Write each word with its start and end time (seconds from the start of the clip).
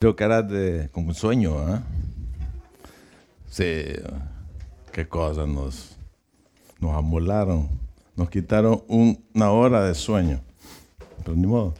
Que 0.00 0.24
era 0.24 0.40
de, 0.40 0.88
como 0.92 1.08
un 1.08 1.14
sueño, 1.14 1.58
¿ah? 1.58 1.82
Sí, 3.50 3.84
qué 4.92 5.06
cosa, 5.06 5.46
nos, 5.46 5.94
nos 6.80 6.96
amolaron, 6.96 7.68
nos 8.16 8.30
quitaron 8.30 8.82
una 8.88 9.50
hora 9.50 9.84
de 9.84 9.94
sueño. 9.94 10.40
Pero 11.22 11.36
ni 11.36 11.46
modo, 11.46 11.74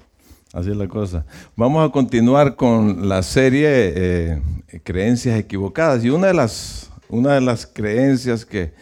así 0.52 0.68
es 0.68 0.76
la 0.76 0.86
cosa. 0.86 1.24
Vamos 1.56 1.88
a 1.88 1.90
continuar 1.90 2.56
con 2.56 3.08
la 3.08 3.22
serie 3.22 3.68
eh, 3.70 4.42
Creencias 4.84 5.38
Equivocadas. 5.38 6.04
Y 6.04 6.10
una 6.10 6.26
de 6.26 6.34
las, 6.34 6.90
una 7.08 7.32
de 7.32 7.40
las 7.40 7.66
creencias 7.66 8.44
que, 8.44 8.74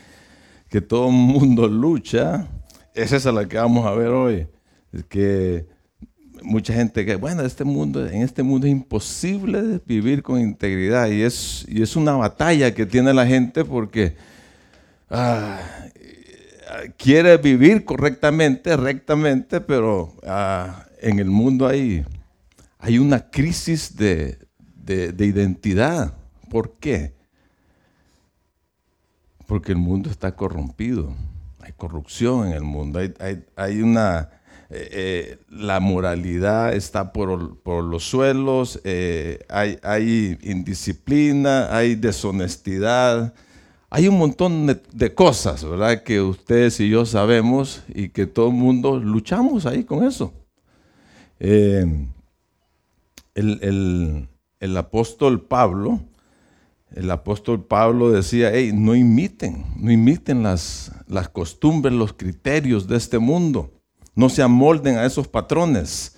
que 0.68 0.80
todo 0.80 1.12
mundo 1.12 1.68
lucha 1.68 2.48
es 2.92 3.12
esa 3.12 3.30
la 3.30 3.46
que 3.46 3.56
vamos 3.56 3.86
a 3.86 3.92
ver 3.92 4.08
hoy. 4.08 4.48
Es 4.92 5.04
que 5.04 5.77
mucha 6.42 6.72
gente 6.72 7.04
que, 7.04 7.16
bueno, 7.16 7.42
este 7.42 7.62
en 7.62 8.22
este 8.22 8.42
mundo 8.42 8.66
es 8.66 8.72
imposible 8.72 9.80
vivir 9.86 10.22
con 10.22 10.40
integridad 10.40 11.08
y 11.08 11.22
es, 11.22 11.64
y 11.68 11.82
es 11.82 11.96
una 11.96 12.12
batalla 12.12 12.74
que 12.74 12.86
tiene 12.86 13.12
la 13.12 13.26
gente 13.26 13.64
porque 13.64 14.16
ah, 15.10 15.60
quiere 16.96 17.36
vivir 17.36 17.84
correctamente, 17.84 18.76
rectamente, 18.76 19.60
pero 19.60 20.14
ah, 20.26 20.86
en 21.00 21.18
el 21.18 21.30
mundo 21.30 21.66
hay, 21.66 22.04
hay 22.78 22.98
una 22.98 23.30
crisis 23.30 23.96
de, 23.96 24.38
identidad. 24.86 26.14
¿Por 26.50 26.78
qué? 26.78 27.14
Porque 29.46 29.72
el 29.72 29.78
mundo 29.78 30.10
está 30.10 30.34
corrompido, 30.34 31.14
hay 31.60 31.72
corrupción 31.72 32.48
en 32.48 32.54
el 32.54 32.62
mundo, 32.62 32.98
hay, 32.98 33.44
hay 33.56 33.82
una 33.82 34.37
eh, 34.70 34.88
eh, 34.92 35.38
la 35.48 35.80
moralidad 35.80 36.74
está 36.74 37.14
por, 37.14 37.56
los 37.84 38.04
suelos, 38.04 38.78
eh, 38.84 39.38
hay, 39.48 40.38
indisciplina, 40.42 41.74
hay 41.74 41.94
deshonestidad, 41.94 43.32
hay 43.88 44.08
un 44.08 44.18
montón 44.18 44.66
de, 44.66 45.14
cosas, 45.14 45.64
¿verdad? 45.64 46.02
Que 46.02 46.20
ustedes 46.20 46.80
y 46.80 46.90
yo 46.90 47.06
sabemos 47.06 47.82
y 47.88 48.10
que 48.10 48.26
todo 48.26 48.48
el 48.48 48.54
mundo 48.56 48.98
luchamos 48.98 49.64
ahí 49.64 49.84
con 49.84 50.04
eso. 50.04 50.34
el, 51.38 51.88
apóstol 54.76 55.46
Pablo, 55.46 56.00
el 56.94 57.10
apóstol 57.10 57.64
Pablo 57.64 58.10
decía, 58.10 58.50
hey, 58.52 58.72
no 58.74 58.94
imiten, 58.94 59.64
no 59.78 59.90
imiten 59.90 60.42
las, 60.42 60.92
las 61.06 61.30
costumbres, 61.30 61.94
los 61.94 62.12
criterios 62.12 62.86
de 62.86 62.98
este 62.98 63.18
mundo 63.18 63.77
no 64.18 64.28
se 64.28 64.42
amolden 64.42 64.98
a 64.98 65.06
esos 65.06 65.28
patrones. 65.28 66.16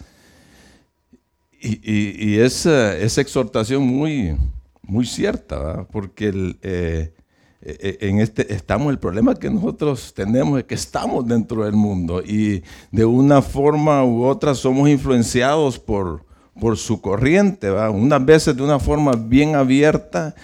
Y, 1.61 2.39
es 2.39 2.65
esa, 2.65 3.21
exhortación 3.21 3.83
muy, 3.83 4.35
muy 4.81 5.05
cierta, 5.05 5.87
porque 5.93 6.29
el, 6.29 6.59
eh, 6.63 7.13
eh, 7.61 7.99
en 8.01 8.21
este 8.21 8.55
estamos 8.55 8.91
el 8.91 8.99
problema 8.99 9.35
que 9.35 9.51
nosotros 9.51 10.15
tenemos 10.15 10.59
es 10.59 10.65
que 10.65 10.77
estamos 10.77 11.27
dentro 11.27 11.67
del 11.67 11.75
mundo 11.75 12.23
y 12.23 12.63
de 12.91 13.05
una 13.05 13.43
forma 13.43 14.03
u 14.03 14.25
otra 14.25 14.55
somos 14.55 14.89
influenciados 14.89 15.79
por, 15.79 16.25
por 16.59 16.79
su 16.79 17.03
corriente, 17.03 17.69
¿va? 17.69 17.91
unas 17.91 18.25
veces 18.25 18.57
de 18.57 18.63
una 18.63 18.79
forma 18.79 19.13
bien 19.13 19.57
abierta 19.57 20.35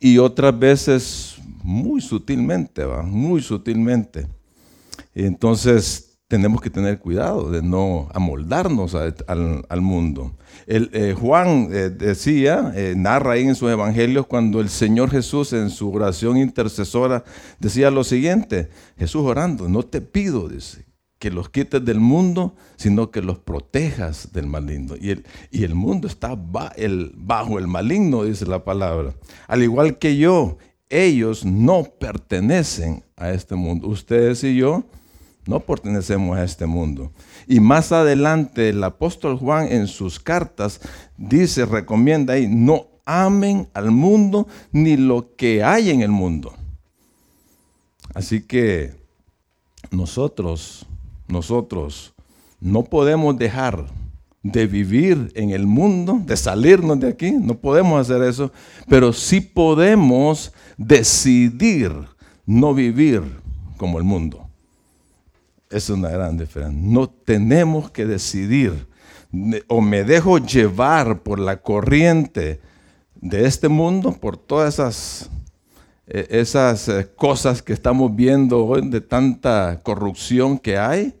y 0.00 0.16
otras 0.16 0.58
veces 0.58 1.36
muy 1.62 2.00
sutilmente, 2.00 2.82
¿va? 2.86 3.02
muy 3.02 3.42
sutilmente. 3.42 4.26
Entonces 5.14 6.07
tenemos 6.28 6.60
que 6.60 6.68
tener 6.68 6.98
cuidado 6.98 7.50
de 7.50 7.62
no 7.62 8.08
amoldarnos 8.12 8.94
al, 8.94 9.80
mundo. 9.80 10.36
El, 10.66 10.90
eh, 10.92 11.14
Juan 11.18 11.70
eh, 11.72 11.88
decía, 11.88 12.70
eh, 12.76 12.92
narra 12.94 13.32
ahí 13.32 13.44
en 13.44 13.54
sus 13.54 13.70
evangelios, 13.70 14.26
cuando 14.26 14.60
el 14.60 14.68
Señor 14.68 15.10
Jesús 15.10 15.54
en 15.54 15.70
su 15.70 15.90
oración 15.90 16.36
intercesora 16.36 17.24
decía 17.58 17.90
lo 17.90 18.04
siguiente, 18.04 18.68
Jesús 18.98 19.22
orando, 19.22 19.70
no 19.70 19.82
te 19.82 20.02
pido, 20.02 20.48
dice, 20.48 20.84
que 21.18 21.30
los 21.30 21.48
quites 21.48 21.82
del 21.82 21.98
mundo, 21.98 22.54
sino 22.76 23.10
que 23.10 23.22
los 23.22 23.38
protejas 23.38 24.30
del 24.30 24.46
maligno. 24.46 24.96
Y 25.00 25.10
el, 25.10 25.24
y 25.50 25.64
el 25.64 25.74
mundo 25.74 26.06
está 26.08 26.36
bajo 26.36 27.58
el 27.58 27.66
maligno, 27.66 28.24
dice 28.24 28.44
la 28.44 28.64
palabra. 28.64 29.14
Al 29.46 29.62
igual 29.62 29.98
que 29.98 30.18
yo, 30.18 30.58
ellos 30.90 31.46
no 31.46 31.84
pertenecen 31.84 33.02
a 33.16 33.30
este 33.30 33.54
mundo. 33.54 33.88
Ustedes 33.88 34.44
y 34.44 34.56
yo 34.56 34.84
no 35.48 35.60
pertenecemos 35.60 36.36
a 36.36 36.44
este 36.44 36.66
mundo. 36.66 37.10
Y 37.46 37.58
más 37.58 37.90
adelante 37.90 38.68
el 38.68 38.84
apóstol 38.84 39.38
Juan 39.38 39.72
en 39.72 39.86
sus 39.86 40.20
cartas 40.20 40.78
dice, 41.16 41.64
recomienda 41.64 42.34
ahí, 42.34 42.46
no 42.46 42.88
amen 43.06 43.66
al 43.72 43.90
mundo 43.90 44.46
ni 44.72 44.98
lo 44.98 45.34
que 45.36 45.64
hay 45.64 45.88
en 45.88 46.02
el 46.02 46.10
mundo. 46.10 46.52
Así 48.14 48.42
que 48.42 48.92
nosotros, 49.90 50.86
nosotros 51.28 52.12
no 52.60 52.84
podemos 52.84 53.38
dejar 53.38 53.86
de 54.42 54.66
vivir 54.66 55.32
en 55.34 55.48
el 55.48 55.66
mundo, 55.66 56.20
de 56.26 56.36
salirnos 56.36 57.00
de 57.00 57.08
aquí, 57.08 57.32
no 57.32 57.54
podemos 57.54 57.98
hacer 57.98 58.22
eso, 58.22 58.52
pero 58.86 59.14
sí 59.14 59.40
podemos 59.40 60.52
decidir 60.76 61.90
no 62.44 62.74
vivir 62.74 63.22
como 63.78 63.96
el 63.96 64.04
mundo. 64.04 64.47
Es 65.70 65.90
una 65.90 66.08
gran 66.08 66.38
diferencia. 66.38 66.80
No 66.80 67.08
tenemos 67.08 67.90
que 67.90 68.06
decidir 68.06 68.88
o 69.66 69.80
me 69.80 70.04
dejo 70.04 70.38
llevar 70.38 71.22
por 71.22 71.38
la 71.38 71.60
corriente 71.60 72.60
de 73.14 73.46
este 73.46 73.68
mundo, 73.68 74.12
por 74.12 74.36
todas 74.36 74.74
esas, 74.74 75.30
eh, 76.06 76.44
eh, 76.88 77.06
cosas 77.16 77.62
que 77.62 77.72
estamos 77.72 78.14
viendo 78.14 78.64
hoy 78.64 78.88
de 78.88 79.00
tanta 79.00 79.80
corrupción 79.82 80.58
que 80.58 80.78
hay, 80.78 81.14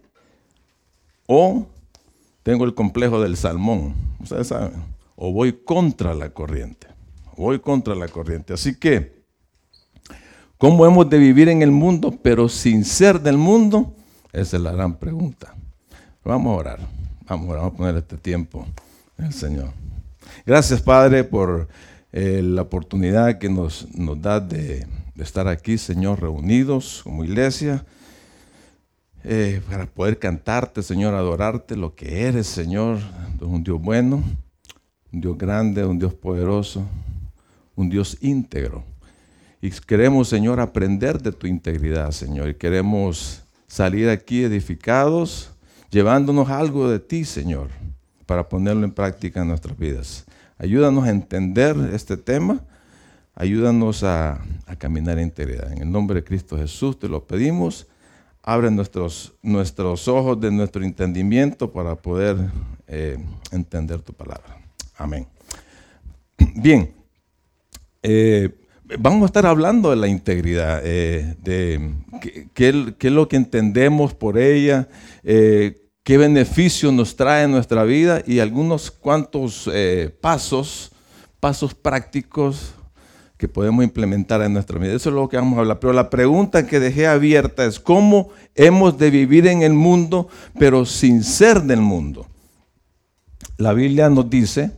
o 1.26 1.66
tengo 2.42 2.64
el 2.64 2.74
complejo 2.74 3.20
del 3.20 3.36
salmón, 3.36 3.94
ustedes 4.20 4.46
saben, 4.46 4.72
o 5.16 5.32
voy 5.32 5.52
contra 5.52 6.14
la 6.14 6.30
corriente, 6.30 6.86
voy 7.36 7.58
contra 7.58 7.94
la 7.94 8.08
corriente. 8.08 8.54
Así 8.54 8.78
que, 8.78 9.22
¿cómo 10.56 10.86
hemos 10.86 11.10
de 11.10 11.18
vivir 11.18 11.50
en 11.50 11.60
el 11.60 11.72
mundo, 11.72 12.16
pero 12.22 12.48
sin 12.48 12.84
ser 12.84 13.20
del 13.20 13.36
mundo? 13.36 13.94
Esa 14.32 14.56
es 14.56 14.62
la 14.62 14.72
gran 14.72 14.96
pregunta. 14.96 15.54
Vamos 16.24 16.52
a 16.52 16.60
orar. 16.60 16.80
Vamos 17.26 17.48
a, 17.48 17.50
orar, 17.50 17.62
vamos 17.62 17.74
a 17.74 17.76
poner 17.76 17.96
este 17.96 18.16
tiempo 18.16 18.66
el 19.16 19.32
Señor. 19.32 19.72
Gracias, 20.44 20.82
Padre, 20.82 21.24
por 21.24 21.68
eh, 22.12 22.42
la 22.42 22.62
oportunidad 22.62 23.38
que 23.38 23.48
nos, 23.48 23.88
nos 23.94 24.20
da 24.20 24.40
de, 24.40 24.86
estar 25.16 25.48
aquí, 25.48 25.78
Señor, 25.78 26.20
reunidos 26.20 27.02
como 27.02 27.24
iglesia. 27.24 27.84
Eh, 29.24 29.60
para 29.68 29.86
poder 29.86 30.18
cantarte, 30.18 30.82
Señor, 30.82 31.14
adorarte 31.14 31.76
lo 31.76 31.94
que 31.94 32.22
eres, 32.22 32.46
Señor, 32.46 32.98
un 33.40 33.64
Dios 33.64 33.80
bueno, 33.80 34.22
un 35.12 35.20
Dios 35.20 35.36
grande, 35.36 35.84
un 35.84 35.98
Dios 35.98 36.14
poderoso, 36.14 36.86
un 37.74 37.90
Dios 37.90 38.16
íntegro. 38.20 38.84
Y 39.60 39.70
queremos, 39.70 40.28
Señor, 40.28 40.60
aprender 40.60 41.20
de 41.20 41.32
tu 41.32 41.46
integridad, 41.46 42.12
Señor, 42.12 42.48
y 42.48 42.54
queremos 42.54 43.42
salir 43.68 44.08
aquí 44.08 44.42
edificados, 44.42 45.52
llevándonos 45.90 46.48
algo 46.48 46.90
de 46.90 46.98
ti, 46.98 47.24
Señor, 47.24 47.68
para 48.26 48.48
ponerlo 48.48 48.84
en 48.84 48.92
práctica 48.92 49.42
en 49.42 49.48
nuestras 49.48 49.78
vidas. 49.78 50.24
Ayúdanos 50.56 51.04
a 51.04 51.10
entender 51.10 51.76
este 51.92 52.16
tema, 52.16 52.60
ayúdanos 53.36 54.02
a, 54.02 54.40
caminar 54.78 55.18
en 55.18 55.24
integridad. 55.24 55.70
En 55.72 55.82
el 55.82 55.90
nombre 55.90 56.16
de 56.16 56.24
Cristo 56.24 56.56
Jesús 56.56 56.98
te 56.98 57.08
lo 57.08 57.24
pedimos. 57.24 57.86
Abre 58.42 58.70
nuestros, 58.70 59.34
nuestros 59.42 60.08
ojos 60.08 60.40
de 60.40 60.50
nuestro 60.50 60.84
entendimiento 60.84 61.70
para 61.70 61.96
poder 61.96 62.36
eh, 62.86 63.18
entender 63.50 64.00
tu 64.00 64.12
palabra. 64.12 64.58
Amén. 64.96 65.26
Bien. 66.54 66.92
Eh, 68.02 68.50
vamos 68.98 69.22
a 69.22 69.26
estar 69.26 69.46
hablando 69.46 69.90
de 69.90 69.96
la 69.96 70.08
integridad, 70.08 70.80
eh, 70.84 71.36
de 71.42 71.92
qué, 72.54 72.94
es 72.98 73.12
lo 73.12 73.28
que 73.28 73.36
entendemos 73.36 74.14
por 74.14 74.38
ella, 74.38 74.88
eh, 75.24 75.88
qué 76.02 76.16
beneficio 76.16 76.90
nos 76.92 77.16
trae 77.16 77.44
en 77.44 77.50
nuestra 77.50 77.84
vida 77.84 78.22
y 78.26 78.38
algunos 78.38 78.90
cuantos 78.90 79.68
eh, 79.72 80.14
pasos, 80.20 80.92
pasos 81.40 81.74
prácticos 81.74 82.74
que 83.36 83.46
podemos 83.46 83.84
implementar 83.84 84.42
en 84.42 84.52
nuestra 84.52 84.78
vida. 84.78 84.94
Eso 84.94 85.10
es 85.10 85.14
lo 85.14 85.28
que 85.28 85.36
vamos 85.36 85.58
a 85.58 85.60
hablar. 85.60 85.78
Pero 85.78 85.92
la 85.92 86.10
pregunta 86.10 86.66
que 86.66 86.80
dejé 86.80 87.06
abierta 87.06 87.64
es 87.66 87.78
cómo 87.78 88.30
hemos 88.56 88.98
de 88.98 89.10
vivir 89.10 89.46
en 89.46 89.62
el 89.62 89.74
mundo, 89.74 90.28
pero 90.58 90.84
sin 90.84 91.22
ser 91.22 91.62
del 91.62 91.80
mundo. 91.80 92.26
La 93.56 93.74
Biblia 93.74 94.10
nos 94.10 94.28
dice 94.28 94.72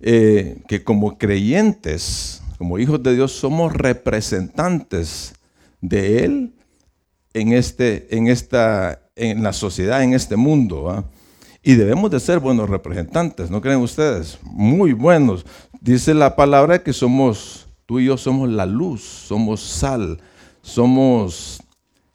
que 0.00 0.82
como 0.84 1.16
creyentes, 1.18 2.42
como 2.58 2.78
hijos 2.78 3.02
de 3.02 3.14
Dios, 3.14 3.32
somos 3.32 3.72
representantes 3.72 5.34
de 5.80 6.24
Él 6.24 6.54
en, 7.32 7.52
este, 7.52 8.16
en, 8.16 8.28
esta, 8.28 9.02
en 9.16 9.42
la 9.42 9.52
sociedad, 9.52 10.02
en 10.02 10.14
este 10.14 10.36
mundo. 10.36 11.04
Y 11.62 11.74
debemos 11.74 12.10
de 12.10 12.20
ser 12.20 12.38
buenos 12.38 12.68
representantes, 12.68 13.50
¿no 13.50 13.60
creen 13.60 13.80
ustedes? 13.80 14.38
Muy 14.42 14.92
buenos. 14.92 15.44
Dice 15.80 16.14
la 16.14 16.36
palabra 16.36 16.82
que 16.82 16.92
somos, 16.92 17.66
tú 17.86 18.00
y 18.00 18.06
yo 18.06 18.16
somos 18.16 18.48
la 18.50 18.66
luz, 18.66 19.02
somos 19.02 19.60
sal, 19.62 20.20
somos 20.62 21.62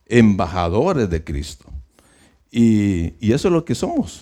embajadores 0.06 1.10
de 1.10 1.24
Cristo. 1.24 1.66
Y, 2.52 3.14
y 3.20 3.34
eso 3.34 3.48
es 3.48 3.54
lo 3.54 3.66
que 3.66 3.76
somos. 3.76 4.22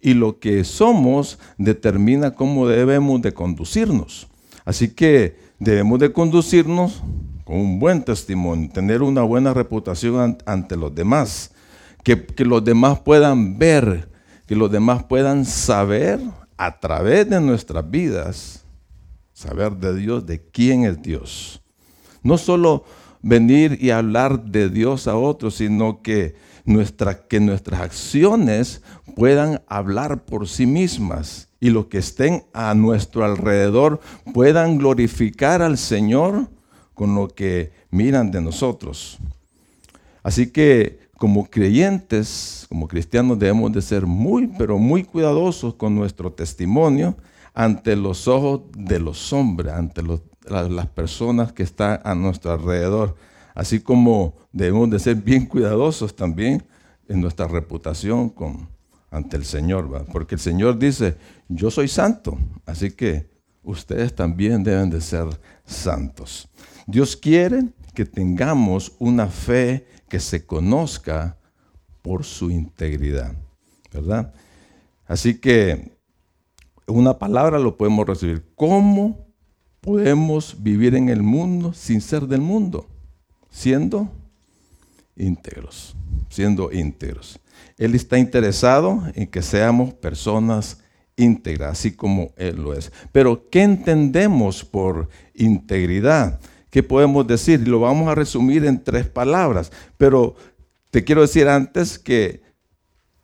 Y 0.00 0.14
lo 0.14 0.38
que 0.38 0.64
somos 0.64 1.38
determina 1.58 2.34
cómo 2.34 2.68
debemos 2.68 3.22
de 3.22 3.32
conducirnos. 3.32 4.28
Así 4.64 4.88
que 4.88 5.45
debemos 5.58 5.98
de 5.98 6.12
conducirnos 6.12 7.02
con 7.44 7.58
un 7.58 7.78
buen 7.78 8.02
testimonio, 8.02 8.70
tener 8.72 9.02
una 9.02 9.22
buena 9.22 9.54
reputación 9.54 10.38
ante 10.46 10.76
los 10.76 10.94
demás, 10.94 11.52
que, 12.02 12.26
que 12.26 12.44
los 12.44 12.64
demás 12.64 13.00
puedan 13.00 13.58
ver, 13.58 14.08
que 14.46 14.56
los 14.56 14.70
demás 14.70 15.04
puedan 15.04 15.44
saber 15.44 16.20
a 16.56 16.78
través 16.78 17.28
de 17.28 17.40
nuestras 17.40 17.88
vidas, 17.88 18.64
saber 19.32 19.72
de 19.76 19.94
Dios, 19.94 20.26
de 20.26 20.42
quién 20.50 20.84
es 20.84 21.00
Dios. 21.02 21.62
No 22.22 22.38
solo 22.38 22.84
venir 23.22 23.78
y 23.80 23.90
hablar 23.90 24.44
de 24.44 24.68
Dios 24.68 25.06
a 25.06 25.16
otros, 25.16 25.56
sino 25.56 26.02
que, 26.02 26.36
nuestra, 26.64 27.26
que 27.26 27.40
nuestras 27.40 27.80
acciones 27.80 28.82
puedan 29.14 29.62
hablar 29.68 30.24
por 30.24 30.48
sí 30.48 30.66
mismas 30.66 31.45
y 31.60 31.70
los 31.70 31.86
que 31.86 31.98
estén 31.98 32.44
a 32.52 32.74
nuestro 32.74 33.24
alrededor 33.24 34.00
puedan 34.34 34.78
glorificar 34.78 35.62
al 35.62 35.78
Señor 35.78 36.48
con 36.94 37.14
lo 37.14 37.28
que 37.28 37.72
miran 37.90 38.30
de 38.30 38.40
nosotros. 38.40 39.18
Así 40.22 40.48
que 40.48 41.06
como 41.18 41.48
creyentes, 41.48 42.66
como 42.68 42.88
cristianos 42.88 43.38
debemos 43.38 43.72
de 43.72 43.80
ser 43.80 44.06
muy, 44.06 44.46
pero 44.46 44.78
muy 44.78 45.02
cuidadosos 45.04 45.74
con 45.74 45.94
nuestro 45.94 46.32
testimonio 46.32 47.16
ante 47.54 47.96
los 47.96 48.28
ojos 48.28 48.62
de 48.76 48.98
los 48.98 49.32
hombres, 49.32 49.72
ante 49.72 50.02
las 50.02 50.86
personas 50.88 51.52
que 51.52 51.62
están 51.62 52.00
a 52.04 52.14
nuestro 52.14 52.52
alrededor. 52.52 53.16
Así 53.54 53.80
como 53.80 54.34
debemos 54.52 54.90
de 54.90 54.98
ser 54.98 55.16
bien 55.16 55.46
cuidadosos 55.46 56.14
también 56.14 56.62
en 57.08 57.22
nuestra 57.22 57.48
reputación 57.48 58.28
con, 58.28 58.68
ante 59.10 59.36
el 59.38 59.46
Señor, 59.46 60.04
porque 60.12 60.34
el 60.34 60.40
Señor 60.40 60.78
dice, 60.78 61.16
yo 61.48 61.70
soy 61.70 61.88
santo, 61.88 62.38
así 62.64 62.90
que 62.90 63.28
ustedes 63.62 64.14
también 64.14 64.62
deben 64.62 64.90
de 64.90 65.00
ser 65.00 65.26
santos. 65.64 66.48
Dios 66.86 67.16
quiere 67.16 67.64
que 67.94 68.04
tengamos 68.04 68.92
una 68.98 69.26
fe 69.26 69.86
que 70.08 70.20
se 70.20 70.44
conozca 70.44 71.36
por 72.02 72.24
su 72.24 72.50
integridad, 72.50 73.34
¿verdad? 73.92 74.32
Así 75.06 75.38
que 75.40 75.96
una 76.86 77.18
palabra 77.18 77.58
lo 77.58 77.76
podemos 77.76 78.06
recibir. 78.06 78.44
¿Cómo 78.54 79.26
podemos 79.80 80.62
vivir 80.62 80.94
en 80.94 81.08
el 81.08 81.22
mundo 81.22 81.72
sin 81.72 82.00
ser 82.00 82.26
del 82.26 82.40
mundo? 82.40 82.86
Siendo 83.50 84.08
íntegros, 85.16 85.96
siendo 86.28 86.70
íntegros. 86.72 87.40
Él 87.78 87.94
está 87.94 88.18
interesado 88.18 89.02
en 89.14 89.26
que 89.26 89.42
seamos 89.42 89.94
personas 89.94 90.78
íntegras, 91.16 91.72
así 91.72 91.92
como 91.92 92.32
Él 92.36 92.56
lo 92.56 92.74
es. 92.74 92.92
Pero, 93.12 93.48
¿qué 93.50 93.62
entendemos 93.62 94.64
por 94.64 95.08
integridad? 95.34 96.40
¿Qué 96.70 96.82
podemos 96.82 97.26
decir? 97.26 97.66
Lo 97.66 97.80
vamos 97.80 98.08
a 98.08 98.14
resumir 98.14 98.64
en 98.66 98.82
tres 98.82 99.06
palabras, 99.06 99.72
pero 99.96 100.36
te 100.90 101.04
quiero 101.04 101.22
decir 101.22 101.48
antes 101.48 101.98
que 101.98 102.42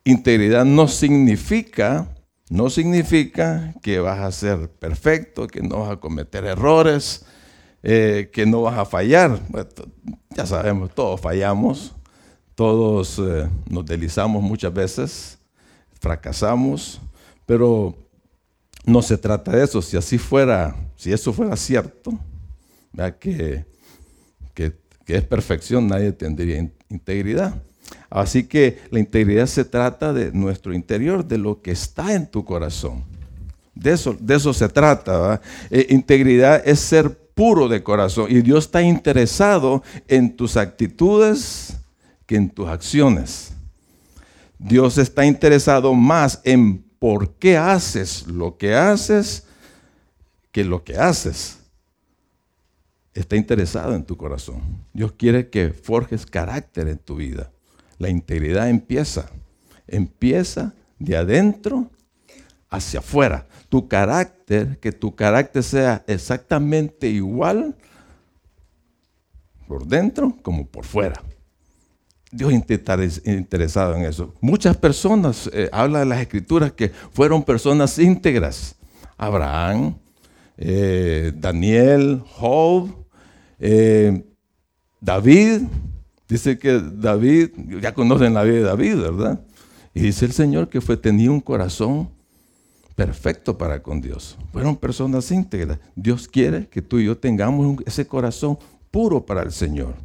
integridad 0.03 0.65
no 0.65 0.87
significa, 0.87 2.07
no 2.49 2.69
significa 2.69 3.73
que 3.81 3.99
vas 3.99 4.19
a 4.19 4.31
ser 4.31 4.69
perfecto, 4.69 5.47
que 5.47 5.61
no 5.61 5.79
vas 5.79 5.91
a 5.91 5.97
cometer 5.97 6.45
errores, 6.45 7.25
eh, 7.83 8.29
que 8.33 8.45
no 8.45 8.61
vas 8.63 8.77
a 8.77 8.85
fallar. 8.85 9.39
ya 10.31 10.45
sabemos, 10.45 10.93
todos 10.93 11.21
fallamos, 11.21 11.93
todos 12.55 13.19
eh, 13.19 13.49
nos 13.69 13.85
deslizamos 13.85 14.41
muchas 14.41 14.73
veces, 14.73 15.37
fracasamos, 15.99 17.01
pero 17.45 17.95
no 18.85 19.01
se 19.01 19.17
trata 19.17 19.51
de 19.51 19.63
eso. 19.63 19.81
Si 19.81 19.97
así 19.97 20.17
fuera, 20.17 20.75
si 20.95 21.11
eso 21.11 21.33
fuera 21.33 21.55
cierto, 21.55 22.17
que, 23.19 23.65
que, 24.53 24.73
es 25.07 25.23
perfección, 25.23 25.87
nadie 25.87 26.11
tendría 26.11 26.69
integridad. 26.89 27.61
Así 28.09 28.43
que 28.43 28.79
la 28.89 28.99
integridad 28.99 29.47
se 29.47 29.65
trata 29.65 30.13
de 30.13 30.31
nuestro 30.31 30.73
interior, 30.73 31.25
de 31.25 31.37
lo 31.37 31.61
que 31.61 31.71
está 31.71 32.13
en 32.13 32.27
tu 32.27 32.45
corazón. 32.45 33.03
De 33.75 33.91
eso, 33.91 34.15
de 34.19 34.35
eso 34.35 34.53
se 34.53 34.69
trata. 34.69 35.41
Eh, 35.69 35.87
integridad 35.89 36.61
es 36.65 36.79
ser 36.79 37.23
puro 37.33 37.67
de 37.67 37.81
corazón 37.81 38.27
y 38.29 38.41
Dios 38.41 38.65
está 38.65 38.81
interesado 38.83 39.81
en 40.07 40.35
tus 40.35 40.55
actitudes 40.55 41.75
que 42.27 42.35
en 42.35 42.49
tus 42.49 42.67
acciones. 42.67 43.53
Dios 44.59 44.97
está 44.97 45.25
interesado 45.25 45.93
más 45.93 46.39
en 46.43 46.85
por 47.03 47.33
qué 47.33 47.57
haces 47.57 48.27
lo 48.27 48.57
que 48.57 48.75
haces 48.75 49.45
que 50.53 50.63
lo 50.63 50.85
que 50.85 50.95
haces 50.95 51.59
está 53.13 53.35
interesado 53.35 53.93
en 53.93 54.05
tu 54.05 54.15
corazón. 54.15 54.61
Dios 54.93 55.11
quiere 55.11 55.49
que 55.49 55.71
forjes 55.71 56.25
carácter 56.25 56.87
en 56.87 56.97
tu 56.97 57.17
vida. 57.17 57.51
La 57.97 58.07
integridad 58.07 58.69
empieza, 58.69 59.29
empieza 59.85 60.75
de 60.97 61.17
adentro 61.17 61.91
hacia 62.69 63.01
afuera. 63.01 63.47
Tu 63.67 63.85
carácter, 63.89 64.79
que 64.79 64.93
tu 64.93 65.13
carácter 65.13 65.61
sea 65.61 66.05
exactamente 66.07 67.09
igual 67.09 67.75
por 69.67 69.85
dentro 69.85 70.37
como 70.41 70.65
por 70.65 70.85
fuera. 70.85 71.21
Dios 72.33 72.51
está 72.67 72.97
interesado 73.25 73.95
en 73.95 74.05
eso. 74.05 74.33
Muchas 74.41 74.75
personas, 74.75 75.49
eh, 75.53 75.69
habla 75.71 75.99
de 75.99 76.05
las 76.05 76.19
escrituras 76.19 76.71
que 76.71 76.89
fueron 77.11 77.43
personas 77.43 77.99
íntegras. 77.99 78.75
Abraham, 79.17 79.95
eh, 80.57 81.31
Daniel, 81.35 82.23
Job, 82.25 82.89
eh, 83.59 84.25
David, 84.99 85.61
dice 86.27 86.57
que 86.57 86.81
David, 86.81 87.51
ya 87.81 87.93
conocen 87.93 88.33
la 88.33 88.43
vida 88.43 88.57
de 88.57 88.63
David, 88.63 88.95
¿verdad? 88.95 89.41
Y 89.93 90.01
dice 90.01 90.25
el 90.25 90.33
Señor 90.33 90.69
que 90.69 90.81
fue, 90.81 90.97
tenía 90.97 91.29
un 91.29 91.39
corazón 91.39 92.09
perfecto 92.95 93.57
para 93.57 93.83
con 93.83 94.01
Dios. 94.01 94.37
Fueron 94.51 94.75
personas 94.75 95.29
íntegras. 95.31 95.79
Dios 95.95 96.27
quiere 96.27 96.67
que 96.67 96.81
tú 96.81 96.97
y 96.97 97.05
yo 97.05 97.17
tengamos 97.17 97.77
ese 97.85 98.07
corazón 98.07 98.57
puro 98.89 99.25
para 99.25 99.43
el 99.43 99.51
Señor. 99.51 99.95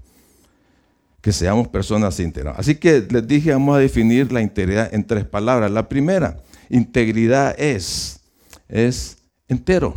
Que 1.21 1.33
seamos 1.33 1.69
personas 1.69 2.19
íntegras. 2.21 2.59
Así 2.59 2.77
que 2.77 3.07
les 3.11 3.27
dije, 3.27 3.53
vamos 3.53 3.77
a 3.77 3.81
definir 3.81 4.33
la 4.33 4.41
integridad 4.41 4.93
en 4.95 5.05
tres 5.05 5.25
palabras. 5.25 5.71
La 5.71 5.89
primera, 5.89 6.37
integridad 6.69 7.59
es, 7.59 8.21
es 8.69 9.19
entero. 9.49 9.95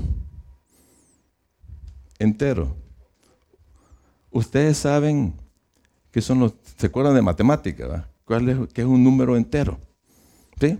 Entero. 2.18 2.75
Ustedes 4.32 4.78
saben 4.78 5.34
que 6.12 6.22
son 6.22 6.40
los, 6.40 6.54
¿se 6.78 6.88
acuerdan 6.88 7.16
de 7.16 7.22
matemática? 7.22 8.08
¿Cuál 8.25 8.50
es, 8.50 8.58
qué 8.74 8.82
es 8.82 8.88
un 8.88 9.04
número 9.04 9.36
entero? 9.36 9.80
¿Sí? 10.60 10.80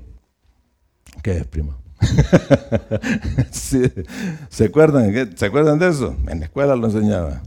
¿Qué 1.22 1.38
es, 1.38 1.48
primo? 1.48 1.76
¿Se, 3.52 4.66
acuerdan, 4.66 5.38
¿Se 5.38 5.46
acuerdan 5.46 5.80
de 5.80 5.90
eso? 5.90 6.16
En 6.28 6.40
la 6.40 6.46
escuela 6.46 6.76
lo 6.76 6.88
enseñaba. 6.88 7.42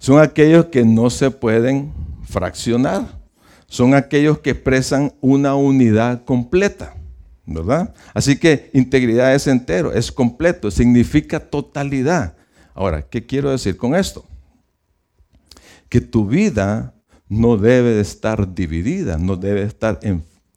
Son 0.00 0.18
aquellos 0.18 0.64
que 0.66 0.84
no 0.84 1.08
se 1.10 1.30
pueden 1.30 1.92
fraccionar. 2.24 3.20
Son 3.68 3.94
aquellos 3.94 4.40
que 4.40 4.50
expresan 4.50 5.12
una 5.20 5.54
unidad 5.54 6.24
completa. 6.24 6.96
¿Verdad? 7.46 7.94
Así 8.12 8.36
que 8.36 8.70
integridad 8.74 9.32
es 9.32 9.46
entero, 9.46 9.92
es 9.92 10.10
completo, 10.10 10.72
significa 10.72 11.38
totalidad. 11.38 12.36
Ahora, 12.74 13.02
¿qué 13.02 13.24
quiero 13.24 13.50
decir 13.50 13.76
con 13.76 13.94
esto? 13.94 14.24
que 15.90 16.00
tu 16.00 16.24
vida 16.24 16.94
no 17.28 17.58
debe 17.58 17.90
de 17.90 18.00
estar 18.00 18.54
dividida, 18.54 19.18
no 19.18 19.36
debe 19.36 19.64
estar 19.64 20.00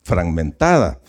fragmentada. 0.04 1.02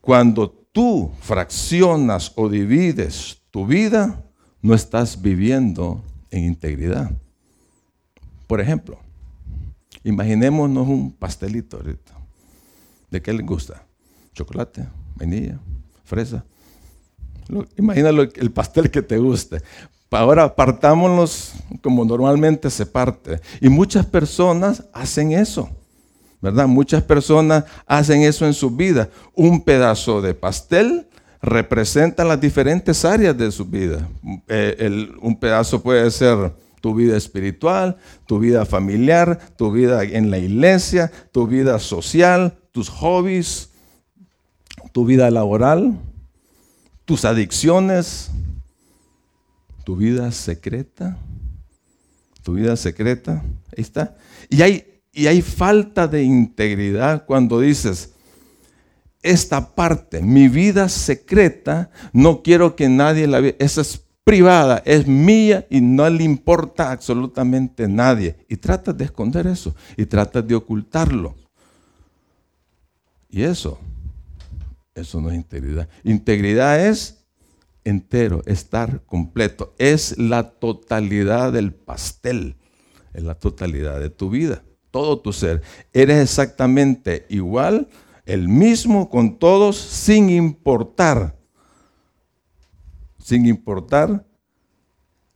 Cuando 0.00 0.50
tú 0.50 1.10
fraccionas 1.20 2.32
o 2.34 2.48
divides 2.48 3.38
tu 3.50 3.64
vida, 3.64 4.22
no 4.60 4.74
estás 4.74 5.22
viviendo 5.22 6.02
en 6.30 6.44
integridad. 6.44 7.12
Por 8.48 8.60
ejemplo, 8.60 8.98
imaginémonos 10.02 10.88
un 10.88 11.12
pastelito 11.12 11.76
ahorita. 11.76 12.14
¿De 13.10 13.22
qué 13.22 13.32
le 13.32 13.44
gusta? 13.44 13.84
Chocolate, 14.34 14.88
vainilla, 15.14 15.60
fresa. 16.04 16.44
Imagínalo 17.76 18.22
el 18.22 18.50
pastel 18.50 18.90
que 18.90 19.02
te 19.02 19.18
guste. 19.18 19.62
Ahora 20.10 20.44
apartámonos 20.44 21.52
como 21.82 22.04
normalmente 22.04 22.70
se 22.70 22.86
parte. 22.86 23.40
Y 23.60 23.68
muchas 23.68 24.06
personas 24.06 24.82
hacen 24.92 25.32
eso. 25.32 25.68
¿verdad? 26.40 26.66
Muchas 26.66 27.02
personas 27.02 27.64
hacen 27.86 28.22
eso 28.22 28.46
en 28.46 28.54
su 28.54 28.70
vida. 28.70 29.10
Un 29.34 29.62
pedazo 29.62 30.22
de 30.22 30.34
pastel 30.34 31.06
representa 31.42 32.24
las 32.24 32.40
diferentes 32.40 33.04
áreas 33.04 33.36
de 33.36 33.50
su 33.52 33.64
vida. 33.64 34.08
Eh, 34.48 35.08
un 35.20 35.38
pedazo 35.38 35.82
puede 35.82 36.10
ser 36.10 36.52
tu 36.80 36.94
vida 36.94 37.16
espiritual, 37.16 37.96
tu 38.26 38.38
vida 38.38 38.64
familiar, 38.64 39.38
tu 39.56 39.72
vida 39.72 40.04
en 40.04 40.30
la 40.30 40.38
iglesia, 40.38 41.10
tu 41.32 41.46
vida 41.46 41.78
social, 41.78 42.58
tus 42.72 42.88
hobbies, 42.88 43.70
tu 44.92 45.04
vida 45.04 45.30
laboral, 45.30 45.98
tus 47.04 47.24
adicciones, 47.24 48.30
tu 49.84 49.96
vida 49.96 50.30
secreta, 50.32 51.16
tu 52.42 52.54
vida 52.54 52.76
secreta, 52.76 53.42
ahí 53.76 53.82
está. 53.82 54.16
Y 54.48 54.62
hay, 54.62 55.02
y 55.12 55.26
hay 55.26 55.42
falta 55.42 56.06
de 56.06 56.22
integridad 56.22 57.24
cuando 57.26 57.60
dices, 57.60 58.12
esta 59.22 59.74
parte, 59.74 60.22
mi 60.22 60.48
vida 60.48 60.88
secreta, 60.88 61.90
no 62.12 62.42
quiero 62.42 62.76
que 62.76 62.88
nadie 62.88 63.26
la 63.26 63.40
vea. 63.40 63.54
Esa 63.58 63.80
es 63.80 64.04
privada, 64.28 64.82
es 64.84 65.06
mía 65.06 65.66
y 65.70 65.80
no 65.80 66.06
le 66.10 66.22
importa 66.22 66.90
absolutamente 66.92 67.88
nadie. 67.88 68.36
Y 68.46 68.58
tratas 68.58 68.94
de 68.94 69.06
esconder 69.06 69.46
eso 69.46 69.74
y 69.96 70.04
tratas 70.04 70.46
de 70.46 70.54
ocultarlo. 70.54 71.34
Y 73.30 73.40
eso, 73.40 73.78
eso 74.94 75.22
no 75.22 75.30
es 75.30 75.36
integridad. 75.36 75.88
Integridad 76.04 76.86
es 76.86 77.24
entero, 77.84 78.42
estar 78.44 79.00
completo. 79.06 79.74
Es 79.78 80.18
la 80.18 80.50
totalidad 80.50 81.50
del 81.50 81.72
pastel, 81.72 82.56
es 83.14 83.22
la 83.22 83.34
totalidad 83.34 83.98
de 83.98 84.10
tu 84.10 84.28
vida, 84.28 84.62
todo 84.90 85.20
tu 85.20 85.32
ser. 85.32 85.62
Eres 85.94 86.18
exactamente 86.18 87.24
igual 87.30 87.88
el 88.26 88.46
mismo 88.46 89.08
con 89.08 89.38
todos 89.38 89.78
sin 89.78 90.28
importar, 90.28 91.37
sin 93.28 93.44
importar 93.44 94.24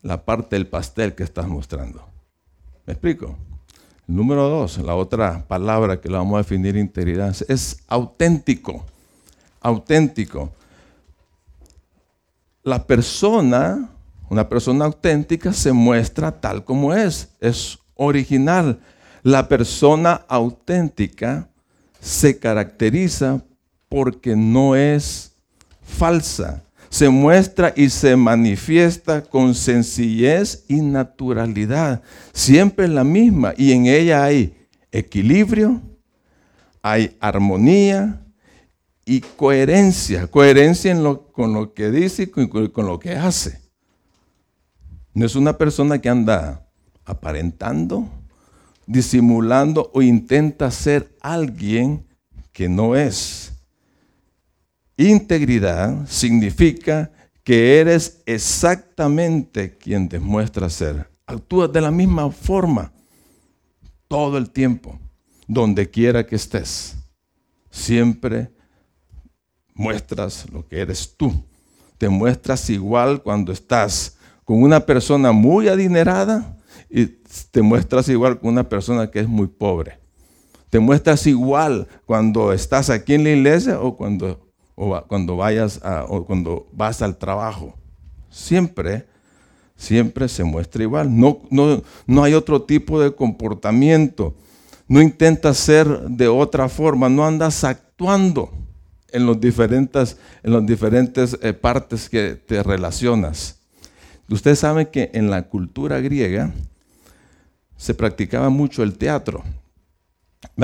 la 0.00 0.24
parte 0.24 0.56
del 0.56 0.66
pastel 0.66 1.14
que 1.14 1.24
estás 1.24 1.46
mostrando. 1.46 2.02
¿Me 2.86 2.94
explico? 2.94 3.36
número 4.06 4.48
dos, 4.48 4.78
la 4.78 4.94
otra 4.94 5.46
palabra 5.46 6.00
que 6.00 6.08
la 6.08 6.18
vamos 6.18 6.36
a 6.36 6.38
definir 6.38 6.74
integridad 6.76 7.36
es 7.48 7.84
auténtico. 7.88 8.82
Auténtico. 9.60 10.50
La 12.62 12.86
persona, 12.86 13.90
una 14.30 14.48
persona 14.48 14.86
auténtica 14.86 15.52
se 15.52 15.74
muestra 15.74 16.40
tal 16.40 16.64
como 16.64 16.94
es, 16.94 17.28
es 17.40 17.78
original. 17.96 18.80
La 19.22 19.48
persona 19.48 20.24
auténtica 20.28 21.50
se 22.00 22.38
caracteriza 22.38 23.44
porque 23.90 24.34
no 24.34 24.76
es 24.76 25.32
falsa. 25.82 26.62
Se 26.92 27.08
muestra 27.08 27.72
y 27.74 27.88
se 27.88 28.16
manifiesta 28.16 29.22
con 29.22 29.54
sencillez 29.54 30.66
y 30.68 30.82
naturalidad. 30.82 32.02
Siempre 32.34 32.86
la 32.86 33.02
misma. 33.02 33.54
Y 33.56 33.72
en 33.72 33.86
ella 33.86 34.22
hay 34.22 34.54
equilibrio, 34.90 35.80
hay 36.82 37.16
armonía 37.18 38.22
y 39.06 39.20
coherencia. 39.20 40.26
Coherencia 40.26 40.94
con 41.32 41.54
lo 41.54 41.72
que 41.72 41.90
dice 41.90 42.24
y 42.24 42.26
con 42.26 42.86
lo 42.86 42.98
que 42.98 43.16
hace. 43.16 43.58
No 45.14 45.24
es 45.24 45.34
una 45.34 45.56
persona 45.56 45.98
que 45.98 46.10
anda 46.10 46.68
aparentando, 47.06 48.06
disimulando 48.86 49.90
o 49.94 50.02
intenta 50.02 50.70
ser 50.70 51.16
alguien 51.22 52.06
que 52.52 52.68
no 52.68 52.96
es. 52.96 53.51
Integridad 54.96 56.06
significa 56.06 57.10
que 57.42 57.80
eres 57.80 58.22
exactamente 58.26 59.76
quien 59.76 60.08
demuestra 60.08 60.68
ser. 60.70 61.10
Actúas 61.26 61.72
de 61.72 61.80
la 61.80 61.90
misma 61.90 62.30
forma 62.30 62.92
todo 64.06 64.36
el 64.36 64.50
tiempo, 64.50 64.98
donde 65.46 65.88
quiera 65.88 66.26
que 66.26 66.36
estés. 66.36 66.96
Siempre 67.70 68.50
muestras 69.74 70.46
lo 70.52 70.66
que 70.66 70.80
eres 70.80 71.14
tú. 71.16 71.32
Te 71.98 72.08
muestras 72.08 72.68
igual 72.68 73.22
cuando 73.22 73.52
estás 73.52 74.18
con 74.44 74.62
una 74.62 74.80
persona 74.80 75.32
muy 75.32 75.68
adinerada 75.68 76.58
y 76.90 77.06
te 77.06 77.62
muestras 77.62 78.08
igual 78.08 78.38
con 78.38 78.50
una 78.50 78.68
persona 78.68 79.10
que 79.10 79.20
es 79.20 79.28
muy 79.28 79.46
pobre. 79.46 79.98
Te 80.68 80.78
muestras 80.78 81.26
igual 81.26 81.88
cuando 82.06 82.52
estás 82.52 82.90
aquí 82.90 83.14
en 83.14 83.24
la 83.24 83.30
iglesia 83.30 83.80
o 83.80 83.96
cuando, 83.96 84.51
cuando 84.74 85.36
vayas 85.36 85.80
o 86.08 86.24
cuando 86.24 86.68
vas 86.72 87.02
al 87.02 87.16
trabajo. 87.16 87.74
Siempre, 88.30 89.06
siempre 89.76 90.28
se 90.28 90.44
muestra 90.44 90.82
igual. 90.82 91.18
No, 91.18 91.42
no, 91.50 91.82
no 92.06 92.24
hay 92.24 92.34
otro 92.34 92.62
tipo 92.62 93.00
de 93.00 93.14
comportamiento. 93.14 94.34
No 94.88 95.00
intentas 95.00 95.58
ser 95.58 95.86
de 96.02 96.28
otra 96.28 96.68
forma. 96.68 97.08
No 97.08 97.26
andas 97.26 97.64
actuando 97.64 98.50
en 99.12 99.26
los 99.26 99.40
diferentes, 99.40 100.16
en 100.42 100.52
las 100.52 100.66
diferentes 100.66 101.38
eh, 101.42 101.52
partes 101.52 102.08
que 102.08 102.34
te 102.34 102.62
relacionas. 102.62 103.60
Ustedes 104.28 104.60
saben 104.60 104.86
que 104.86 105.10
en 105.12 105.30
la 105.30 105.42
cultura 105.42 106.00
griega, 106.00 106.50
se 107.82 107.94
practicaba 107.94 108.48
mucho 108.48 108.84
el 108.84 108.96
teatro. 108.96 109.42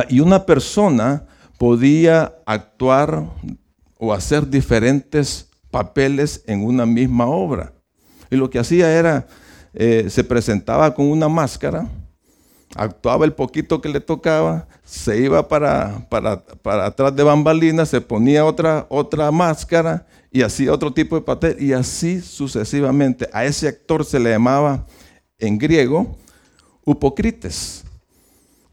Y 0.09 0.21
una 0.21 0.47
persona 0.47 1.27
podía 1.59 2.37
actuar 2.47 3.29
o 3.99 4.12
hacer 4.12 4.49
diferentes 4.49 5.49
papeles 5.71 6.43
en 6.47 6.64
una 6.64 6.87
misma 6.87 7.26
obra. 7.26 7.73
Y 8.31 8.37
lo 8.37 8.49
que 8.49 8.59
hacía 8.59 8.93
era, 8.97 9.26
eh, 9.75 10.07
se 10.09 10.25
presentaba 10.25 10.95
con 10.95 11.07
una 11.07 11.28
máscara, 11.28 11.88
actuaba 12.75 13.25
el 13.25 13.33
poquito 13.33 13.81
que 13.81 13.88
le 13.88 14.00
tocaba, 14.00 14.69
se 14.85 15.21
iba 15.21 15.49
para, 15.49 16.07
para, 16.09 16.45
para 16.45 16.87
atrás 16.87 17.14
de 17.14 17.23
bambalinas, 17.23 17.88
se 17.88 18.00
ponía 18.00 18.45
otra, 18.45 18.87
otra 18.88 19.31
máscara 19.31 20.07
y 20.31 20.43
hacía 20.43 20.73
otro 20.73 20.93
tipo 20.93 21.17
de 21.17 21.23
papel 21.23 21.57
y 21.59 21.73
así 21.73 22.21
sucesivamente. 22.21 23.28
A 23.33 23.45
ese 23.45 23.69
actor 23.69 24.05
se 24.05 24.21
le 24.21 24.31
llamaba 24.31 24.87
en 25.38 25.59
griego 25.59 26.17
Upocrites. 26.85 27.85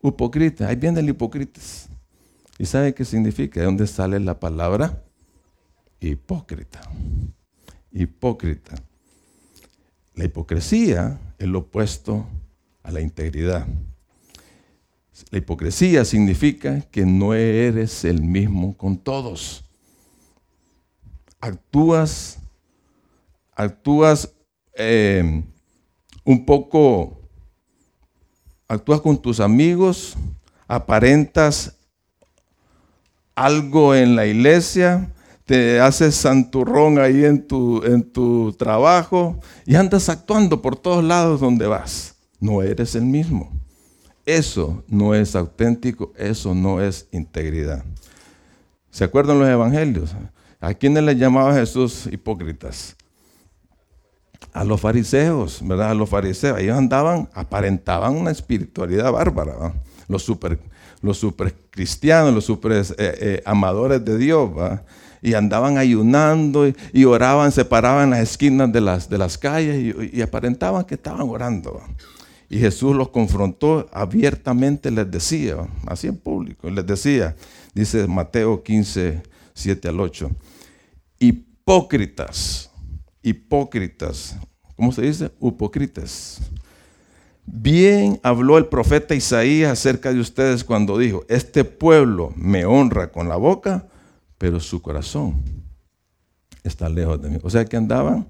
Upocrites. 0.02 0.66
Ahí 0.66 0.76
viene 0.76 1.00
el 1.00 1.10
hipócritas. 1.10 1.88
¿Y 2.58 2.66
sabe 2.66 2.94
qué 2.94 3.04
significa? 3.04 3.60
¿De 3.60 3.66
dónde 3.66 3.88
sale 3.88 4.20
la 4.20 4.40
palabra? 4.40 5.05
Hipócrita. 6.00 6.82
Hipócrita. 7.92 8.76
La 10.14 10.26
hipocresía 10.26 11.20
es 11.38 11.48
lo 11.48 11.60
opuesto 11.60 12.26
a 12.84 12.92
la 12.92 13.02
integridad. 13.02 13.68
La 15.30 15.38
hipocresía 15.38 16.06
significa 16.06 16.82
que 16.82 17.06
no 17.06 17.34
eres 17.34 18.06
el 18.06 18.22
mismo 18.22 18.76
con 18.78 18.98
todos. 18.98 19.64
Actúas, 21.40 22.40
actúas 23.56 24.34
eh, 24.78 25.44
un 26.24 26.46
poco 26.46 27.22
actúas 28.68 29.02
con 29.02 29.22
tus 29.22 29.40
amigos, 29.40 30.16
aparentas 30.68 31.78
algo 33.36 33.94
en 33.94 34.16
la 34.16 34.26
iglesia, 34.26 35.12
te 35.46 35.80
haces 35.80 36.16
santurrón 36.16 37.00
ahí 37.00 37.24
en 37.24 37.48
tu, 37.48 37.84
en 37.84 38.04
tu 38.04 38.54
trabajo 38.54 39.40
y 39.66 39.76
andas 39.76 40.10
actuando 40.10 40.62
por 40.62 40.76
todos 40.76 41.04
lados 41.04 41.40
donde 41.40 41.68
vas. 41.68 42.16
No 42.40 42.62
eres 42.62 42.96
el 42.96 43.06
mismo. 43.06 43.52
Eso 44.26 44.84
no 44.88 45.14
es 45.14 45.36
auténtico, 45.36 46.12
eso 46.18 46.56
no 46.56 46.82
es 46.82 47.08
integridad. 47.12 47.84
¿Se 48.90 49.04
acuerdan 49.04 49.40
los 49.40 49.48
evangelios? 49.48 50.16
¿A 50.60 50.74
quiénes 50.74 51.04
les 51.04 51.18
llamaba 51.18 51.54
Jesús 51.54 52.08
hipócritas? 52.12 52.96
a 54.56 54.64
los 54.64 54.80
fariseos, 54.80 55.60
¿verdad? 55.68 55.92
A 55.92 55.94
los 55.94 56.10
fariseos. 56.10 56.60
Ellos 56.60 56.78
andaban, 56.78 57.30
aparentaban 57.34 58.16
una 58.16 58.32
espiritualidad 58.32 59.12
bárbara, 59.12 59.74
Los 60.08 60.24
super, 60.24 60.58
los 61.02 61.18
super 61.18 61.54
cristianos, 61.70 62.34
los 62.34 62.46
super 62.46 62.72
eh, 62.72 62.86
eh, 62.98 63.44
amadores 63.46 64.04
de 64.06 64.18
Dios, 64.18 64.50
Y 65.26 65.34
andaban 65.34 65.78
ayunando 65.78 66.68
y, 66.94 67.06
oraban, 67.06 67.52
se 67.52 67.66
paraban 67.66 68.06
en 68.06 68.10
las 68.12 68.20
esquinas 68.20 68.72
de 68.72 68.82
las, 68.82 69.10
de 69.10 69.18
las 69.18 69.38
calles 69.38 69.96
y, 70.14 70.22
aparentaban 70.22 70.86
que 70.86 70.96
estaban 70.96 71.28
orando. 71.28 71.82
Y 72.50 72.60
Jesús 72.60 72.96
los 72.96 73.10
confrontó 73.10 73.90
abiertamente, 73.92 74.92
les 74.92 75.10
decía, 75.10 75.58
así 75.88 76.08
en 76.08 76.18
público, 76.18 76.70
les 76.70 76.86
decía, 76.86 77.36
dice 77.74 78.08
Mateo 78.08 78.62
15, 78.62 79.24
7 79.54 79.88
al 79.88 80.00
8, 80.00 80.30
hipócritas 81.20 82.70
hipócritas. 83.26 84.38
¿Cómo 84.76 84.92
se 84.92 85.02
dice? 85.02 85.32
Hipócritas. 85.42 86.40
Bien 87.46 88.20
habló 88.24 88.58
el 88.58 88.68
profeta 88.68 89.16
Isaías 89.16 89.72
acerca 89.72 90.14
de 90.14 90.20
ustedes 90.20 90.64
cuando 90.64 90.98
dijo, 90.98 91.26
este 91.28 91.64
pueblo 91.64 92.32
me 92.36 92.66
honra 92.66 93.12
con 93.12 93.28
la 93.30 93.36
boca, 93.36 93.88
pero 94.38 94.60
su 94.60 94.82
corazón 94.82 95.42
está 96.64 96.90
lejos 96.90 97.22
de 97.22 97.30
mí. 97.30 97.38
O 97.44 97.50
sea 97.50 97.66
que 97.66 97.78
andaban 97.78 98.28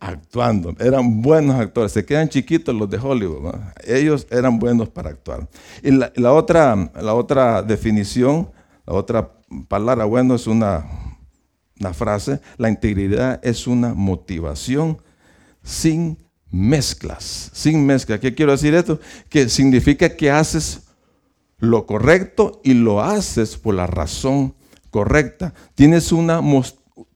actuando, 0.00 0.74
eran 0.78 1.22
buenos 1.22 1.56
actores, 1.56 1.92
se 1.92 2.04
quedan 2.04 2.28
chiquitos 2.28 2.74
los 2.74 2.90
de 2.90 2.98
Hollywood, 2.98 3.54
ellos 3.86 4.26
eran 4.30 4.58
buenos 4.58 4.90
para 4.90 5.10
actuar. 5.10 5.48
Y 5.82 5.92
la, 5.92 6.32
otra, 6.32 6.90
la 7.00 7.14
otra 7.14 7.62
definición, 7.62 8.50
la 8.86 8.92
otra 8.94 9.32
palabra 9.66 10.04
bueno 10.04 10.34
es 10.34 10.46
una, 10.46 10.84
una 11.80 11.94
frase, 11.94 12.40
la 12.58 12.68
integridad 12.68 13.40
es 13.42 13.66
una 13.66 13.94
motivación 13.94 14.98
sin 15.62 16.18
mezclas, 16.50 17.50
sin 17.54 17.86
mezclas. 17.86 18.20
¿Qué 18.20 18.34
quiero 18.34 18.52
decir 18.52 18.74
esto? 18.74 19.00
Que 19.30 19.48
significa 19.48 20.14
que 20.14 20.30
haces 20.30 20.83
lo 21.64 21.86
correcto 21.86 22.60
y 22.64 22.74
lo 22.74 23.02
haces 23.02 23.56
por 23.56 23.74
la 23.74 23.86
razón 23.86 24.54
correcta. 24.90 25.54
Tienes 25.74 26.12
una, 26.12 26.40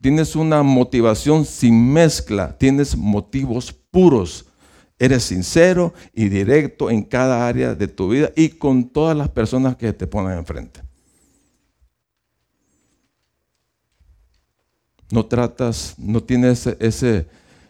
tienes 0.00 0.36
una 0.36 0.62
motivación 0.62 1.44
sin 1.44 1.92
mezcla, 1.92 2.56
tienes 2.58 2.96
motivos 2.96 3.72
puros. 3.72 4.46
Eres 4.98 5.22
sincero 5.22 5.94
y 6.12 6.28
directo 6.28 6.90
en 6.90 7.04
cada 7.04 7.46
área 7.46 7.74
de 7.74 7.86
tu 7.86 8.08
vida 8.08 8.32
y 8.34 8.48
con 8.48 8.88
todas 8.88 9.16
las 9.16 9.28
personas 9.28 9.76
que 9.76 9.92
te 9.92 10.08
ponen 10.08 10.38
enfrente. 10.38 10.82
No 15.10 15.24
tratas, 15.24 15.94
no 15.96 16.22
tienes 16.22 16.66
ese 16.66 17.28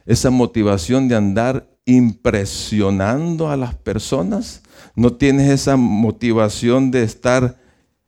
esa 0.09 0.31
motivación 0.31 1.07
de 1.07 1.15
andar 1.15 1.69
impresionando 1.89 3.49
a 3.51 3.57
las 3.57 3.75
personas, 3.75 4.63
no 4.95 5.15
tienes 5.15 5.51
esa 5.51 5.77
motivación 5.77 6.91
de 6.91 7.03
estar 7.03 7.59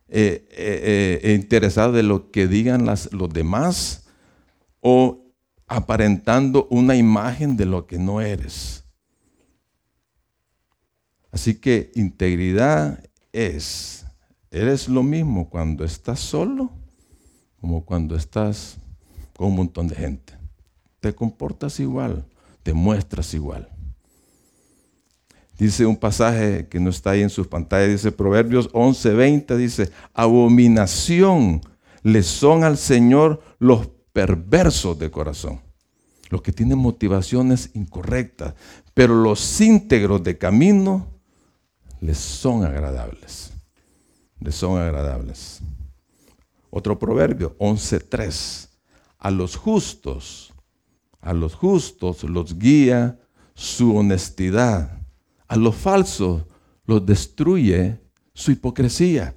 eh, 0.07 0.47
eh, 0.51 1.19
eh, 1.23 1.33
interesado 1.33 1.91
de 1.91 2.03
lo 2.03 2.29
que 2.29 2.47
digan 2.47 2.85
los 2.85 3.29
demás 3.33 4.05
o 4.81 5.25
aparentando 5.67 6.67
una 6.69 6.95
imagen 6.95 7.57
de 7.57 7.65
lo 7.65 7.87
que 7.87 7.97
no 7.97 8.21
eres. 8.21 8.83
Así 11.31 11.55
que 11.55 11.91
integridad 11.95 13.03
es, 13.33 14.05
eres 14.51 14.87
lo 14.87 15.01
mismo 15.01 15.49
cuando 15.49 15.83
estás 15.83 16.19
solo 16.19 16.71
como 17.59 17.83
cuando 17.83 18.15
estás 18.15 18.77
con 19.35 19.47
un 19.47 19.55
montón 19.55 19.87
de 19.87 19.95
gente 19.95 20.41
te 21.01 21.13
comportas 21.13 21.79
igual, 21.79 22.23
te 22.63 22.73
muestras 22.73 23.33
igual. 23.33 23.67
Dice 25.61 25.85
un 25.85 25.95
pasaje 25.95 26.67
que 26.67 26.79
no 26.79 26.89
está 26.89 27.11
ahí 27.11 27.21
en 27.21 27.29
sus 27.29 27.47
pantallas, 27.47 27.89
dice 27.89 28.11
Proverbios 28.11 28.67
11:20, 28.73 29.55
dice, 29.57 29.91
abominación 30.13 31.61
le 32.01 32.23
son 32.23 32.63
al 32.63 32.77
Señor 32.77 33.41
los 33.59 33.87
perversos 34.11 34.97
de 34.97 35.11
corazón, 35.11 35.61
los 36.31 36.41
que 36.41 36.51
tienen 36.51 36.79
motivaciones 36.79 37.69
incorrectas, 37.75 38.55
pero 38.95 39.13
los 39.13 39.61
íntegros 39.61 40.23
de 40.23 40.37
camino 40.37 41.07
les 41.99 42.17
son 42.17 42.65
agradables, 42.65 43.53
les 44.39 44.55
son 44.55 44.81
agradables. 44.81 45.59
Otro 46.71 46.97
proverbio, 46.97 47.55
11:3, 47.59 48.67
a 49.19 49.29
los 49.29 49.55
justos 49.55 50.51
a 51.21 51.33
los 51.33 51.53
justos 51.53 52.23
los 52.23 52.57
guía 52.57 53.19
su 53.53 53.95
honestidad. 53.95 55.00
A 55.51 55.57
los 55.57 55.75
falsos 55.75 56.43
los 56.85 57.05
destruye 57.05 57.99
su 58.33 58.51
hipocresía. 58.51 59.35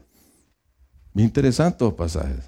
Muy 1.13 1.25
interesantes 1.25 1.93
pasajes. 1.95 2.45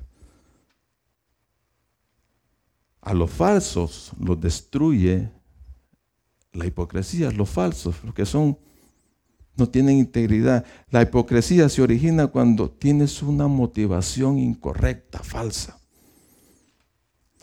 A 3.00 3.12
los 3.12 3.28
falsos 3.28 4.12
los 4.20 4.40
destruye 4.40 5.32
la 6.52 6.64
hipocresía. 6.64 7.32
Los 7.32 7.50
falsos, 7.50 7.96
los 8.04 8.14
que 8.14 8.24
son, 8.24 8.56
no 9.56 9.68
tienen 9.68 9.98
integridad. 9.98 10.64
La 10.90 11.02
hipocresía 11.02 11.68
se 11.68 11.82
origina 11.82 12.28
cuando 12.28 12.70
tienes 12.70 13.20
una 13.20 13.48
motivación 13.48 14.38
incorrecta, 14.38 15.18
falsa. 15.24 15.76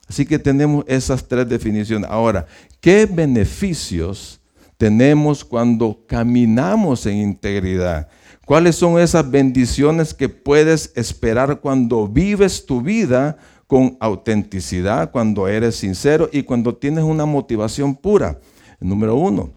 Así 0.08 0.26
que 0.26 0.40
tenemos 0.40 0.86
esas 0.88 1.28
tres 1.28 1.50
definiciones. 1.50 2.10
Ahora, 2.10 2.48
¿qué 2.80 3.08
beneficios 3.08 4.40
tenemos 4.84 5.46
cuando 5.46 6.04
caminamos 6.06 7.06
en 7.06 7.16
integridad? 7.16 8.10
¿Cuáles 8.46 8.76
son 8.76 9.00
esas 9.00 9.32
bendiciones 9.32 10.14
que 10.14 10.28
puedes 10.28 10.92
esperar 10.98 11.62
cuando 11.62 12.06
vives 12.06 12.66
tu 12.66 12.82
vida 12.82 13.38
con 13.66 13.96
autenticidad, 14.02 15.10
cuando 15.12 15.48
eres 15.48 15.78
sincero 15.78 16.30
y 16.34 16.44
cuando 16.44 16.76
tienes 16.76 17.06
una 17.06 17.26
motivación 17.26 17.96
pura? 17.96 18.42
Número 18.82 19.16
uno, 19.16 19.54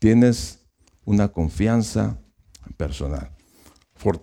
tienes 0.00 0.58
una 1.04 1.28
confianza 1.28 2.18
personal. 2.76 3.30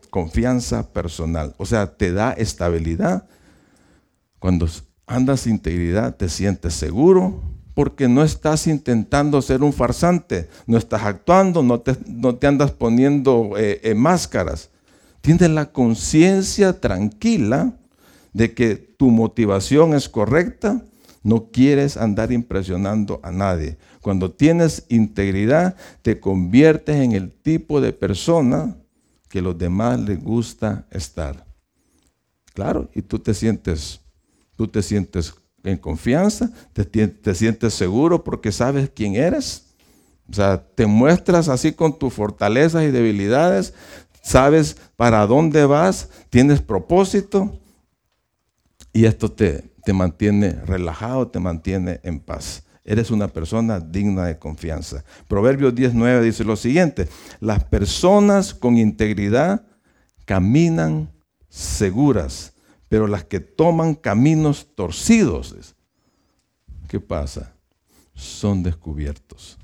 confianza 0.10 0.92
personal. 0.92 1.56
O 1.60 1.66
sea, 1.66 1.96
te 1.96 2.12
da 2.12 2.34
estabilidad 2.34 3.26
cuando 4.38 4.68
andas 5.08 5.48
integridad, 5.48 6.18
te 6.18 6.28
sientes 6.28 6.74
seguro, 6.74 7.42
porque 7.82 8.08
no 8.08 8.24
estás 8.24 8.68
intentando 8.68 9.42
ser 9.42 9.64
un 9.64 9.74
farsante, 9.74 10.48
no 10.68 10.78
estás 10.78 11.02
actuando, 11.02 11.64
no 11.64 11.80
te, 11.80 11.98
no 12.06 12.36
te 12.36 12.46
andas 12.46 12.70
poniendo 12.70 13.54
eh, 13.58 13.82
eh, 13.82 13.96
máscaras. 13.96 14.70
Tienes 15.22 15.50
la 15.50 15.72
conciencia 15.72 16.80
tranquila 16.80 17.74
de 18.34 18.54
que 18.54 18.76
tu 18.76 19.10
motivación 19.10 19.96
es 19.96 20.10
correcta, 20.10 20.86
no 21.24 21.50
quieres 21.50 21.98
andar 21.98 22.32
impresionando 22.32 23.20
a 23.24 23.32
nadie. 23.32 23.80
Cuando 24.00 24.30
tienes 24.30 24.86
integridad, 24.90 25.76
te 26.04 26.20
conviertes 26.20 26.98
en 26.98 27.14
el 27.14 27.32
tipo 27.32 27.82
de 27.82 27.94
persona 27.94 28.78
que 29.28 29.42
los 29.42 29.58
demás 29.58 30.00
les 30.00 30.24
gusta 30.24 30.86
estar. 30.92 31.48
Claro, 32.54 32.92
y 32.94 33.02
tú 33.02 33.18
te 33.18 33.34
sientes 33.34 34.02
tú 34.62 34.68
te 34.68 34.84
sientes 34.84 35.34
en 35.64 35.78
confianza, 35.78 36.52
te, 36.74 37.36
sientes 37.36 37.74
seguro 37.74 38.24
porque 38.24 38.52
sabes 38.52 38.90
quién 38.94 39.16
eres. 39.16 39.74
O 40.30 40.34
sea, 40.34 40.64
te 40.76 40.86
muestras 40.86 41.50
así 41.50 41.74
con 41.74 41.98
tus 41.98 42.14
fortalezas 42.14 42.84
y 42.84 42.92
debilidades, 42.92 43.74
sabes 44.22 44.78
para 44.96 45.26
dónde 45.28 45.66
vas, 45.66 46.10
tienes 46.30 46.62
propósito 46.62 47.60
y 48.94 49.06
esto 49.06 49.32
te, 49.32 49.72
te 49.84 49.94
mantiene 49.94 50.54
relajado, 50.66 51.28
te 51.28 51.40
mantiene 51.40 52.00
en 52.04 52.20
paz. 52.20 52.64
Eres 52.84 53.12
una 53.12 53.28
persona 53.28 53.80
digna 53.80 54.26
de 54.26 54.40
confianza. 54.40 55.04
Proverbios 55.28 55.76
19 55.76 56.24
dice 56.26 56.44
lo 56.44 56.56
siguiente, 56.56 57.08
las 57.40 57.64
personas 57.66 58.54
con 58.54 58.78
integridad 58.78 59.66
caminan 60.26 61.12
seguras 61.50 62.51
pero 62.92 63.08
las 63.08 63.24
que 63.24 63.40
toman 63.40 63.96
caminos 63.96 64.68
torcidos, 64.76 65.56
¿qué 66.90 67.00
pasa? 67.00 67.54
Son 68.14 68.64
descubiertos. 68.64 69.58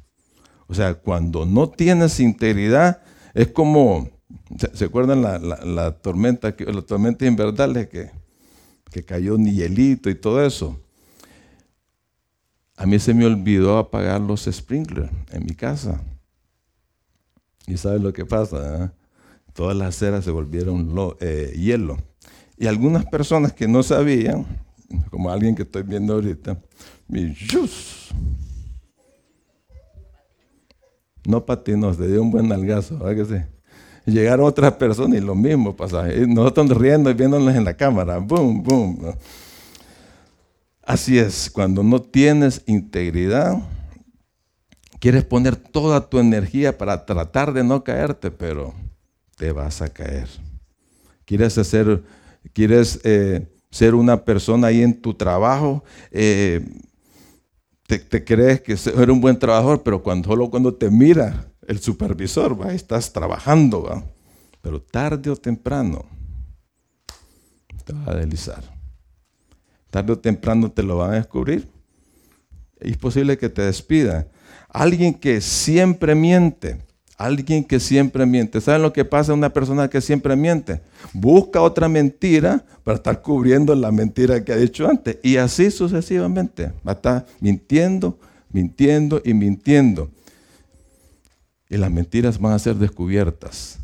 O 0.66 0.74
sea, 0.74 0.94
cuando 0.94 1.46
no 1.46 1.70
tienes 1.70 2.22
integridad, 2.22 3.02
es 3.34 3.50
como, 3.50 4.10
¿se, 4.74 4.86
acuerdan 4.86 5.22
la, 5.24 5.92
tormenta, 5.98 6.56
la 6.58 6.82
tormenta 6.84 7.26
invernal 7.26 7.90
que, 7.90 8.12
que 8.90 9.04
cayó 9.04 9.38
ni 9.38 9.52
hielito 9.52 10.10
y 10.10 10.16
todo 10.16 10.42
eso? 10.42 10.80
A 12.78 12.86
mí 12.86 12.98
se 12.98 13.14
me 13.14 13.26
olvidó 13.26 13.78
apagar 13.78 14.22
los 14.22 14.46
sprinklers 14.46 15.12
en 15.34 15.44
mi 15.44 15.54
casa. 15.54 16.00
¿Y 17.66 17.76
sabes 17.76 18.00
lo 18.00 18.14
que 18.14 18.26
pasa? 18.26 18.86
Eh? 18.86 18.90
Todas 19.52 19.76
las 19.76 19.90
aceras 19.90 20.24
se 20.24 20.32
volvieron 20.32 20.96
eh, 21.20 21.54
hielo. 21.58 21.98
Y 22.58 22.68
algunas 22.68 23.06
personas 23.06 23.54
que 23.54 23.68
no 23.68 23.84
sabían, 23.84 24.46
como 25.10 25.30
alguien 25.30 25.56
que 25.56 25.64
estoy 25.64 25.84
viendo 25.84 26.14
ahorita, 26.14 26.60
me 27.08 27.36
no 31.26 31.46
patinó, 31.46 31.94
se 31.94 32.08
dio 32.08 32.22
un 32.22 32.32
buen 32.32 32.52
algazo, 32.52 32.98
¿verdad 32.98 33.48
llegaron 34.06 34.46
otras 34.46 34.74
personas 34.74 35.20
y 35.20 35.22
lo 35.22 35.36
mismo 35.36 35.76
pasa. 35.76 36.08
Nosotros 36.28 36.78
riendo 36.78 37.10
y 37.10 37.14
viéndonos 37.14 37.54
en 37.54 37.66
la 37.66 37.76
cámara, 37.76 38.18
boom, 38.18 38.64
boom. 38.64 39.14
Así 40.82 41.20
es, 41.20 41.52
cuando 41.52 41.84
no 41.84 42.02
tienes 42.02 42.64
integridad, 42.66 43.58
quieres 45.00 45.26
poner 45.26 45.58
toda 45.58 46.10
tu 46.10 46.20
energía 46.20 46.78
para 46.78 47.06
tratar 47.06 47.52
de 47.52 47.64
no 47.66 47.84
caerte, 47.84 48.32
pero 48.32 48.74
te 49.36 49.52
vas 49.52 49.82
a 49.82 49.90
caer. 49.90 50.30
Quieres 51.26 51.58
hacer 51.58 52.02
quieres 52.54 53.00
eh, 53.04 53.48
ser 53.72 53.96
una 53.96 54.24
persona 54.24 54.68
ahí 54.68 54.82
en 54.82 55.02
tu 55.02 55.14
trabajo, 55.14 55.84
eh, 56.12 56.66
te, 57.88 58.24
crees 58.24 58.62
que 58.62 58.74
eres 58.74 59.10
un 59.10 59.22
buen 59.22 59.40
trabajador, 59.40 59.82
pero 59.84 60.04
cuando, 60.04 60.30
solo 60.30 60.50
cuando 60.50 60.74
te 60.74 60.90
mira 60.90 61.48
el 61.68 61.80
supervisor, 61.80 62.60
¿va? 62.60 62.74
estás 62.74 63.14
trabajando, 63.14 64.04
pero 64.62 64.82
tarde 64.82 65.30
o 65.30 65.36
temprano 65.36 66.06
te 67.86 67.94
va 67.94 68.12
a 68.12 68.16
deslizar. 68.16 68.64
Tarde 69.90 70.12
o 70.12 70.20
temprano 70.20 70.70
te 70.70 70.84
lo 70.84 70.98
van 70.98 71.12
a 71.12 71.16
descubrir. 71.16 71.70
Es 72.80 72.98
posible 72.98 73.38
que 73.38 73.48
te 73.48 73.62
despida. 73.62 74.28
Alguien 74.68 75.14
que 75.14 75.40
siempre 75.40 76.14
miente, 76.14 76.86
alguien 77.18 77.64
que 77.64 77.80
siempre 77.80 78.26
miente. 78.26 78.62
¿Saben 78.62 78.84
lo 78.84 78.94
que 78.94 79.04
pasa 79.04 79.32
a 79.32 79.36
una 79.36 79.52
persona 79.52 79.90
que 79.90 80.02
siempre 80.02 80.36
miente? 80.36 80.82
Busca 81.14 81.62
otra 81.62 81.90
mentira 81.90 82.64
para 82.84 82.98
estar 82.98 83.22
cubriendo 83.22 83.74
la 83.76 83.92
mentira 83.92 84.46
que 84.46 84.54
ha 84.54 84.58
dicho 84.58 84.88
antes. 84.88 85.18
Y 85.24 85.38
así 85.38 85.72
sucesivamente. 85.72 86.72
Va 86.88 86.92
a 86.92 86.96
estar 86.96 87.26
mintiendo, 87.40 88.20
mintiendo 88.52 89.22
y 89.26 89.34
mintiendo. 89.34 90.12
Y 91.70 91.78
las 91.78 91.92
mentiras 91.92 92.40
van 92.40 92.54
a 92.54 92.60
ser 92.60 92.76
descubiertas. 92.76 93.80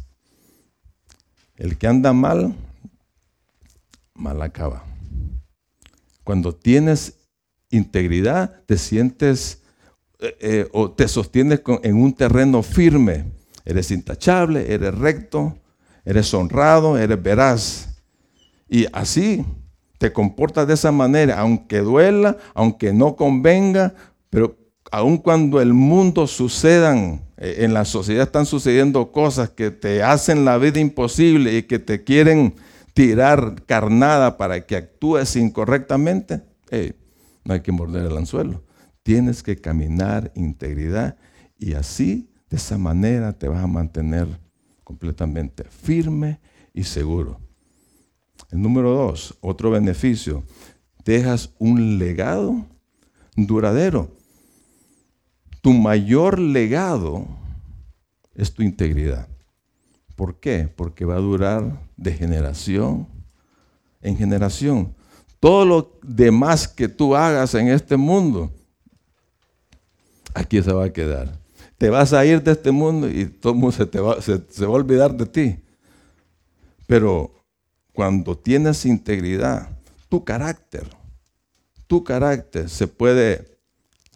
El 1.57 1.77
que 1.77 1.87
anda 1.87 2.13
mal, 2.13 2.53
mal 4.13 4.41
acaba. 4.41 4.85
Cuando 6.23 6.55
tienes 6.55 7.15
integridad, 7.69 8.61
te 8.65 8.77
sientes 8.77 9.62
eh, 10.23 10.37
eh, 10.39 10.69
o 10.71 10.89
te 10.89 11.09
sostienes 11.09 11.61
en 11.83 12.01
un 12.01 12.13
terreno 12.13 12.63
firme. 12.63 13.25
Eres 13.65 13.91
intachable, 13.91 14.73
eres 14.73 14.95
recto, 14.95 15.57
eres 16.05 16.33
honrado, 16.33 16.97
eres 16.97 17.21
veraz. 17.21 18.01
Y 18.69 18.85
así 18.93 19.43
te 19.97 20.13
comportas 20.13 20.65
de 20.65 20.75
esa 20.75 20.93
manera, 20.93 21.39
aunque 21.39 21.79
duela, 21.79 22.37
aunque 22.53 22.93
no 22.93 23.17
convenga, 23.17 23.95
pero 24.29 24.55
aun 24.93 25.17
cuando 25.17 25.59
el 25.59 25.73
mundo 25.73 26.25
sucedan, 26.25 27.25
eh, 27.35 27.57
en 27.59 27.73
la 27.73 27.83
sociedad 27.83 28.23
están 28.23 28.45
sucediendo 28.45 29.11
cosas 29.11 29.49
que 29.49 29.71
te 29.71 30.03
hacen 30.03 30.45
la 30.45 30.57
vida 30.57 30.79
imposible 30.79 31.57
y 31.57 31.63
que 31.63 31.79
te 31.79 32.05
quieren 32.05 32.55
tirar 32.93 33.63
carnada 33.65 34.37
para 34.37 34.65
que 34.65 34.77
actúes 34.77 35.35
incorrectamente, 35.35 36.43
no 37.43 37.53
hay 37.53 37.59
que 37.59 37.73
morder 37.73 38.05
el 38.05 38.15
anzuelo. 38.15 38.63
Tienes 39.03 39.43
que 39.43 39.57
caminar 39.57 40.31
integridad 40.35 41.17
y 41.57 41.73
así, 41.73 42.29
de 42.49 42.57
esa 42.57 42.77
manera, 42.77 43.33
te 43.33 43.47
vas 43.47 43.63
a 43.63 43.67
mantener 43.67 44.27
completamente 44.83 45.63
firme 45.65 46.39
y 46.73 46.83
seguro. 46.83 47.39
El 48.51 48.61
número 48.61 48.91
dos, 48.91 49.37
otro 49.41 49.71
beneficio, 49.71 50.43
dejas 51.03 51.51
un 51.59 51.97
legado 51.99 52.65
duradero. 53.35 54.15
Tu 55.61 55.73
mayor 55.73 56.39
legado 56.39 57.25
es 58.35 58.53
tu 58.53 58.61
integridad. 58.63 59.27
¿Por 60.15 60.39
qué? 60.39 60.69
Porque 60.73 61.05
va 61.05 61.15
a 61.15 61.19
durar 61.19 61.81
de 61.97 62.13
generación 62.13 63.07
en 64.01 64.17
generación. 64.17 64.93
Todo 65.39 65.65
lo 65.65 65.99
demás 66.03 66.67
que 66.67 66.87
tú 66.87 67.15
hagas 67.15 67.55
en 67.55 67.69
este 67.69 67.97
mundo, 67.97 68.51
aquí 70.33 70.61
se 70.61 70.71
va 70.71 70.85
a 70.85 70.93
quedar. 70.93 71.39
Te 71.77 71.89
vas 71.89 72.13
a 72.13 72.25
ir 72.25 72.41
de 72.41 72.51
este 72.51 72.71
mundo 72.71 73.09
y 73.09 73.25
todo 73.25 73.53
el 73.53 73.59
mundo 73.59 73.75
se, 73.75 73.85
te 73.85 73.99
va, 73.99 74.15
va 74.15 74.65
a 74.65 74.69
olvidar 74.69 75.15
de 75.15 75.25
ti. 75.25 75.59
Pero 76.87 77.33
cuando 77.93 78.37
tienes 78.37 78.85
integridad, 78.85 79.69
tu 80.09 80.23
carácter, 80.23 80.87
tu 81.87 82.03
carácter 82.03 82.69
se 82.69 82.87
puede 82.87 83.59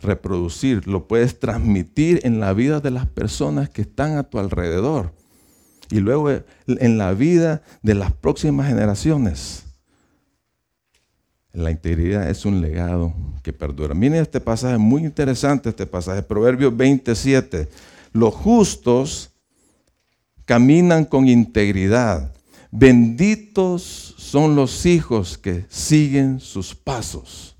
reproducir, 0.02 0.88
lo 0.88 1.08
puedes 1.08 1.40
transmitir 1.40 2.20
en 2.24 2.40
la 2.40 2.54
vida 2.54 2.80
de 2.80 2.92
las 2.92 3.08
personas 3.08 3.70
que 3.70 3.82
están 3.82 4.18
a 4.18 4.24
tu 4.24 4.40
alrededor 4.40 5.14
y 5.90 6.00
luego 6.00 6.30
en 6.32 6.98
la 6.98 7.14
vida 7.14 7.64
de 7.82 7.96
las 7.96 8.12
próximas 8.12 8.68
generaciones. 8.68 9.67
La 11.54 11.72
integridad 11.72 12.30
es 12.30 12.46
un 12.46 12.62
legado 12.62 13.14
que 13.42 13.54
perdura. 13.54 13.94
Miren 13.94 14.22
este 14.22 14.40
pasaje, 14.40 14.78
muy 14.78 15.04
interesante 15.04 15.70
este 15.70 15.86
pasaje, 15.86 16.22
Proverbios 16.22 16.76
27. 16.76 17.68
Los 18.14 18.34
justos 18.34 19.32
caminan 20.46 21.06
con 21.06 21.28
integridad. 21.28 22.34
Benditos 22.72 24.16
son 24.18 24.56
los 24.56 24.86
hijos 24.86 25.38
que 25.38 25.66
siguen 25.70 26.40
sus 26.40 26.76
pasos. 26.76 27.56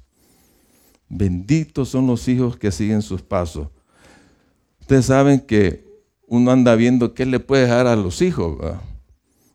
Benditos 1.10 1.90
son 1.90 2.08
los 2.08 2.28
hijos 2.28 2.58
que 2.58 2.72
siguen 2.72 3.02
sus 3.02 3.22
pasos. 3.22 3.70
Ustedes 4.82 5.06
saben 5.06 5.40
que 5.40 5.86
uno 6.28 6.52
anda 6.52 6.76
viendo 6.76 7.14
qué 7.14 7.26
le 7.26 7.40
puede 7.40 7.64
dejar 7.64 7.88
a 7.88 7.96
los 7.96 8.22
hijos. 8.22 8.58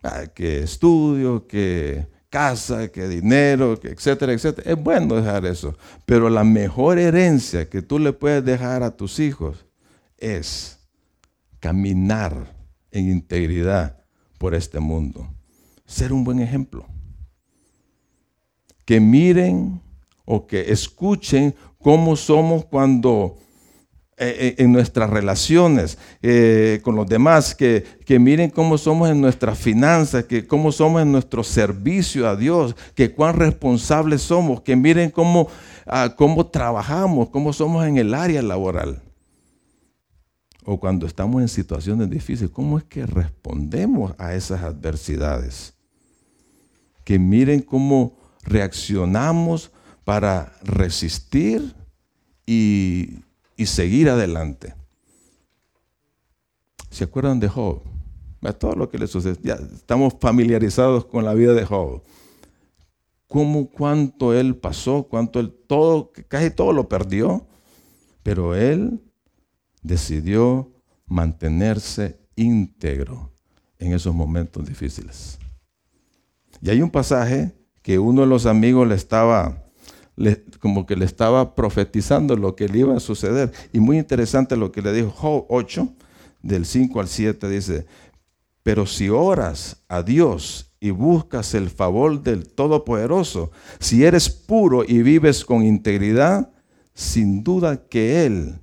Ah, 0.01 0.25
que 0.33 0.63
estudio, 0.63 1.47
que 1.47 2.07
casa, 2.33 2.87
que 2.87 3.07
dinero, 3.07 3.79
etcétera, 3.83 4.33
etcétera. 4.33 4.71
Es 4.71 4.83
bueno 4.83 5.13
dejar 5.13 5.45
eso. 5.45 5.77
Pero 6.03 6.31
la 6.31 6.43
mejor 6.43 6.97
herencia 6.97 7.69
que 7.69 7.83
tú 7.83 7.99
le 7.99 8.11
puedes 8.11 8.43
dejar 8.43 8.81
a 8.81 8.89
tus 8.89 9.19
hijos 9.19 9.67
es 10.17 10.79
caminar 11.59 12.55
en 12.89 13.11
integridad 13.11 14.03
por 14.39 14.55
este 14.55 14.79
mundo. 14.79 15.29
Ser 15.85 16.11
un 16.11 16.23
buen 16.23 16.39
ejemplo. 16.39 16.87
Que 18.83 18.99
miren 18.99 19.79
o 20.25 20.47
que 20.47 20.71
escuchen 20.71 21.53
cómo 21.77 22.15
somos 22.15 22.65
cuando 22.65 23.37
eh, 24.15 24.35
eh, 24.37 24.55
en 24.59 24.71
nuestras 24.71 25.09
relaciones 25.09 25.97
eh, 26.21 26.81
con 26.83 26.95
los 26.95 27.07
demás, 27.07 27.55
que, 27.55 27.83
miren 28.19 28.51
cómo 28.51 28.77
somos 28.77 29.09
en 29.09 29.19
nuestras 29.19 29.57
finanzas, 29.57 30.25
que 30.25 30.45
cómo 30.45 30.71
somos 30.71 31.01
en 31.01 31.11
nuestro 31.11 31.43
servicio 31.43 32.29
a 32.29 32.35
Dios, 32.35 32.75
que 32.93 33.11
cuán 33.11 33.35
responsables 33.35 34.21
somos, 34.21 34.61
que 34.61 34.75
miren 34.75 35.09
cómo, 35.09 35.47
ah, 35.87 36.13
cómo 36.15 36.45
trabajamos, 36.45 37.29
cómo 37.29 37.53
somos 37.53 37.87
en 37.87 37.97
el 37.97 38.13
área 38.13 38.43
laboral. 38.43 39.01
O 40.63 40.79
cuando 40.79 41.07
estamos 41.07 41.41
en 41.41 41.47
situaciones 41.47 42.07
difíciles, 42.07 42.51
¿cómo 42.51 42.77
es 42.77 42.83
que 42.83 43.07
respondemos 43.07 44.13
a 44.19 44.35
esas 44.35 44.61
adversidades? 44.61 45.73
Que 47.03 47.17
miren 47.17 47.61
cómo 47.61 48.15
reaccionamos 48.43 49.71
para 50.03 50.53
resistir 50.61 51.73
y 52.45 53.23
y 53.63 53.65
seguir 53.65 54.09
adelante. 54.09 54.75
¿Se 56.89 57.05
acuerdan 57.05 57.39
de 57.39 57.47
Job? 57.47 57.81
todo 58.59 58.75
lo 58.75 58.89
que 58.89 58.97
le 58.97 59.07
sucede. 59.07 59.37
Ya 59.41 59.53
estamos 59.53 60.15
familiarizados 60.19 61.05
con 61.05 61.23
la 61.23 61.33
vida 61.33 61.53
de 61.53 61.65
Job. 61.65 62.03
Cómo, 63.27 63.69
cuánto 63.69 64.33
él 64.33 64.57
pasó, 64.57 65.07
cuánto 65.09 65.39
él 65.39 65.55
todo, 65.65 66.11
casi 66.27 66.51
todo 66.51 66.73
lo 66.73 66.89
perdió, 66.89 67.47
pero 68.21 68.53
él 68.53 69.01
decidió 69.81 70.73
mantenerse 71.05 72.19
íntegro 72.35 73.31
en 73.79 73.93
esos 73.93 74.13
momentos 74.13 74.67
difíciles. 74.67 75.39
Y 76.61 76.69
hay 76.69 76.81
un 76.81 76.91
pasaje 76.91 77.55
que 77.81 77.97
uno 77.97 78.21
de 78.21 78.27
los 78.27 78.45
amigos 78.45 78.85
le 78.87 78.95
estaba 78.95 79.62
como 80.59 80.85
que 80.85 80.95
le 80.95 81.05
estaba 81.05 81.55
profetizando 81.55 82.35
lo 82.35 82.55
que 82.55 82.67
le 82.67 82.79
iba 82.79 82.95
a 82.95 82.99
suceder. 82.99 83.51
Y 83.71 83.79
muy 83.79 83.97
interesante 83.97 84.55
lo 84.55 84.71
que 84.71 84.81
le 84.81 84.93
dijo 84.93 85.09
Job 85.09 85.45
8, 85.49 85.87
del 86.41 86.65
5 86.65 86.99
al 86.99 87.07
7, 87.07 87.49
dice, 87.49 87.85
pero 88.63 88.85
si 88.85 89.09
oras 89.09 89.83
a 89.87 90.03
Dios 90.03 90.73
y 90.79 90.91
buscas 90.91 91.53
el 91.53 91.69
favor 91.69 92.21
del 92.21 92.47
Todopoderoso, 92.47 93.51
si 93.79 94.03
eres 94.03 94.29
puro 94.29 94.83
y 94.85 95.01
vives 95.01 95.45
con 95.45 95.63
integridad, 95.63 96.51
sin 96.93 97.43
duda 97.43 97.87
que 97.87 98.25
Él 98.25 98.59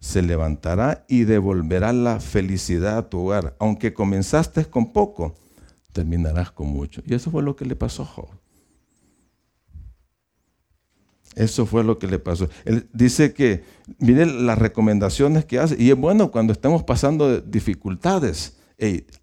se 0.00 0.22
levantará 0.22 1.04
y 1.08 1.24
devolverá 1.24 1.92
la 1.92 2.20
felicidad 2.20 2.98
a 2.98 3.08
tu 3.08 3.20
hogar. 3.20 3.56
Aunque 3.58 3.92
comenzaste 3.92 4.64
con 4.66 4.92
poco, 4.92 5.34
terminarás 5.92 6.50
con 6.52 6.68
mucho. 6.68 7.02
Y 7.04 7.14
eso 7.14 7.30
fue 7.30 7.42
lo 7.42 7.56
que 7.56 7.64
le 7.64 7.76
pasó 7.76 8.02
a 8.02 8.06
Job. 8.06 8.28
Eso 11.38 11.66
fue 11.66 11.84
lo 11.84 12.00
que 12.00 12.08
le 12.08 12.18
pasó. 12.18 12.48
Él 12.64 12.88
dice 12.92 13.32
que, 13.32 13.62
miren 14.00 14.44
las 14.44 14.58
recomendaciones 14.58 15.44
que 15.44 15.60
hace. 15.60 15.80
Y 15.80 15.88
es 15.88 15.96
bueno 15.96 16.32
cuando 16.32 16.52
estamos 16.52 16.82
pasando 16.82 17.40
dificultades. 17.40 18.56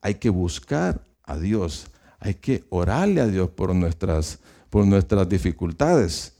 hay 0.01 0.15
que 0.15 0.29
buscar 0.29 1.03
a 1.23 1.37
Dios. 1.37 1.87
Hay 2.19 2.35
que 2.35 2.63
orarle 2.69 3.19
a 3.19 3.27
Dios 3.27 3.49
por 3.49 3.75
nuestras, 3.75 4.39
por 4.69 4.87
nuestras 4.87 5.27
dificultades. 5.27 6.37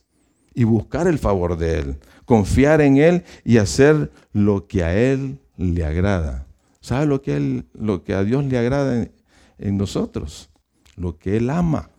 Y 0.54 0.64
buscar 0.64 1.08
el 1.08 1.18
favor 1.18 1.58
de 1.58 1.78
Él. 1.78 1.98
Confiar 2.24 2.80
en 2.80 2.96
Él 2.96 3.24
y 3.44 3.58
hacer 3.58 4.10
lo 4.32 4.66
que 4.66 4.82
a 4.82 4.96
Él 4.96 5.38
le 5.58 5.84
agrada. 5.84 6.46
¿Sabe 6.80 7.04
lo 7.04 7.20
que, 7.20 7.36
él, 7.36 7.66
lo 7.74 8.02
que 8.02 8.14
a 8.14 8.24
Dios 8.24 8.46
le 8.46 8.56
agrada 8.56 9.06
en 9.58 9.76
nosotros? 9.76 10.48
Lo 10.96 11.18
que 11.18 11.36
Él 11.36 11.50
ama. 11.50 11.90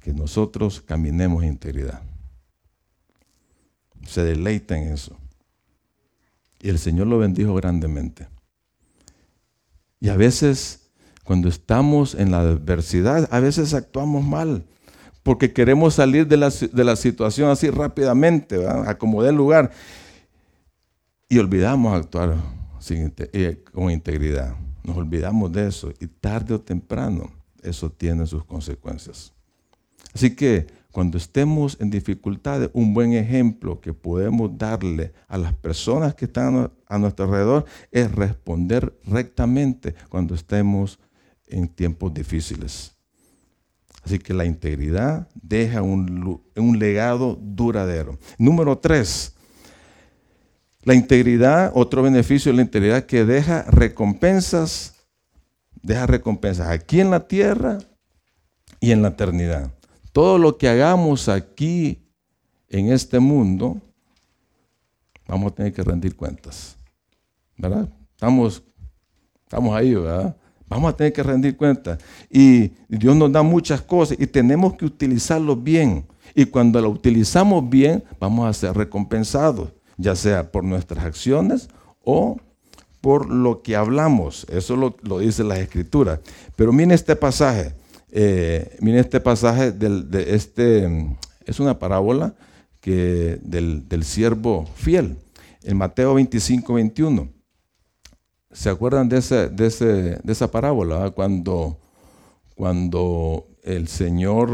Que 0.00 0.12
nosotros 0.12 0.80
caminemos 0.80 1.44
en 1.44 1.50
integridad. 1.50 2.09
Se 4.06 4.24
deleita 4.24 4.76
en 4.76 4.92
eso. 4.92 5.16
Y 6.60 6.68
el 6.68 6.78
Señor 6.78 7.06
lo 7.06 7.18
bendijo 7.18 7.54
grandemente. 7.54 8.28
Y 10.00 10.08
a 10.08 10.16
veces, 10.16 10.90
cuando 11.24 11.48
estamos 11.48 12.14
en 12.14 12.30
la 12.30 12.40
adversidad, 12.40 13.28
a 13.30 13.40
veces 13.40 13.74
actuamos 13.74 14.24
mal, 14.24 14.64
porque 15.22 15.52
queremos 15.52 15.94
salir 15.94 16.26
de 16.26 16.36
la, 16.36 16.96
situación 16.96 17.50
así 17.50 17.68
rápidamente, 17.70 18.66
acomodar 18.66 19.30
el 19.30 19.36
lugar, 19.36 19.70
y 21.28 21.38
olvidamos 21.38 21.94
actuar 21.94 22.36
eh, 22.88 23.62
con 23.72 23.90
integridad. 23.90 24.56
Nos 24.82 24.96
olvidamos 24.96 25.52
de 25.52 25.68
eso, 25.68 25.92
y 26.00 26.06
tarde 26.06 26.54
o 26.54 26.60
temprano 26.60 27.30
eso 27.62 27.90
tiene 27.90 28.26
sus 28.26 28.44
consecuencias. 28.44 29.32
Así 30.14 30.34
que 30.34 30.66
cuando 30.92 31.18
estemos 31.18 31.76
en 31.80 31.90
dificultades, 31.90 32.70
un 32.72 32.94
buen 32.94 33.12
ejemplo 33.12 33.80
que 33.80 33.92
podemos 33.92 34.56
darle 34.58 35.12
a 35.28 35.38
las 35.38 35.54
personas 35.54 36.14
que 36.14 36.24
están 36.24 36.72
a 36.86 36.98
nuestro 36.98 37.26
alrededor 37.26 37.64
es 37.92 38.10
responder 38.12 38.98
rectamente 39.04 39.94
cuando 40.08 40.34
estemos 40.34 40.98
en 41.46 41.68
tiempos 41.68 42.12
difíciles. 42.12 42.92
Así 44.02 44.18
que 44.18 44.34
la 44.34 44.44
integridad 44.44 45.28
deja 45.34 45.82
un, 45.82 46.38
legado 46.78 47.38
duradero. 47.40 48.18
Número 48.38 48.78
tres, 48.78 49.34
la 50.82 50.94
integridad, 50.94 51.70
otro 51.74 52.02
beneficio 52.02 52.50
de 52.50 52.56
la 52.56 52.62
integridad 52.62 53.04
que 53.04 53.24
deja 53.24 53.62
recompensas, 53.64 54.94
deja 55.82 56.06
recompensas 56.06 56.68
aquí 56.68 57.00
en 57.00 57.10
la 57.10 57.28
tierra 57.28 57.78
y 58.80 58.90
en 58.90 59.02
la 59.02 59.08
eternidad 59.08 59.70
todo 60.12 60.38
lo 60.38 60.58
que 60.58 60.68
hagamos 60.68 61.28
aquí 61.28 62.02
en 62.68 62.92
este 62.92 63.18
mundo, 63.20 63.80
vamos 65.26 65.52
a 65.52 65.54
tener 65.54 65.72
que 65.72 65.82
rendir 65.82 66.16
cuentas. 66.16 66.76
¿Verdad? 67.56 67.88
Estamos, 68.12 68.62
estamos 69.44 69.76
ahí, 69.76 69.94
¿verdad? 69.94 70.36
Vamos 70.68 70.92
a 70.92 70.96
tener 70.96 71.12
que 71.12 71.22
rendir 71.22 71.56
cuentas. 71.56 71.98
Y 72.30 72.72
Dios 72.88 73.16
nos 73.16 73.32
da 73.32 73.42
muchas 73.42 73.82
cosas 73.82 74.16
y 74.20 74.26
tenemos 74.26 74.74
que 74.76 74.84
utilizarlo 74.84 75.56
bien. 75.56 76.06
Y 76.34 76.46
cuando 76.46 76.80
lo 76.80 76.90
utilizamos 76.90 77.68
bien, 77.68 78.04
vamos 78.20 78.48
a 78.48 78.52
ser 78.52 78.76
recompensados, 78.76 79.70
ya 79.96 80.14
sea 80.14 80.50
por 80.50 80.62
nuestras 80.62 81.04
acciones 81.04 81.68
o 82.04 82.36
por 83.00 83.30
lo 83.30 83.62
que 83.62 83.74
hablamos. 83.74 84.46
Eso 84.48 84.76
lo, 84.76 85.18
dice 85.18 85.42
la 85.42 85.58
Escritura. 85.58 86.20
Pero 86.54 86.72
miren 86.72 86.92
este 86.92 87.16
pasaje. 87.16 87.74
Eh, 88.12 88.76
miren 88.80 89.00
este 89.00 89.20
pasaje 89.20 89.72
de 89.72 90.34
este, 90.34 91.16
es 91.44 91.60
una 91.60 91.78
parábola 91.78 92.34
que 92.80 93.38
del, 93.42 94.04
siervo 94.04 94.66
fiel, 94.74 95.18
en 95.62 95.76
Mateo 95.76 96.14
25, 96.14 96.74
21. 96.74 97.28
¿Se 98.52 98.68
acuerdan 98.68 99.08
de, 99.08 99.18
ese, 99.18 99.48
de, 99.48 100.20
esa 100.26 100.50
parábola? 100.50 101.10
Cuando, 101.10 101.78
cuando 102.56 103.46
el 103.62 103.86
Señor 103.86 104.50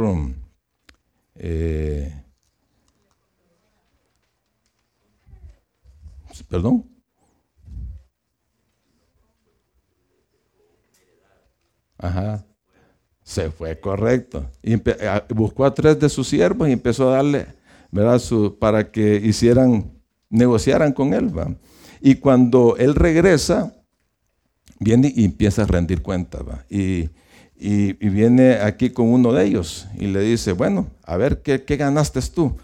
eh, 1.37 2.23
perdón. 6.49 6.85
Ajá. 11.99 12.45
Se 13.27 13.51
fue 13.51 13.81
correcto. 13.81 14.47
Y 14.63 14.77
buscó 15.35 15.65
a 15.65 15.75
tres 15.75 15.99
de 15.99 16.09
sus 16.09 16.29
siervos 16.29 16.69
y 16.69 16.73
empezó 16.73 17.11
a 17.11 17.17
darle, 17.17 17.47
¿verdad? 17.91 18.23
Para 18.61 18.93
que 18.93 19.17
hicieran, 19.17 19.91
negociaran 20.31 20.93
con 20.93 21.13
él. 21.13 21.33
Y 22.01 22.15
cuando 22.15 22.77
él 22.77 22.95
regresa, 22.95 23.75
viene 24.79 25.13
y 25.15 25.25
empieza 25.25 25.63
a 25.63 25.67
rendir 25.67 26.03
cuentas. 26.03 26.43
Y, 26.71 27.09
viene 27.99 28.61
aquí 28.61 28.91
con 28.91 29.09
uno 29.09 29.33
de 29.33 29.45
ellos 29.45 29.89
y 29.99 30.07
le 30.07 30.21
dice, 30.21 30.53
bueno, 30.53 30.87
a 31.03 31.17
ver, 31.17 31.43
¿qué, 31.43 31.77
ganaste 31.77 32.21
tú? 32.33 32.57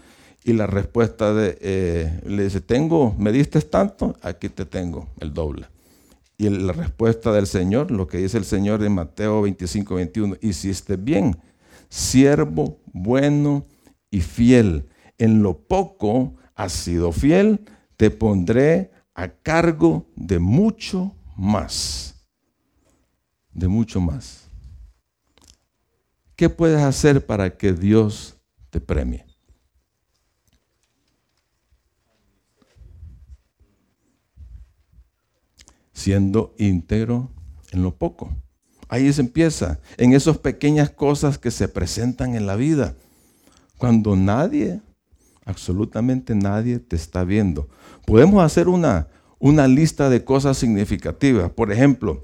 Y 0.45 0.53
la 0.53 0.65
respuesta 0.65 1.33
de, 1.33 1.57
eh, 1.59 2.21
le 2.25 2.45
dice, 2.45 2.61
tengo, 2.61 3.13
me 3.19 3.33
diste 3.33 3.59
tanto, 3.59 4.15
aquí 4.21 4.47
te 4.47 4.65
tengo 4.65 5.09
el 5.19 5.33
doble. 5.33 5.72
Y 6.43 6.49
la 6.49 6.73
respuesta 6.73 7.31
del 7.31 7.47
Señor, 7.47 7.89
lo 7.89 8.05
que 8.05 8.17
dice 8.17 8.37
el 8.37 8.43
Señor 8.43 8.83
en 8.83 8.91
Mateo 8.91 9.43
25, 9.43 9.95
21, 9.95 10.35
hiciste 10.41 10.97
bien, 10.97 11.37
siervo 11.87 12.81
bueno 12.91 13.65
y 14.11 14.19
fiel. 14.19 14.89
En 15.17 15.41
lo 15.41 15.57
poco 15.57 16.35
has 16.53 16.73
sido 16.73 17.13
fiel, 17.13 17.61
te 17.95 18.11
pondré 18.11 18.91
a 19.13 19.29
cargo 19.29 20.05
de 20.17 20.39
mucho 20.39 21.15
más. 21.37 22.25
De 23.53 23.69
mucho 23.69 24.01
más. 24.01 24.49
¿Qué 26.35 26.49
puedes 26.49 26.81
hacer 26.81 27.25
para 27.25 27.55
que 27.55 27.71
Dios 27.71 28.35
te 28.69 28.81
premie? 28.81 29.25
Siendo 36.03 36.53
íntegro 36.57 37.29
en 37.71 37.81
lo 37.81 37.95
poco. 37.95 38.29
Ahí 38.89 39.11
se 39.13 39.21
empieza, 39.21 39.79
en 39.95 40.11
esas 40.11 40.37
pequeñas 40.37 40.89
cosas 40.89 41.37
que 41.37 41.49
se 41.49 41.69
presentan 41.69 42.35
en 42.35 42.45
la 42.45 42.57
vida, 42.57 42.95
cuando 43.77 44.17
nadie, 44.17 44.81
absolutamente 45.45 46.35
nadie 46.35 46.79
te 46.79 46.97
está 46.97 47.23
viendo. 47.23 47.69
Podemos 48.05 48.43
hacer 48.43 48.67
una, 48.67 49.07
una 49.39 49.65
lista 49.69 50.09
de 50.09 50.25
cosas 50.25 50.57
significativas. 50.57 51.49
Por 51.51 51.71
ejemplo, 51.71 52.21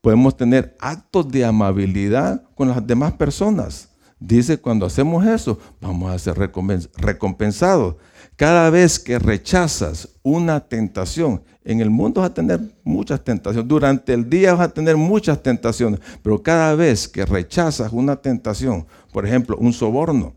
podemos 0.00 0.36
tener 0.36 0.76
actos 0.80 1.28
de 1.30 1.44
amabilidad 1.44 2.42
con 2.56 2.68
las 2.68 2.84
demás 2.84 3.12
personas. 3.12 3.90
Dice, 4.18 4.58
cuando 4.58 4.86
hacemos 4.86 5.24
eso, 5.24 5.60
vamos 5.80 6.10
a 6.10 6.18
ser 6.18 6.36
recompensados. 6.36 7.94
Cada 8.36 8.68
vez 8.70 8.98
que 8.98 9.18
rechazas 9.18 10.08
una 10.22 10.60
tentación, 10.60 11.42
en 11.64 11.80
el 11.80 11.88
mundo 11.88 12.20
vas 12.20 12.30
a 12.30 12.34
tener 12.34 12.60
muchas 12.82 13.22
tentaciones. 13.22 13.68
Durante 13.68 14.12
el 14.12 14.28
día 14.28 14.54
vas 14.54 14.68
a 14.68 14.74
tener 14.74 14.96
muchas 14.96 15.42
tentaciones. 15.42 16.00
Pero 16.22 16.42
cada 16.42 16.74
vez 16.74 17.06
que 17.06 17.24
rechazas 17.24 17.92
una 17.92 18.16
tentación, 18.16 18.86
por 19.12 19.24
ejemplo, 19.24 19.56
un 19.56 19.72
soborno. 19.72 20.34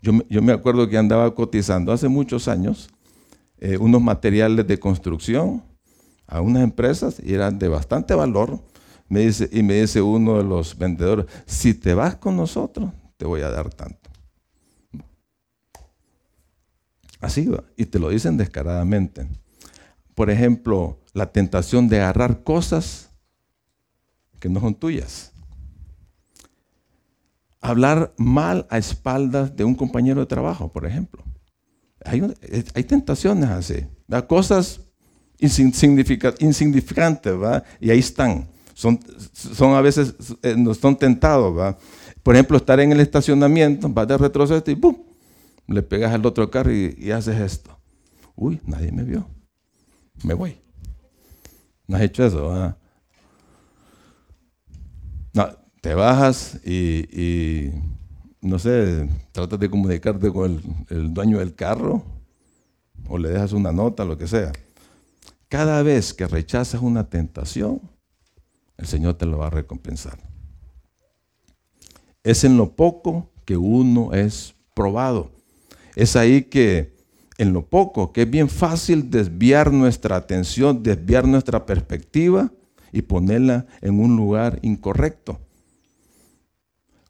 Yo, 0.00 0.42
me 0.42 0.52
acuerdo 0.52 0.88
que 0.88 0.98
andaba 0.98 1.32
cotizando 1.34 1.92
hace 1.92 2.08
muchos 2.08 2.48
años 2.48 2.90
eh, 3.58 3.76
unos 3.76 4.02
materiales 4.02 4.66
de 4.66 4.78
construcción 4.78 5.62
a 6.26 6.40
unas 6.40 6.64
empresas 6.64 7.20
y 7.24 7.34
eran 7.34 7.58
de 7.58 7.68
bastante 7.68 8.14
valor. 8.14 8.60
Y 9.08 9.62
me 9.62 9.74
dice 9.74 10.00
uno 10.00 10.38
de 10.38 10.44
los 10.44 10.78
vendedores, 10.78 11.26
si 11.44 11.74
te 11.74 11.92
vas 11.92 12.16
con 12.16 12.36
nosotros, 12.36 12.90
te 13.16 13.26
voy 13.26 13.42
a 13.42 13.50
dar 13.50 13.68
tanto. 13.68 14.01
Y 17.76 17.86
te 17.86 17.98
lo 17.98 18.10
dicen 18.10 18.36
descaradamente. 18.36 19.26
Por 20.14 20.30
ejemplo, 20.30 21.00
la 21.12 21.32
tentación 21.32 21.88
de 21.88 22.00
agarrar 22.00 22.42
cosas 22.42 23.10
que 24.38 24.48
no 24.48 24.60
son 24.60 24.74
tuyas. 24.74 25.32
Hablar 27.60 28.12
mal 28.16 28.66
a 28.70 28.78
espaldas 28.78 29.54
de 29.56 29.64
un 29.64 29.74
compañero 29.74 30.20
de 30.20 30.26
trabajo, 30.26 30.72
por 30.72 30.84
ejemplo. 30.84 31.22
Hay, 32.04 32.84
tentaciones 32.84 33.48
así. 33.50 33.86
Cosas 34.26 34.80
insignificantes, 35.38 37.34
¿va? 37.34 37.62
Y 37.80 37.90
ahí 37.90 38.00
están. 38.00 38.48
Son, 38.74 38.98
son 39.32 39.74
a 39.74 39.80
veces, 39.80 40.14
eh, 40.42 40.56
nos 40.56 40.78
son 40.78 40.96
tentados, 40.96 41.56
¿va? 41.56 41.78
Por 42.22 42.34
ejemplo, 42.34 42.56
estar 42.56 42.80
en 42.80 42.92
el 42.92 43.00
estacionamiento, 43.00 43.88
vas 43.88 44.08
de 44.08 44.18
retroceso 44.18 44.70
y 44.70 44.76
¡pum! 44.76 44.96
Le 45.66 45.82
pegas 45.82 46.12
al 46.12 46.24
otro 46.26 46.50
carro 46.50 46.72
y, 46.72 47.10
haces 47.10 47.40
esto. 47.40 47.78
Uy, 48.34 48.60
nadie 48.66 48.92
me 48.92 49.04
vio. 49.04 49.26
Me 50.24 50.34
voy. 50.34 50.58
¿No 51.86 51.96
has 51.96 52.02
hecho 52.02 52.24
eso? 52.24 52.76
No, 55.34 55.48
te 55.80 55.94
bajas 55.94 56.60
y, 56.66 57.70
no 58.40 58.58
sé, 58.58 59.08
tratas 59.32 59.58
de 59.58 59.70
comunicarte 59.70 60.30
con 60.32 60.50
el, 60.50 60.96
el 60.96 61.14
dueño 61.14 61.38
del 61.38 61.54
carro 61.54 62.04
o 63.08 63.18
le 63.18 63.30
dejas 63.30 63.52
una 63.52 63.72
nota, 63.72 64.04
lo 64.04 64.16
que 64.16 64.26
sea. 64.26 64.52
Cada 65.48 65.82
vez 65.82 66.14
que 66.14 66.26
rechazas 66.26 66.80
una 66.80 67.08
tentación, 67.08 67.80
el 68.78 68.86
Señor 68.86 69.14
te 69.14 69.26
lo 69.26 69.38
va 69.38 69.48
a 69.48 69.50
recompensar. 69.50 70.18
Es 72.22 72.44
en 72.44 72.56
lo 72.56 72.74
poco 72.74 73.30
que 73.44 73.56
uno 73.56 74.12
es 74.14 74.54
probado. 74.74 75.30
Es 75.94 76.16
ahí 76.16 76.42
que 76.42 76.92
en 77.38 77.52
lo 77.52 77.66
poco, 77.66 78.12
que 78.12 78.22
es 78.22 78.30
bien 78.30 78.48
fácil 78.48 79.10
desviar 79.10 79.72
nuestra 79.72 80.16
atención, 80.16 80.82
desviar 80.82 81.26
nuestra 81.26 81.66
perspectiva 81.66 82.50
y 82.92 83.02
ponerla 83.02 83.66
en 83.80 83.98
un 83.98 84.16
lugar 84.16 84.58
incorrecto. 84.62 85.40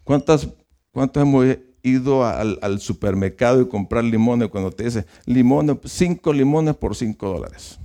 ¿Cuántas, 0.04 0.48
cuántos 0.90 1.22
hemos 1.22 1.46
ido 1.82 2.24
al, 2.24 2.80
supermercado 2.80 3.60
y 3.60 3.68
comprar 3.68 4.04
limones 4.04 4.48
cuando 4.48 4.70
te 4.70 4.84
dice 4.84 5.06
limones, 5.26 5.76
cinco 5.84 6.32
limones 6.32 6.76
por 6.76 6.96
cinco 6.96 7.28
dólares? 7.28 7.78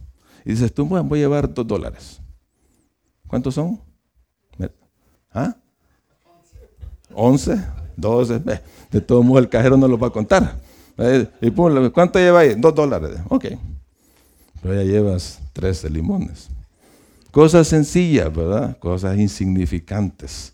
Y 0.45 0.51
dices, 0.51 0.73
tú 0.73 0.85
voy 0.85 1.19
a 1.19 1.21
llevar 1.21 1.53
dos 1.53 1.67
dólares. 1.67 2.21
¿Cuántos 3.27 3.55
son? 3.55 3.81
¿Ah? 5.31 5.55
¿Once? 7.13 7.61
¿Doce? 7.95 8.39
De 8.91 9.01
todo 9.01 9.21
modo 9.21 9.39
el 9.39 9.49
cajero 9.49 9.75
no 9.75 9.87
lo 9.87 9.97
va 9.97 10.07
a 10.07 10.11
contar. 10.11 10.66
Y 11.41 11.51
¿cuánto 11.91 12.19
lleva 12.19 12.39
ahí? 12.39 12.55
Dos 12.55 12.73
dólares. 12.73 13.19
Ok. 13.29 13.45
Pero 14.61 14.73
ya 14.73 14.83
llevas 14.83 15.39
trece 15.53 15.89
limones. 15.89 16.49
Cosas 17.31 17.67
sencillas, 17.67 18.33
¿verdad? 18.33 18.77
Cosas 18.79 19.17
insignificantes. 19.17 20.53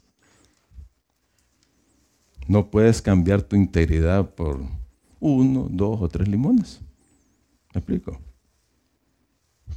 No 2.48 2.70
puedes 2.70 3.02
cambiar 3.02 3.42
tu 3.42 3.56
integridad 3.56 4.30
por 4.30 4.60
uno, 5.20 5.68
dos 5.70 6.02
o 6.02 6.10
tres 6.10 6.28
limones. 6.28 6.82
¿Me 7.74 7.80
explico? 7.80 8.20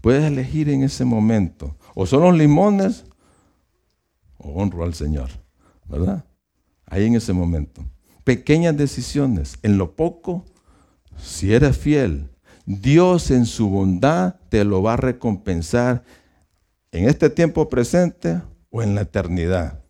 Puedes 0.00 0.24
elegir 0.24 0.68
en 0.68 0.83
ese 0.83 1.05
momento. 1.05 1.76
O 1.94 2.07
son 2.07 2.22
los 2.22 2.37
limones 2.37 3.05
o 4.38 4.61
honro 4.61 4.83
al 4.83 4.94
Señor. 4.94 5.31
¿Verdad? 5.88 6.24
Ahí 6.87 7.05
en 7.05 7.14
ese 7.14 7.33
momento. 7.33 7.85
Pequeñas 8.24 8.76
decisiones. 8.76 9.59
En 9.62 9.79
lo 9.79 9.92
poco, 9.92 10.44
si 11.18 11.52
eres 11.52 11.76
fiel, 11.76 12.29
Dios 12.66 13.31
en 13.31 13.46
su 13.46 13.68
bondad 13.68 14.37
te 14.48 14.64
lo 14.64 14.83
va 14.83 14.94
a 14.94 14.96
recompensar 14.96 16.05
en 16.92 17.09
este 17.09 17.31
tiempo 17.31 17.68
presente 17.68 18.40
o 18.70 18.83
en 18.83 18.94
la 18.94 19.02
eternidad. 19.02 19.83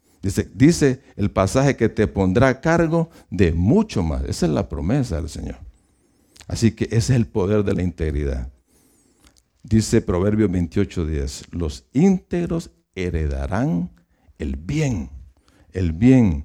Dice, 0.54 1.02
el 1.16 1.30
pasaje 1.30 1.76
que 1.76 1.88
te 1.88 2.06
pondrá 2.08 2.48
a 2.48 2.60
cargo 2.60 3.10
de 3.30 3.52
mucho 3.52 4.02
más. 4.02 4.24
Esa 4.24 4.46
es 4.46 4.52
la 4.52 4.68
promesa 4.68 5.16
del 5.16 5.28
Señor. 5.28 5.58
Así 6.48 6.72
que 6.72 6.84
ese 6.86 6.96
es 6.96 7.10
el 7.10 7.26
poder 7.26 7.64
de 7.64 7.74
la 7.74 7.82
integridad. 7.82 8.50
Dice 9.62 10.00
Proverbio 10.00 10.48
28:10, 10.48 11.46
los 11.50 11.86
íntegros 11.92 12.70
heredarán 12.94 13.90
el 14.38 14.56
bien, 14.56 15.10
el 15.72 15.92
bien. 15.92 16.44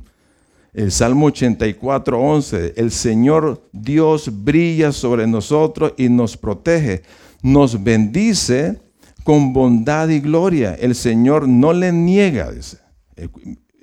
El 0.74 0.92
Salmo 0.92 1.28
84:11, 1.28 2.74
el 2.78 2.92
Señor 2.92 3.70
Dios 3.74 4.44
brilla 4.44 4.94
sobre 4.94 5.28
nosotros 5.28 5.94
y 5.98 6.08
nos 6.08 6.38
protege, 6.38 7.04
nos 7.44 7.84
bendice 7.84 8.82
con 9.24 9.52
bondad 9.52 10.08
y 10.10 10.22
gloria. 10.22 10.74
El 10.76 10.96
Señor 10.96 11.48
no 11.48 11.74
le 11.74 11.92
niega. 11.92 12.52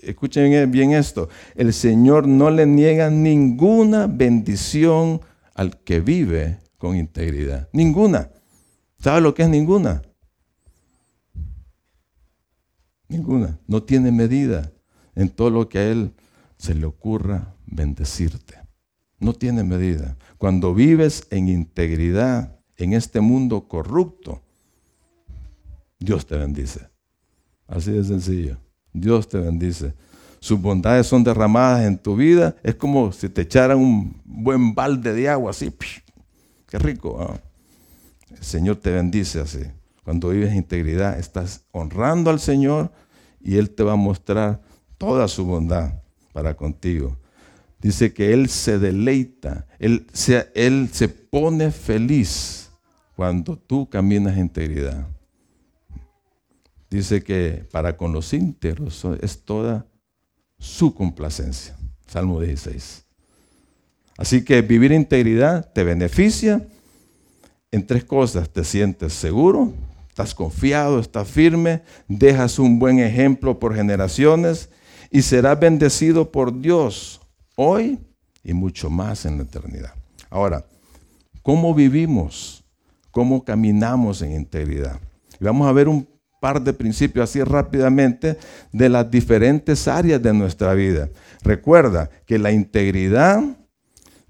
Escuchen 0.00 0.70
bien 0.70 0.92
esto. 0.92 1.28
El 1.54 1.74
Señor 1.74 2.26
no 2.26 2.50
le 2.50 2.64
niega 2.64 3.10
ninguna 3.10 4.06
bendición 4.06 5.20
al 5.54 5.76
que 5.82 6.00
vive 6.00 6.58
con 6.78 6.96
integridad. 6.96 7.68
Ninguna. 7.72 8.30
¿Sabe 8.98 9.20
lo 9.20 9.34
que 9.34 9.42
es 9.42 9.48
ninguna? 9.48 10.02
Ninguna. 13.08 13.60
No 13.66 13.82
tiene 13.82 14.10
medida 14.10 14.72
en 15.14 15.28
todo 15.28 15.50
lo 15.50 15.68
que 15.68 15.78
a 15.78 15.90
Él 15.90 16.12
se 16.58 16.74
le 16.74 16.86
ocurra 16.86 17.54
bendecirte. 17.66 18.56
No 19.18 19.32
tiene 19.32 19.64
medida. 19.64 20.16
Cuando 20.36 20.74
vives 20.74 21.26
en 21.30 21.48
integridad 21.48 22.56
en 22.76 22.92
este 22.92 23.20
mundo 23.20 23.66
corrupto, 23.66 24.42
Dios 25.98 26.26
te 26.26 26.36
bendice. 26.36 26.88
Así 27.66 27.92
de 27.92 28.04
sencillo. 28.04 28.58
Dios 28.92 29.28
te 29.28 29.38
bendice. 29.38 29.94
Sus 30.40 30.60
bondades 30.60 31.06
son 31.06 31.24
derramadas 31.24 31.84
en 31.84 31.98
tu 31.98 32.14
vida. 32.14 32.54
Es 32.62 32.74
como 32.76 33.12
si 33.12 33.28
te 33.28 33.42
echaran 33.42 33.78
un 33.78 34.20
buen 34.24 34.74
balde 34.74 35.12
de 35.12 35.28
agua 35.28 35.50
así. 35.50 35.72
Qué 36.68 36.78
rico. 36.78 37.20
¿ah? 37.20 37.40
El 38.30 38.44
Señor 38.44 38.76
te 38.76 38.92
bendice 38.92 39.40
así. 39.40 39.62
Cuando 40.04 40.30
vives 40.30 40.50
en 40.50 40.58
integridad, 40.58 41.18
estás 41.18 41.64
honrando 41.72 42.30
al 42.30 42.40
Señor 42.40 42.92
y 43.40 43.56
Él 43.56 43.70
te 43.70 43.82
va 43.82 43.92
a 43.92 43.96
mostrar 43.96 44.62
toda 44.96 45.28
su 45.28 45.44
bondad 45.44 45.94
para 46.32 46.54
contigo. 46.54 47.16
Dice 47.80 48.12
que 48.12 48.32
Él 48.32 48.48
se 48.48 48.78
deleita, 48.78 49.66
Él 49.78 50.06
se, 50.12 50.50
él 50.54 50.88
se 50.92 51.08
pone 51.08 51.70
feliz 51.70 52.70
cuando 53.14 53.56
tú 53.56 53.88
caminas 53.88 54.34
en 54.34 54.42
integridad 54.42 55.06
dice 56.90 57.22
que 57.22 57.66
para 57.70 57.96
con 57.96 58.12
los 58.12 58.32
íntegros 58.32 59.04
es 59.20 59.42
toda 59.42 59.86
su 60.58 60.94
complacencia. 60.94 61.76
Salmo 62.06 62.40
16. 62.40 63.04
Así 64.16 64.44
que 64.44 64.62
vivir 64.62 64.92
integridad 64.92 65.70
te 65.72 65.84
beneficia 65.84 66.66
en 67.70 67.86
tres 67.86 68.04
cosas. 68.04 68.48
Te 68.50 68.64
sientes 68.64 69.12
seguro, 69.12 69.72
estás 70.08 70.34
confiado, 70.34 70.98
estás 70.98 71.28
firme, 71.28 71.82
dejas 72.08 72.58
un 72.58 72.78
buen 72.78 72.98
ejemplo 72.98 73.58
por 73.58 73.74
generaciones 73.74 74.70
y 75.10 75.22
serás 75.22 75.58
bendecido 75.58 76.30
por 76.30 76.60
Dios 76.60 77.20
hoy 77.56 77.98
y 78.42 78.52
mucho 78.52 78.90
más 78.90 79.24
en 79.24 79.38
la 79.38 79.44
eternidad. 79.44 79.94
Ahora, 80.30 80.64
¿cómo 81.42 81.74
vivimos? 81.74 82.64
¿Cómo 83.10 83.44
caminamos 83.44 84.22
en 84.22 84.32
integridad? 84.32 85.00
Y 85.40 85.44
vamos 85.44 85.66
a 85.68 85.72
ver 85.72 85.88
un 85.88 86.06
par 86.40 86.62
de 86.62 86.72
principios 86.72 87.30
así 87.30 87.42
rápidamente 87.42 88.38
de 88.72 88.88
las 88.88 89.10
diferentes 89.10 89.88
áreas 89.88 90.22
de 90.22 90.32
nuestra 90.32 90.74
vida. 90.74 91.08
Recuerda 91.42 92.10
que 92.26 92.38
la 92.38 92.52
integridad 92.52 93.42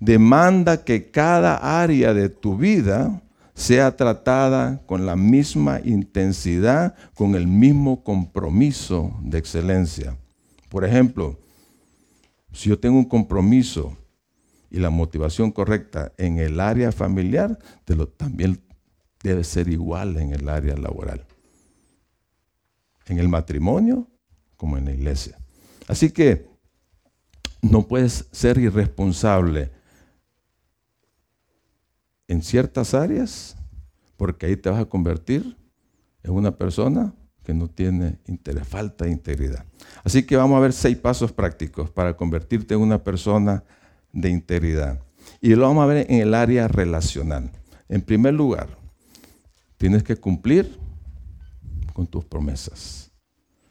demanda 0.00 0.84
que 0.84 1.10
cada 1.10 1.80
área 1.80 2.14
de 2.14 2.28
tu 2.28 2.56
vida 2.56 3.20
sea 3.54 3.96
tratada 3.96 4.80
con 4.86 5.04
la 5.04 5.16
misma 5.16 5.80
intensidad, 5.84 6.94
con 7.14 7.34
el 7.34 7.48
mismo 7.48 8.04
compromiso 8.04 9.18
de 9.22 9.38
excelencia. 9.38 10.16
Por 10.68 10.84
ejemplo, 10.84 11.38
si 12.52 12.68
yo 12.68 12.78
tengo 12.78 12.98
un 12.98 13.08
compromiso 13.08 13.96
y 14.70 14.78
la 14.78 14.90
motivación 14.90 15.50
correcta 15.50 16.12
en 16.18 16.38
el 16.38 16.60
área 16.60 16.92
familiar, 16.92 17.58
también 18.16 18.60
debe 19.22 19.44
ser 19.44 19.68
igual 19.68 20.16
en 20.18 20.32
el 20.32 20.48
área 20.48 20.76
laboral 20.76 21.24
en 23.08 23.18
el 23.18 23.28
matrimonio 23.28 24.06
como 24.56 24.76
en 24.76 24.84
la 24.84 24.92
iglesia. 24.92 25.38
Así 25.86 26.10
que 26.10 26.48
no 27.62 27.86
puedes 27.86 28.28
ser 28.30 28.58
irresponsable 28.58 29.72
en 32.28 32.42
ciertas 32.42 32.94
áreas 32.94 33.56
porque 34.16 34.46
ahí 34.46 34.56
te 34.56 34.68
vas 34.68 34.80
a 34.80 34.88
convertir 34.88 35.56
en 36.22 36.32
una 36.32 36.56
persona 36.56 37.14
que 37.48 37.54
no 37.54 37.66
tiene 37.66 38.18
falta 38.62 39.06
de 39.06 39.10
integridad. 39.10 39.64
Así 40.04 40.22
que 40.24 40.36
vamos 40.36 40.58
a 40.58 40.60
ver 40.60 40.74
seis 40.74 40.98
pasos 40.98 41.32
prácticos 41.32 41.88
para 41.88 42.14
convertirte 42.14 42.74
en 42.74 42.80
una 42.80 43.02
persona 43.02 43.64
de 44.12 44.28
integridad. 44.28 45.00
Y 45.40 45.54
lo 45.54 45.62
vamos 45.62 45.82
a 45.82 45.86
ver 45.86 46.06
en 46.10 46.20
el 46.20 46.34
área 46.34 46.68
relacional. 46.68 47.50
En 47.88 48.02
primer 48.02 48.34
lugar, 48.34 48.68
tienes 49.78 50.02
que 50.02 50.14
cumplir 50.14 50.78
con 51.94 52.06
tus 52.06 52.22
promesas. 52.22 53.10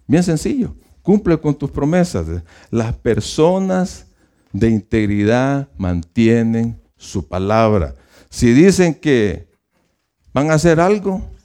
Bien 0.07 0.23
sencillo, 0.23 0.75
cumple 1.03 1.39
con 1.39 1.53
tus 1.53 1.69
promesas. 1.69 2.25
Las 2.71 2.95
personas 2.95 4.07
de 4.53 4.71
integridad 4.71 5.69
mantienen 5.77 6.81
su 6.95 7.27
palabra. 7.27 7.93
Si 8.31 8.51
dicen 8.53 8.95
que 8.95 9.51
van 10.33 10.49
a 10.49 10.55
hacer 10.55 10.79
algo, 10.79 11.36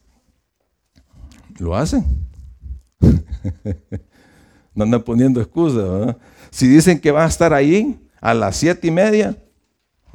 lo 1.62 1.76
hacen. 1.76 2.04
no 4.74 4.84
andan 4.84 5.02
poniendo 5.02 5.40
excusas. 5.40 6.16
Si 6.50 6.66
dicen 6.66 7.00
que 7.00 7.10
van 7.10 7.24
a 7.24 7.28
estar 7.28 7.54
ahí 7.54 7.98
a 8.20 8.34
las 8.34 8.56
siete 8.56 8.88
y 8.88 8.90
media, 8.90 9.36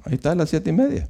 ahí 0.03 0.15
está 0.15 0.31
a 0.31 0.35
las 0.35 0.49
siete 0.49 0.69
y 0.69 0.73
media. 0.73 1.07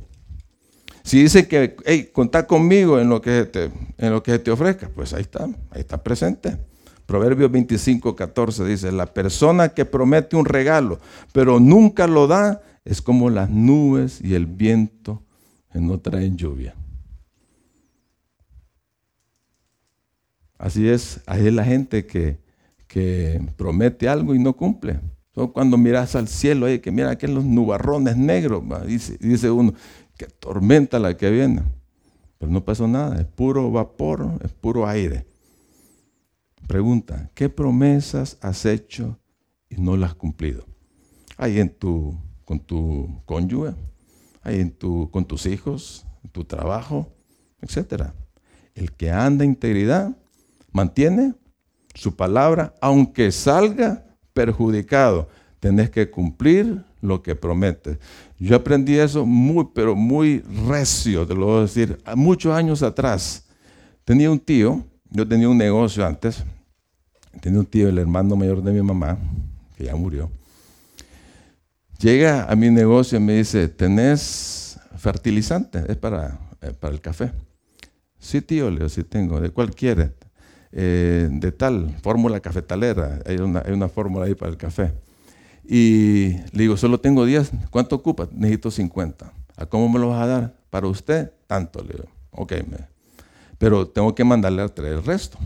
Si 1.03 1.21
dice 1.21 1.47
que, 1.47 1.75
hey, 1.85 2.09
contá 2.11 2.47
conmigo 2.47 2.99
en 2.99 3.09
lo 3.09 3.21
que 3.21 3.45
te, 3.45 3.71
en 3.97 4.11
lo 4.11 4.21
que 4.21 4.39
te 4.39 4.51
ofrezca, 4.51 4.89
pues 4.93 5.13
ahí 5.13 5.21
está, 5.21 5.45
ahí 5.71 5.79
está 5.79 6.03
presente. 6.03 6.57
Proverbios 7.05 7.49
25, 7.49 8.15
14 8.15 8.65
dice, 8.65 8.91
la 8.91 9.05
persona 9.05 9.69
que 9.69 9.85
promete 9.85 10.35
un 10.35 10.43
regalo, 10.43 10.99
pero 11.31 11.61
nunca 11.61 12.07
lo 12.07 12.27
da, 12.27 12.61
es 12.83 13.01
como 13.01 13.29
las 13.29 13.49
nubes 13.49 14.19
y 14.21 14.33
el 14.35 14.45
viento 14.45 15.23
que 15.71 15.79
no 15.79 15.99
traen 15.99 16.37
lluvia. 16.37 16.75
Así 20.57 20.87
es, 20.87 21.21
ahí 21.25 21.47
es 21.47 21.53
la 21.53 21.63
gente 21.63 22.05
que, 22.05 22.45
promete 23.55 24.09
algo 24.09 24.33
y 24.33 24.39
no 24.39 24.53
cumple. 24.53 24.99
cuando 25.53 25.77
miras 25.77 26.15
al 26.15 26.27
cielo, 26.27 26.65
hay 26.65 26.79
que 26.79 26.91
mira 26.91 27.15
los 27.21 27.45
nubarrones 27.45 28.17
negros, 28.17 28.63
dice, 28.87 29.17
dice 29.19 29.51
uno, 29.51 29.73
que 30.17 30.25
tormenta 30.25 30.97
la 30.97 31.15
que 31.15 31.29
viene. 31.29 31.61
Pero 32.39 32.51
no 32.51 32.65
pasó 32.65 32.87
nada, 32.87 33.19
es 33.19 33.25
puro 33.25 33.71
vapor, 33.71 34.39
es 34.43 34.51
puro 34.51 34.87
aire. 34.87 35.25
Pregunta, 36.67 37.29
¿qué 37.35 37.49
promesas 37.49 38.37
has 38.41 38.65
hecho 38.65 39.19
y 39.69 39.79
no 39.79 39.95
las 39.95 40.11
has 40.11 40.15
cumplido? 40.15 40.65
Ahí 41.37 41.59
en 41.59 41.69
tu 41.69 42.17
con 42.47 42.61
tu 42.61 43.21
cónyuge, 43.25 43.73
en 44.45 44.71
tu, 44.71 45.11
con 45.11 45.25
tus 45.25 45.45
hijos, 45.47 46.05
en 46.23 46.29
tu 46.29 46.45
trabajo, 46.45 47.11
etc. 47.61 48.13
El 48.73 48.93
que 48.93 49.11
anda 49.11 49.43
en 49.43 49.49
integridad 49.49 50.15
mantiene 50.71 51.33
su 51.93 52.15
palabra, 52.15 52.73
aunque 52.81 53.31
salga 53.31 54.05
perjudicado. 54.33 55.27
Tenés 55.59 55.89
que 55.89 56.09
cumplir 56.09 56.83
lo 57.01 57.21
que 57.21 57.35
prometes. 57.35 57.97
Yo 58.39 58.55
aprendí 58.55 58.97
eso 58.97 59.25
muy, 59.25 59.67
pero 59.73 59.95
muy 59.95 60.39
recio, 60.67 61.25
te 61.25 61.33
lo 61.33 61.45
voy 61.47 61.57
a 61.57 61.61
decir, 61.61 61.97
muchos 62.15 62.53
años 62.53 62.83
atrás. 62.83 63.45
Tenía 64.05 64.29
un 64.29 64.39
tío, 64.39 64.85
yo 65.09 65.27
tenía 65.27 65.49
un 65.49 65.57
negocio 65.57 66.05
antes, 66.05 66.43
tenía 67.41 67.59
un 67.59 67.65
tío, 67.65 67.89
el 67.89 67.97
hermano 67.97 68.35
mayor 68.35 68.61
de 68.61 68.71
mi 68.71 68.81
mamá, 68.81 69.17
que 69.75 69.85
ya 69.85 69.95
murió. 69.95 70.29
Llega 71.99 72.43
a 72.43 72.55
mi 72.55 72.69
negocio 72.69 73.17
y 73.17 73.21
me 73.21 73.33
dice, 73.37 73.67
¿tenés 73.67 74.79
fertilizante? 74.97 75.83
Es 75.87 75.97
para, 75.97 76.39
eh, 76.61 76.71
para 76.79 76.93
el 76.93 77.01
café. 77.01 77.31
Sí, 78.19 78.41
tío, 78.41 78.69
le 78.69 78.77
digo, 78.77 78.89
sí 78.89 79.03
tengo. 79.03 79.41
¿De 79.41 79.49
cuál? 79.49 79.73
Eh, 80.71 81.29
de 81.31 81.51
tal, 81.51 81.95
fórmula 82.01 82.39
cafetalera. 82.39 83.19
Hay 83.25 83.37
una, 83.37 83.63
hay 83.65 83.73
una 83.73 83.89
fórmula 83.89 84.25
ahí 84.25 84.35
para 84.35 84.51
el 84.51 84.57
café. 84.57 84.93
Y 85.67 86.29
le 86.51 86.63
digo, 86.63 86.77
solo 86.77 86.99
tengo 86.99 87.25
10. 87.25 87.51
¿Cuánto 87.69 87.95
ocupa? 87.95 88.27
Necesito 88.31 88.71
50. 88.71 89.33
¿A 89.55 89.65
cómo 89.65 89.89
me 89.89 89.99
lo 89.99 90.09
vas 90.09 90.21
a 90.21 90.27
dar? 90.27 90.57
Para 90.69 90.87
usted, 90.87 91.31
tanto. 91.47 91.81
Le 91.81 91.93
digo, 91.93 92.05
ok, 92.31 92.53
pero 93.57 93.87
tengo 93.87 94.13
que 94.13 94.23
mandarle 94.23 94.61
a 94.61 94.69
traer 94.69 94.93
el 94.93 95.03
resto. 95.03 95.37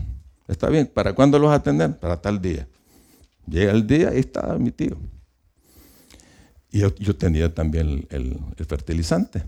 Está 0.48 0.68
bien, 0.68 0.86
¿para 0.86 1.14
cuándo 1.14 1.38
lo 1.38 1.48
vas 1.48 1.60
a 1.60 1.62
tener? 1.62 1.98
Para 1.98 2.20
tal 2.20 2.40
día. 2.40 2.68
Llega 3.46 3.72
el 3.72 3.86
día 3.86 4.14
y 4.14 4.18
está 4.18 4.56
mi 4.58 4.70
tío. 4.70 4.96
Y 6.70 6.80
yo, 6.80 7.16
tenía 7.16 7.52
también 7.52 8.06
el, 8.10 8.38
fertilizante. 8.66 9.44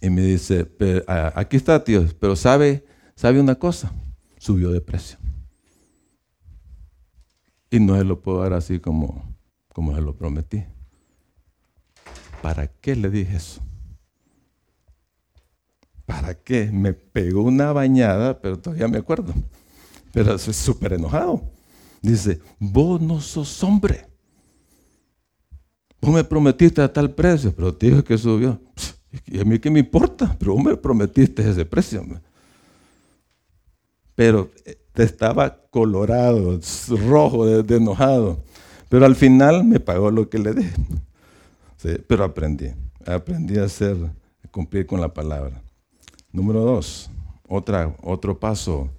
Y 0.00 0.10
me 0.10 0.22
dice, 0.22 0.68
aquí 1.34 1.56
está, 1.56 1.82
tío, 1.82 2.06
pero 2.20 2.36
sabe, 2.36 2.84
sabe 3.14 3.40
una 3.40 3.54
cosa, 3.56 3.92
subió 4.42 4.72
de 4.72 4.80
precio. 4.80 5.18
Y 7.70 7.78
no 7.78 7.96
se 7.96 8.02
lo 8.02 8.20
puedo 8.20 8.40
dar 8.40 8.54
así 8.54 8.80
como, 8.80 9.36
como 9.72 9.94
se 9.94 10.00
lo 10.00 10.16
prometí. 10.16 10.64
¿Para 12.42 12.66
qué 12.66 12.96
le 12.96 13.08
dije 13.08 13.36
eso? 13.36 13.62
¿Para 16.04 16.34
qué? 16.34 16.70
Me 16.72 16.92
pegó 16.92 17.42
una 17.42 17.72
bañada, 17.72 18.40
pero 18.40 18.58
todavía 18.58 18.88
me 18.88 18.98
acuerdo. 18.98 19.32
Pero 20.12 20.36
soy 20.38 20.54
súper 20.54 20.94
enojado. 20.94 21.40
Dice, 22.02 22.40
vos 22.58 23.00
no 23.00 23.20
sos 23.20 23.62
hombre. 23.62 24.08
Vos 26.00 26.12
me 26.12 26.24
prometiste 26.24 26.82
a 26.82 26.92
tal 26.92 27.12
precio, 27.12 27.54
pero 27.54 27.72
te 27.72 27.86
dije 27.86 28.02
que 28.02 28.18
subió. 28.18 28.60
¿Y 29.24 29.38
a 29.38 29.44
mí 29.44 29.60
qué 29.60 29.70
me 29.70 29.78
importa? 29.78 30.34
Pero 30.36 30.54
vos 30.54 30.64
me 30.64 30.76
prometiste 30.76 31.48
ese 31.48 31.64
precio. 31.64 32.04
Pero 34.14 34.50
eh, 34.64 34.78
estaba 34.94 35.56
colorado, 35.70 36.60
rojo, 37.08 37.46
de, 37.46 37.76
enojado. 37.76 38.42
Pero 38.88 39.06
al 39.06 39.16
final 39.16 39.64
me 39.64 39.80
pagó 39.80 40.10
lo 40.10 40.28
que 40.28 40.38
le 40.38 40.52
dije. 40.54 40.74
pero 42.06 42.24
aprendí. 42.24 42.72
Aprendí 43.06 43.58
a 43.58 43.64
hacer, 43.64 43.96
cumplir 44.50 44.86
con 44.86 45.00
la 45.00 45.12
palabra. 45.12 45.62
Número 46.30 46.60
dos, 46.60 47.10
otra, 47.48 47.94
otro 48.02 48.38
paso 48.38 48.90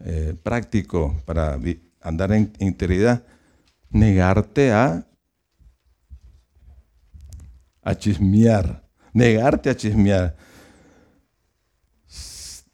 eh, 0.00 0.34
práctico 0.42 1.14
para 1.24 1.58
andar 2.00 2.32
en 2.32 2.52
integridad, 2.58 3.24
negarte 3.90 4.72
a, 4.72 5.06
a 7.82 7.94
chismear, 7.94 8.84
negarte 9.12 9.70
a 9.70 9.76
chismear. 9.76 10.36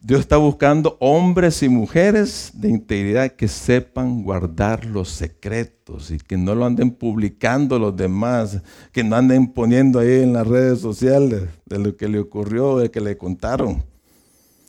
Dios 0.05 0.19
está 0.19 0.35
buscando 0.35 0.97
hombres 0.99 1.63
y 1.63 1.69
mujeres 1.69 2.51
de 2.55 2.67
integridad 2.67 3.31
que 3.31 3.47
sepan 3.47 4.21
guardar 4.23 4.83
los 4.83 5.07
secretos 5.07 6.11
y 6.11 6.17
que 6.17 6.35
no 6.35 6.55
lo 6.55 6.65
anden 6.65 6.91
publicando 6.91 7.79
los 7.79 7.95
demás, 7.95 8.61
que 8.91 9.01
no 9.01 9.15
anden 9.15 9.53
poniendo 9.53 9.99
ahí 9.99 10.23
en 10.23 10.33
las 10.33 10.45
redes 10.45 10.81
sociales 10.81 11.47
de 11.65 11.79
lo 11.79 11.95
que 11.95 12.09
le 12.09 12.19
ocurrió, 12.19 12.79
de 12.79 12.91
que 12.91 12.99
le 12.99 13.17
contaron. 13.17 13.81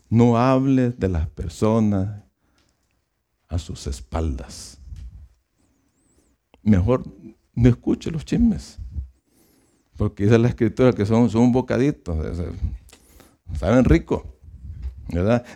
No 0.08 0.38
hables 0.38 1.00
de 1.00 1.08
las 1.08 1.28
personas 1.30 2.22
a 3.48 3.58
sus 3.58 3.88
espaldas. 3.88 4.78
Mejor 6.62 7.02
no 7.54 7.68
escuche 7.68 8.12
los 8.12 8.24
chismes. 8.24 8.78
Porque 9.96 10.22
dice 10.22 10.38
la 10.38 10.46
escritura 10.46 10.92
que 10.92 11.04
son, 11.04 11.28
son 11.28 11.42
un 11.42 11.52
bocadito. 11.52 12.16
Saben 13.58 13.84
rico. 13.84 14.33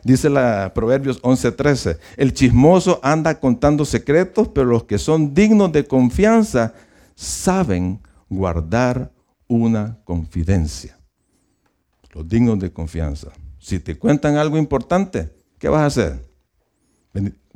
Dice 0.04 0.28
la 0.28 0.72
Proverbios 0.74 1.20
11:13, 1.22 1.98
el 2.16 2.32
chismoso 2.32 3.00
anda 3.02 3.40
contando 3.40 3.84
secretos, 3.84 4.48
pero 4.48 4.66
los 4.66 4.84
que 4.84 4.98
son 4.98 5.34
dignos 5.34 5.72
de 5.72 5.86
confianza 5.86 6.74
saben 7.14 8.00
guardar 8.28 9.10
una 9.46 9.98
confidencia. 10.04 10.98
Los 12.12 12.28
dignos 12.28 12.58
de 12.58 12.72
confianza. 12.72 13.28
Si 13.58 13.80
te 13.80 13.98
cuentan 13.98 14.36
algo 14.36 14.58
importante, 14.58 15.30
¿qué 15.58 15.68
vas 15.68 15.82
a 15.82 15.86
hacer? 15.86 16.28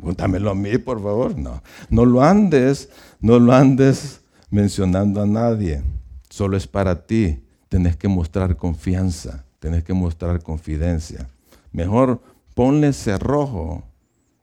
Cuéntamelo 0.01 0.51
a 0.51 0.55
mí, 0.55 0.78
por 0.78 1.03
favor. 1.03 1.38
No, 1.38 1.62
no 1.88 2.05
lo 2.05 2.22
andes, 2.22 2.88
no 3.20 3.38
lo 3.38 3.53
andes 3.53 4.20
mencionando 4.51 5.22
a 5.22 5.26
nadie. 5.26 5.82
Solo 6.28 6.57
es 6.57 6.66
para 6.66 7.07
ti. 7.07 7.45
Tenés 7.68 7.97
que 7.97 8.09
mostrar 8.09 8.57
confianza, 8.57 9.45
tenés 9.61 9.84
que 9.84 9.93
mostrar 9.93 10.43
confidencia. 10.43 11.28
Mejor 11.72 12.20
ponle 12.54 12.92
cerrojo 12.92 13.82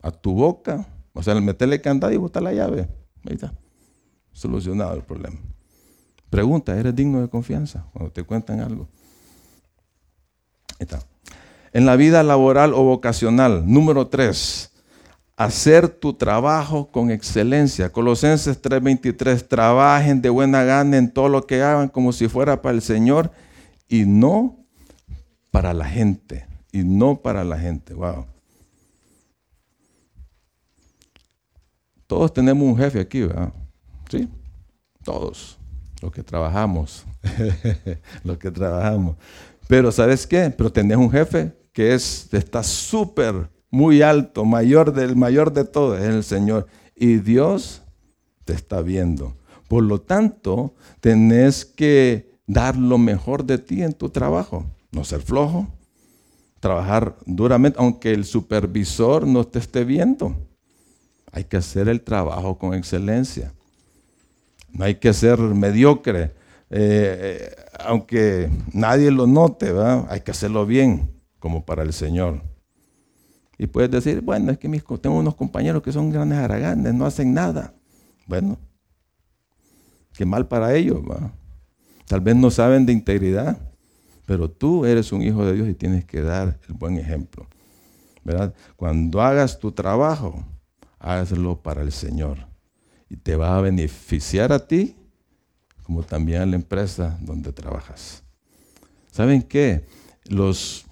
a 0.02 0.12
tu 0.12 0.34
boca, 0.34 0.88
o 1.14 1.22
sea, 1.22 1.36
meterle 1.36 1.82
candado 1.82 2.12
y 2.14 2.18
botar 2.18 2.44
la 2.44 2.54
llave. 2.54 2.88
Ahí 3.26 3.36
está. 3.36 3.54
Solucionado 4.34 4.96
el 4.96 5.04
problema. 5.04 5.38
Pregunta, 6.30 6.78
¿eres 6.78 6.96
digno 6.96 7.22
de 7.22 7.30
confianza 7.30 7.86
cuando 7.94 8.12
te 8.12 8.24
cuentan 8.24 8.60
algo? 8.62 8.88
Ahí 10.80 10.86
está. 10.86 11.00
En 11.72 11.86
la 11.86 11.96
vida 11.96 12.24
laboral 12.24 12.74
o 12.74 12.84
vocacional, 12.84 13.72
número 13.72 14.08
tres, 14.08 14.72
hacer 15.36 15.88
tu 15.88 16.14
trabajo 16.14 16.90
con 16.92 17.12
excelencia. 17.12 17.92
Colosenses 17.92 18.60
3:23, 18.62 19.48
trabajen 19.48 20.22
de 20.22 20.30
buena 20.30 20.64
gana 20.64 20.98
en 20.98 21.12
todo 21.12 21.30
lo 21.30 21.46
que 21.46 21.62
hagan 21.62 21.90
como 21.90 22.12
si 22.12 22.28
fuera 22.28 22.62
para 22.62 22.76
el 22.76 22.82
Señor 22.82 23.32
y 23.88 24.06
no 24.06 24.66
para 25.52 25.74
la 25.74 25.86
gente 25.86 26.49
y 26.72 26.84
no 26.84 27.22
para 27.22 27.44
la 27.44 27.58
gente. 27.58 27.94
Wow. 27.94 28.26
Todos 32.08 32.34
tenemos 32.34 32.68
un 32.68 32.78
jefe 32.78 33.00
aquí, 33.00 33.22
¿verdad? 33.22 33.54
Sí, 34.10 34.28
todos, 35.04 35.60
los 36.02 36.12
que 36.12 36.24
trabajamos, 36.24 37.06
los 38.24 38.38
que 38.38 38.50
trabajamos. 38.50 39.16
Pero 39.68 39.92
¿sabes 39.92 40.26
qué? 40.26 40.50
Pero 40.50 40.72
tenés 40.72 40.98
un 40.98 41.12
jefe 41.12 41.54
que 41.72 41.94
es, 41.94 42.28
está 42.34 42.64
súper, 42.64 43.50
muy 43.70 44.02
alto, 44.02 44.44
mayor 44.46 44.92
del 44.92 45.16
mayor 45.16 45.54
de 45.54 45.66
todos, 45.66 46.00
es 46.00 46.06
el 46.06 46.24
Señor. 46.24 46.66
Y 46.96 47.18
Dios 47.18 47.84
te 48.46 48.54
está 48.54 48.82
viendo. 48.82 49.36
Por 49.68 49.84
lo 49.84 50.02
tanto, 50.02 50.74
tenés 51.00 51.64
que 51.64 52.40
dar 52.48 52.76
lo 52.76 52.98
mejor 52.98 53.46
de 53.46 53.60
ti 53.60 53.84
en 53.84 53.94
tu 53.94 54.10
trabajo. 54.10 54.66
No 54.92 55.04
ser 55.04 55.22
flojo, 55.22 55.68
trabajar 56.60 57.16
duramente, 57.26 57.80
aunque 57.80 58.12
el 58.12 58.26
supervisor 58.26 59.26
no 59.26 59.46
te 59.46 59.60
esté 59.60 59.84
viendo. 59.84 60.36
Hay 61.32 61.44
que 61.44 61.58
hacer 61.58 61.88
el 61.90 62.02
trabajo 62.02 62.58
con 62.58 62.74
excelencia. 62.74 63.54
No 64.72 64.86
hay 64.86 64.96
que 64.96 65.14
ser 65.14 65.40
mediocre, 65.40 66.24
eh, 66.24 66.30
eh, 66.72 67.56
aunque 67.80 68.50
nadie 68.74 69.10
lo 69.10 69.26
note, 69.26 69.74
hay 70.10 70.22
que 70.22 70.32
hacerlo 70.32 70.66
bien, 70.66 71.10
como 71.40 71.66
para 71.66 71.84
el 71.84 71.94
Señor. 71.94 72.44
Y 73.58 73.68
puedes 73.68 73.92
decir, 73.92 74.22
bueno, 74.22 74.52
es 74.52 74.58
que 74.58 74.70
mis, 74.70 74.84
tengo 75.02 75.18
unos 75.18 75.36
compañeros 75.36 75.82
que 75.82 75.92
son 75.92 76.12
grandes 76.12 76.38
haraganes, 76.38 76.94
no 76.94 77.06
hacen 77.06 77.34
nada. 77.34 77.74
Bueno, 78.26 78.58
qué 80.14 80.26
mal 80.26 80.48
para 80.48 80.74
ellos. 80.76 81.02
Tal 82.08 82.22
vez 82.22 82.36
no 82.36 82.52
saben 82.52 82.86
de 82.86 82.94
integridad. 82.94 83.58
Pero 84.30 84.48
tú 84.48 84.86
eres 84.86 85.12
un 85.12 85.24
hijo 85.24 85.44
de 85.44 85.54
Dios 85.54 85.68
y 85.68 85.74
tienes 85.74 86.06
que 86.06 86.22
dar 86.22 86.60
el 86.68 86.76
buen 86.76 87.00
ejemplo. 87.00 87.48
¿verdad? 88.24 88.54
Cuando 88.76 89.24
hagas 89.24 89.58
tu 89.58 89.72
trabajo, 89.72 90.46
hazlo 91.00 91.60
para 91.60 91.82
el 91.82 91.92
Señor. 91.92 92.38
Y 93.10 93.18
te 93.18 93.36
va 93.36 93.58
a 93.58 93.62
beneficiar 93.62 94.54
a 94.54 94.68
ti 94.68 94.96
como 95.82 96.04
también 96.04 96.44
a 96.44 96.46
la 96.46 96.58
empresa 96.58 97.18
donde 97.22 97.52
trabajas. 97.52 98.22
¿Saben 99.12 99.42
qué? 99.42 99.88
Los, 100.26 100.86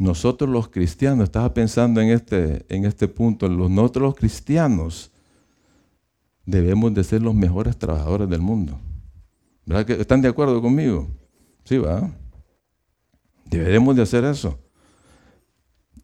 nosotros 0.00 0.50
los 0.50 0.66
cristianos, 0.66 1.22
estaba 1.22 1.54
pensando 1.54 2.00
en 2.00 2.08
este, 2.08 2.66
en 2.68 2.84
este 2.84 3.06
punto, 3.06 3.48
los, 3.48 3.70
nosotros 3.70 4.02
los 4.02 4.14
cristianos 4.16 5.12
debemos 6.44 6.92
de 6.94 7.04
ser 7.04 7.22
los 7.22 7.36
mejores 7.36 7.76
trabajadores 7.76 8.28
del 8.28 8.40
mundo. 8.40 8.76
¿Verdad 9.64 9.88
están 9.92 10.20
de 10.20 10.26
acuerdo 10.26 10.60
conmigo? 10.60 11.06
Sí, 11.62 11.78
va. 11.78 12.10
Deberemos 13.48 13.96
de 13.96 14.02
hacer 14.02 14.24
eso. 14.24 14.58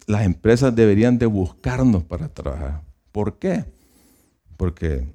Las 0.06 0.24
empresas 0.24 0.74
deberían 0.74 1.18
de 1.18 1.26
buscarnos 1.26 2.02
para 2.04 2.28
trabajar. 2.28 2.82
¿Por 3.12 3.38
qué? 3.38 3.64
Porque 4.56 5.06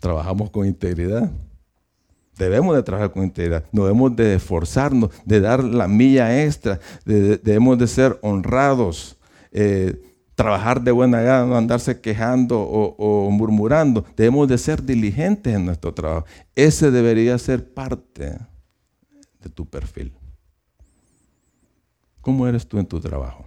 trabajamos 0.00 0.50
con 0.50 0.66
integridad. 0.66 1.30
Debemos 2.38 2.74
de 2.74 2.82
trabajar 2.82 3.12
con 3.12 3.22
integridad, 3.22 3.64
debemos 3.70 4.16
de 4.16 4.34
esforzarnos, 4.34 5.10
de 5.24 5.40
dar 5.40 5.62
la 5.62 5.86
milla 5.86 6.44
extra, 6.44 6.80
debemos 7.04 7.78
de 7.78 7.86
ser 7.86 8.18
honrados, 8.22 9.16
eh, 9.52 10.02
trabajar 10.34 10.82
de 10.82 10.90
buena 10.90 11.20
gana, 11.20 11.46
no 11.46 11.56
andarse 11.56 12.00
quejando 12.00 12.60
o, 12.60 13.30
murmurando. 13.30 14.04
Debemos 14.16 14.48
de 14.48 14.58
ser 14.58 14.82
diligentes 14.82 15.54
en 15.54 15.66
nuestro 15.66 15.94
trabajo. 15.94 16.26
Ese 16.56 16.90
debería 16.90 17.38
ser 17.38 17.72
parte 17.72 18.36
de 19.40 19.50
tu 19.50 19.64
perfil. 19.64 20.12
¿Cómo 22.24 22.48
eres 22.48 22.66
tú 22.66 22.78
en 22.78 22.86
tu 22.86 22.98
trabajo? 23.00 23.44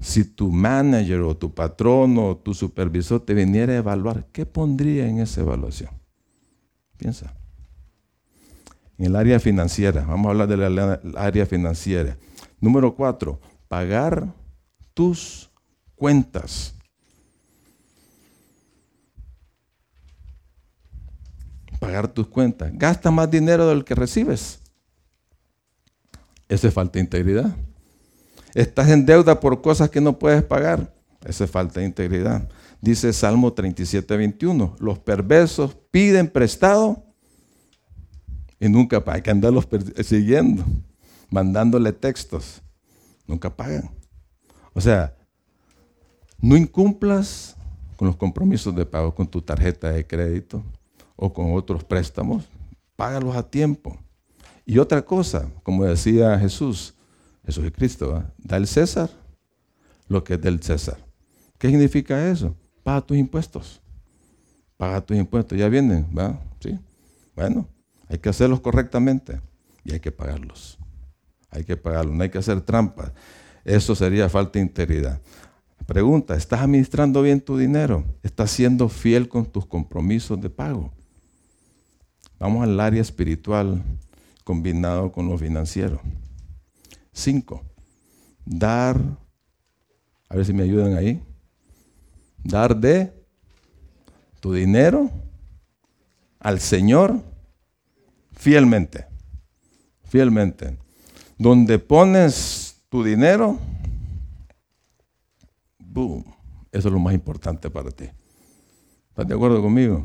Si 0.00 0.24
tu 0.24 0.50
manager 0.50 1.20
o 1.20 1.36
tu 1.36 1.54
patrón 1.54 2.18
o 2.18 2.36
tu 2.36 2.52
supervisor 2.52 3.20
te 3.20 3.32
viniera 3.32 3.74
a 3.74 3.76
evaluar, 3.76 4.26
¿qué 4.32 4.44
pondría 4.44 5.06
en 5.06 5.20
esa 5.20 5.42
evaluación? 5.42 5.90
Piensa. 6.96 7.32
En 8.98 9.06
el 9.06 9.14
área 9.14 9.38
financiera, 9.38 10.04
vamos 10.04 10.26
a 10.26 10.30
hablar 10.30 10.48
del 10.48 11.16
área 11.16 11.46
financiera. 11.46 12.18
Número 12.60 12.92
cuatro, 12.96 13.38
pagar 13.68 14.34
tus 14.94 15.48
cuentas. 15.94 16.74
Pagar 21.78 22.08
tus 22.08 22.26
cuentas. 22.26 22.72
Gasta 22.74 23.12
más 23.12 23.30
dinero 23.30 23.68
del 23.68 23.84
que 23.84 23.94
recibes. 23.94 24.61
Esa 26.52 26.68
es 26.68 26.74
falta 26.74 26.98
de 26.98 27.04
integridad. 27.04 27.56
Estás 28.52 28.90
en 28.90 29.06
deuda 29.06 29.40
por 29.40 29.62
cosas 29.62 29.88
que 29.88 30.02
no 30.02 30.18
puedes 30.18 30.42
pagar. 30.42 30.94
Esa 31.24 31.44
es 31.44 31.50
falta 31.50 31.80
de 31.80 31.86
integridad. 31.86 32.46
Dice 32.82 33.10
Salmo 33.14 33.54
37, 33.54 34.14
21. 34.18 34.76
Los 34.78 34.98
perversos 34.98 35.74
piden 35.90 36.28
prestado 36.28 37.06
y 38.60 38.68
nunca 38.68 39.02
pagan. 39.02 39.16
Hay 39.16 39.22
que 39.22 39.30
andarlos 39.30 39.66
siguiendo, 40.04 40.62
mandándole 41.30 41.90
textos. 41.90 42.60
Nunca 43.26 43.48
pagan. 43.56 43.90
O 44.74 44.80
sea, 44.82 45.16
no 46.38 46.54
incumplas 46.54 47.56
con 47.96 48.08
los 48.08 48.16
compromisos 48.16 48.76
de 48.76 48.84
pago 48.84 49.14
con 49.14 49.26
tu 49.26 49.40
tarjeta 49.40 49.90
de 49.90 50.06
crédito 50.06 50.62
o 51.16 51.32
con 51.32 51.54
otros 51.54 51.82
préstamos. 51.82 52.44
Págalos 52.94 53.36
a 53.36 53.50
tiempo. 53.50 53.98
Y 54.64 54.78
otra 54.78 55.02
cosa, 55.02 55.50
como 55.62 55.84
decía 55.84 56.38
Jesús, 56.38 56.94
Jesús 57.44 57.64
es 57.64 57.72
Cristo, 57.72 58.24
da 58.38 58.56
el 58.56 58.66
César 58.66 59.10
lo 60.08 60.22
que 60.22 60.34
es 60.34 60.40
del 60.40 60.62
César. 60.62 60.98
¿Qué 61.58 61.68
significa 61.68 62.28
eso? 62.28 62.54
Paga 62.82 63.00
tus 63.00 63.16
impuestos. 63.16 63.80
Paga 64.76 65.00
tus 65.00 65.16
impuestos. 65.16 65.58
Ya 65.58 65.68
vienen, 65.68 66.06
¿va? 66.16 66.40
Sí. 66.60 66.78
Bueno, 67.34 67.68
hay 68.08 68.18
que 68.18 68.28
hacerlos 68.28 68.60
correctamente 68.60 69.40
y 69.84 69.92
hay 69.92 70.00
que 70.00 70.12
pagarlos. 70.12 70.78
Hay 71.50 71.64
que 71.64 71.76
pagarlos, 71.76 72.14
no 72.14 72.22
hay 72.22 72.30
que 72.30 72.38
hacer 72.38 72.60
trampas. 72.60 73.12
Eso 73.64 73.94
sería 73.94 74.28
falta 74.28 74.58
de 74.58 74.64
integridad. 74.64 75.20
Pregunta, 75.86 76.36
¿estás 76.36 76.60
administrando 76.60 77.22
bien 77.22 77.40
tu 77.40 77.56
dinero? 77.56 78.04
¿Estás 78.22 78.50
siendo 78.50 78.88
fiel 78.88 79.28
con 79.28 79.46
tus 79.46 79.66
compromisos 79.66 80.40
de 80.40 80.48
pago? 80.48 80.92
Vamos 82.38 82.62
al 82.64 82.78
área 82.80 83.00
espiritual 83.00 83.82
combinado 84.44 85.12
con 85.12 85.28
lo 85.28 85.38
financiero. 85.38 86.00
Cinco, 87.12 87.62
dar, 88.44 88.98
a 90.28 90.36
ver 90.36 90.44
si 90.44 90.52
me 90.52 90.62
ayudan 90.62 90.96
ahí, 90.96 91.22
dar 92.42 92.76
de 92.76 93.12
tu 94.40 94.52
dinero 94.52 95.10
al 96.40 96.60
Señor 96.60 97.22
fielmente, 98.32 99.06
fielmente. 100.04 100.76
Donde 101.38 101.78
pones 101.78 102.82
tu 102.88 103.02
dinero, 103.02 103.58
boom, 105.78 106.24
eso 106.70 106.88
es 106.88 106.92
lo 106.94 107.00
más 107.00 107.14
importante 107.14 107.70
para 107.70 107.90
ti. 107.90 108.08
¿Estás 109.10 109.26
de 109.26 109.34
acuerdo 109.34 109.60
conmigo? 109.60 110.04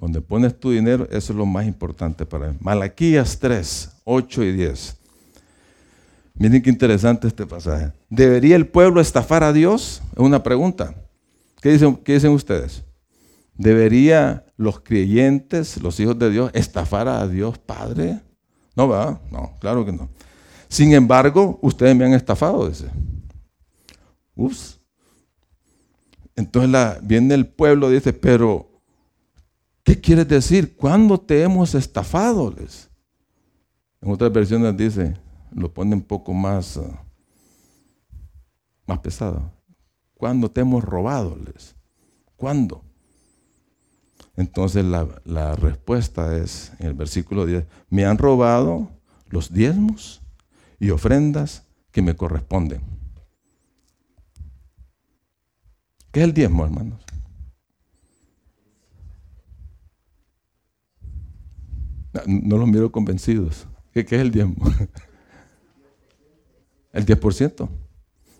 Donde 0.00 0.20
pones 0.20 0.58
tu 0.58 0.70
dinero, 0.70 1.08
eso 1.10 1.32
es 1.32 1.36
lo 1.38 1.46
más 1.46 1.66
importante 1.66 2.24
para 2.24 2.50
mí. 2.50 2.56
Malaquías 2.60 3.38
3, 3.38 3.90
8 4.04 4.42
y 4.44 4.52
10. 4.52 4.96
Miren 6.34 6.62
qué 6.62 6.70
interesante 6.70 7.26
este 7.26 7.46
pasaje. 7.46 7.92
¿Debería 8.08 8.54
el 8.54 8.68
pueblo 8.68 9.00
estafar 9.00 9.42
a 9.42 9.52
Dios? 9.52 10.00
Es 10.12 10.18
una 10.18 10.42
pregunta. 10.42 10.94
¿Qué 11.60 11.70
dicen, 11.72 12.30
ustedes? 12.30 12.84
¿Debería 13.54 14.46
los 14.56 14.78
creyentes, 14.78 15.82
los 15.82 15.98
hijos 15.98 16.16
de 16.16 16.30
Dios, 16.30 16.50
estafar 16.54 17.08
a 17.08 17.26
Dios 17.26 17.58
Padre? 17.58 18.20
No, 18.76 18.86
va, 18.86 19.20
no, 19.32 19.56
claro 19.58 19.84
que 19.84 19.90
no. 19.90 20.08
Sin 20.68 20.92
embargo, 20.92 21.58
ustedes 21.60 21.96
me 21.96 22.04
han 22.04 22.12
estafado, 22.12 22.68
dice. 22.68 22.86
Ups. 24.36 24.78
Entonces 26.36 27.00
viene 27.02 27.34
el 27.34 27.48
pueblo 27.48 27.90
y 27.90 27.94
dice, 27.94 28.12
pero, 28.12 28.67
¿qué 29.88 29.98
quieres 29.98 30.28
decir? 30.28 30.76
¿Cuándo 30.76 31.18
te 31.18 31.42
hemos 31.42 31.74
estafado? 31.74 32.52
Les? 32.52 32.90
En 34.02 34.10
otras 34.10 34.30
versiones 34.30 34.76
dice, 34.76 35.16
lo 35.50 35.72
pone 35.72 35.94
un 35.94 36.02
poco 36.02 36.34
más, 36.34 36.76
ah, 36.76 37.02
más 38.86 38.98
pesado. 38.98 39.50
¿Cuándo 40.12 40.50
te 40.50 40.60
hemos 40.60 40.84
robado? 40.84 41.38
Les? 41.42 41.74
¿Cuándo? 42.36 42.84
Entonces 44.36 44.84
la 44.84 45.56
respuesta 45.56 46.36
es, 46.36 46.70
en 46.80 46.88
el 46.88 46.94
versículo 46.94 47.46
10, 47.46 47.64
me 47.88 48.04
han 48.04 48.18
robado 48.18 48.90
los 49.30 49.50
diezmos 49.54 50.20
y 50.78 50.90
ofrendas 50.90 51.64
que 51.92 52.02
me 52.02 52.14
corresponden. 52.14 52.82
¿Qué 56.12 56.20
es 56.20 56.24
el 56.24 56.34
diezmo, 56.34 56.64
hermanos? 56.64 57.07
No, 62.26 62.58
los 62.58 62.68
miro 62.68 62.90
convencidos. 62.90 63.66
¿Qué, 63.92 64.00
es 64.00 64.12
el 64.12 64.30
diezmo? 64.30 64.56
El 66.92 67.04
10%. 67.04 67.68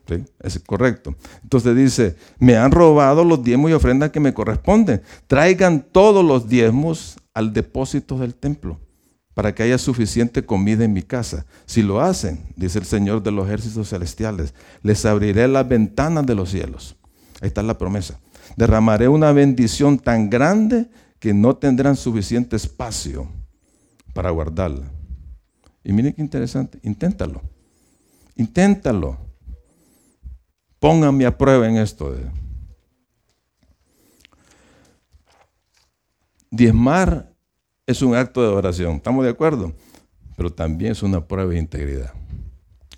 ¿Sí? 0.08 0.24
Es 0.40 0.58
correcto. 0.60 1.14
Entonces 1.42 1.76
dice, 1.76 2.16
me 2.38 2.56
han 2.56 2.72
robado 2.72 3.24
los 3.24 3.42
diezmos 3.42 3.70
y 3.70 3.74
ofrendas 3.74 4.10
que 4.10 4.20
me 4.20 4.32
corresponden. 4.32 5.02
Traigan 5.26 5.84
todos 5.92 6.24
los 6.24 6.48
diezmos 6.48 7.16
al 7.34 7.52
depósito 7.52 8.18
del 8.18 8.34
templo 8.34 8.80
para 9.34 9.54
que 9.54 9.62
haya 9.62 9.78
suficiente 9.78 10.44
comida 10.44 10.84
en 10.84 10.92
mi 10.92 11.02
casa. 11.02 11.46
Si 11.66 11.82
lo 11.82 12.00
hacen, 12.00 12.40
dice 12.56 12.80
el 12.80 12.86
Señor 12.86 13.22
de 13.22 13.30
los 13.30 13.46
ejércitos 13.46 13.90
celestiales, 13.90 14.54
les 14.82 15.04
abriré 15.04 15.46
las 15.46 15.68
ventanas 15.68 16.26
de 16.26 16.34
los 16.34 16.50
cielos. 16.50 16.96
Ahí 17.40 17.48
está 17.48 17.62
la 17.62 17.78
promesa. 17.78 18.18
Derramaré 18.56 19.06
una 19.06 19.30
bendición 19.30 19.98
tan 19.98 20.30
grande 20.30 20.88
que 21.20 21.34
no 21.34 21.54
tendrán 21.54 21.96
suficiente 21.96 22.56
espacio 22.56 23.28
para 24.18 24.30
guardarla. 24.30 24.90
Y 25.84 25.92
miren 25.92 26.12
qué 26.12 26.20
interesante, 26.20 26.80
inténtalo. 26.82 27.40
Inténtalo. 28.34 29.16
Pónganme 30.80 31.24
a 31.24 31.38
prueba 31.38 31.68
en 31.68 31.76
esto. 31.76 32.16
Diezmar 36.50 37.32
es 37.86 38.02
un 38.02 38.16
acto 38.16 38.42
de 38.42 38.48
oración. 38.48 38.96
¿Estamos 38.96 39.22
de 39.24 39.30
acuerdo? 39.30 39.72
Pero 40.36 40.52
también 40.52 40.90
es 40.90 41.04
una 41.04 41.24
prueba 41.24 41.52
de 41.52 41.58
integridad. 41.60 42.12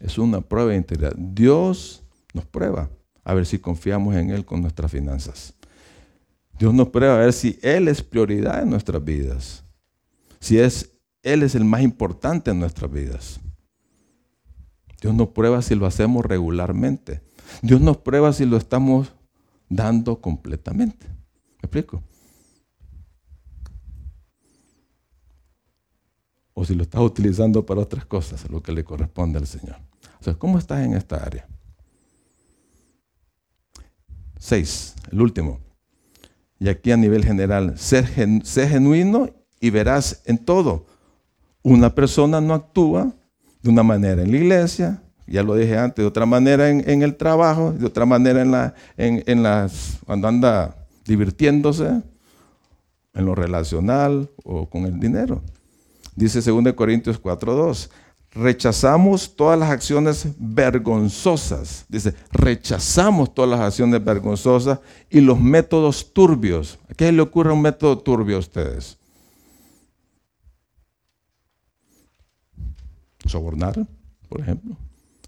Es 0.00 0.16
una 0.16 0.40
prueba 0.40 0.70
de 0.70 0.78
integridad. 0.78 1.12
Dios 1.18 2.02
nos 2.32 2.46
prueba 2.46 2.88
a 3.24 3.34
ver 3.34 3.44
si 3.44 3.58
confiamos 3.58 4.14
en 4.14 4.30
Él 4.30 4.46
con 4.46 4.62
nuestras 4.62 4.90
finanzas. 4.90 5.52
Dios 6.58 6.72
nos 6.72 6.88
prueba 6.88 7.16
a 7.16 7.18
ver 7.18 7.34
si 7.34 7.58
Él 7.60 7.88
es 7.88 8.02
prioridad 8.02 8.62
en 8.62 8.70
nuestras 8.70 9.04
vidas. 9.04 9.64
Si 10.40 10.58
es, 10.58 10.89
Él 11.22 11.42
es 11.42 11.54
el 11.54 11.64
más 11.64 11.82
importante 11.82 12.50
en 12.50 12.60
nuestras 12.60 12.90
vidas. 12.90 13.40
Dios 15.00 15.14
nos 15.14 15.28
prueba 15.28 15.62
si 15.62 15.74
lo 15.74 15.86
hacemos 15.86 16.24
regularmente. 16.24 17.22
Dios 17.62 17.80
nos 17.80 17.98
prueba 17.98 18.32
si 18.32 18.44
lo 18.44 18.56
estamos 18.56 19.14
dando 19.68 20.20
completamente. 20.20 21.06
¿Me 21.06 21.66
explico? 21.66 22.02
o 26.60 26.64
si 26.66 26.74
lo 26.74 26.82
estás 26.82 27.00
utilizando 27.00 27.64
para 27.64 27.80
otras 27.80 28.04
cosas, 28.04 28.48
lo 28.50 28.62
que 28.62 28.72
le 28.72 28.84
corresponde 28.84 29.38
al 29.38 29.46
Señor. 29.46 29.76
O 30.20 30.24
sea, 30.24 30.34
¿cómo 30.34 30.58
estás 30.58 30.84
en 30.84 30.92
esta 30.92 31.16
área? 31.16 31.48
Seis, 34.38 34.94
el 35.10 35.22
último. 35.22 35.58
y 36.58 36.68
aquí 36.68 36.92
a 36.92 36.98
nivel 36.98 37.24
general, 37.24 37.78
sé, 37.78 38.04
genuino 38.04 39.30
y 39.58 39.70
verás 39.70 40.20
en 40.26 40.36
todo. 40.36 40.84
Una 41.62 41.94
persona 41.94 42.40
no 42.40 42.54
actúa 42.54 43.12
de 43.62 43.70
una 43.70 43.82
manera 43.82 44.22
en 44.22 44.30
la 44.30 44.36
iglesia, 44.36 45.02
ya 45.26 45.42
lo 45.42 45.54
dije 45.54 45.78
antes, 45.78 46.02
de 46.02 46.08
otra 46.08 46.26
manera 46.26 46.68
en, 46.68 47.02
el 47.02 47.16
trabajo, 47.16 47.72
de 47.72 47.86
otra 47.86 48.04
manera 48.04 48.42
en, 48.42 48.50
la, 48.50 48.74
en, 48.96 49.42
las, 49.42 49.98
cuando 50.04 50.26
anda 50.26 50.76
divirtiéndose, 51.04 52.02
en 53.12 53.26
lo 53.26 53.34
relacional 53.34 54.28
o 54.44 54.68
con 54.68 54.86
el 54.86 54.98
dinero. 54.98 55.42
Dice 56.16 56.40
2 56.40 56.72
Corintios 56.74 57.22
4.2, 57.22 57.90
rechazamos 58.32 59.34
todas 59.36 59.58
las 59.58 59.70
acciones 59.70 60.26
vergonzosas. 60.38 61.84
Dice, 61.88 62.14
rechazamos 62.32 63.32
todas 63.32 63.50
las 63.50 63.60
acciones 63.60 64.04
vergonzosas 64.04 64.80
y 65.08 65.20
los 65.20 65.38
métodos 65.38 66.12
turbios. 66.12 66.78
¿A 66.90 66.94
qué 66.94 67.10
le 67.12 67.22
ocurre 67.22 67.52
un 67.52 67.62
método 67.62 67.98
turbio 67.98 68.36
a 68.36 68.40
ustedes? 68.40 68.99
Sobornar, 73.30 73.86
por 74.28 74.40
ejemplo. 74.40 74.76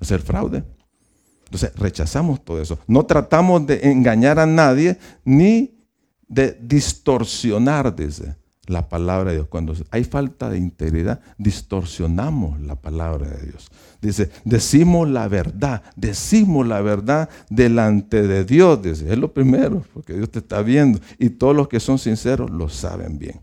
Hacer 0.00 0.20
fraude. 0.20 0.64
Entonces, 1.44 1.72
rechazamos 1.76 2.44
todo 2.44 2.61
eso. 2.61 2.78
No 2.86 3.05
tratamos 3.07 3.66
de 3.66 3.80
engañar 3.90 4.38
a 4.38 4.46
nadie 4.46 4.98
ni 5.24 5.78
de 6.28 6.59
distorsionar, 6.61 7.94
dice 7.94 8.36
la 8.66 8.88
palabra 8.88 9.30
de 9.30 9.36
Dios. 9.36 9.48
Cuando 9.48 9.74
hay 9.90 10.05
falta 10.05 10.48
de 10.48 10.59
integridad, 10.59 11.20
distorsionamos 11.38 12.61
la 12.61 12.76
palabra 12.76 13.28
de 13.28 13.46
Dios. 13.46 13.70
Dice, 14.00 14.30
decimos 14.44 15.09
la 15.09 15.28
verdad, 15.28 15.82
decimos 15.96 16.66
la 16.66 16.80
verdad 16.80 17.28
delante 17.50 18.22
de 18.22 18.44
Dios. 18.44 18.82
Dice, 18.82 19.12
es 19.12 19.18
lo 19.18 19.32
primero, 19.32 19.84
porque 19.92 20.14
Dios 20.14 20.30
te 20.30 20.38
está 20.38 20.62
viendo. 20.62 21.00
Y 21.18 21.30
todos 21.30 21.57
los 21.57 21.68
que 21.68 21.80
son 21.80 21.98
sinceros 21.98 22.50
lo 22.50 22.68
saben 22.68 23.18
bien. 23.18 23.40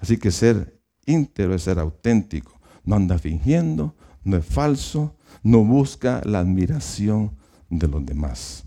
Así 0.00 0.16
que 0.16 0.30
ser 0.30 0.78
íntegro 1.06 1.54
es 1.54 1.62
ser 1.62 1.78
auténtico. 1.78 2.57
No 2.88 2.96
anda 2.96 3.18
fingiendo, 3.18 3.94
no 4.24 4.38
es 4.38 4.46
falso, 4.46 5.14
no 5.42 5.62
busca 5.62 6.22
la 6.24 6.38
admiración 6.38 7.36
de 7.68 7.86
los 7.86 8.06
demás. 8.06 8.64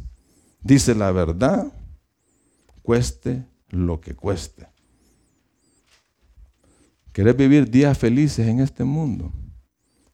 Dice 0.62 0.94
la 0.94 1.12
verdad, 1.12 1.74
cueste 2.84 3.44
lo 3.70 4.00
que 4.00 4.14
cueste. 4.14 4.68
¿Querés 7.12 7.36
vivir 7.36 7.72
días 7.72 7.98
felices 7.98 8.48
en 8.48 8.60
este 8.60 8.84
mundo? 8.84 9.32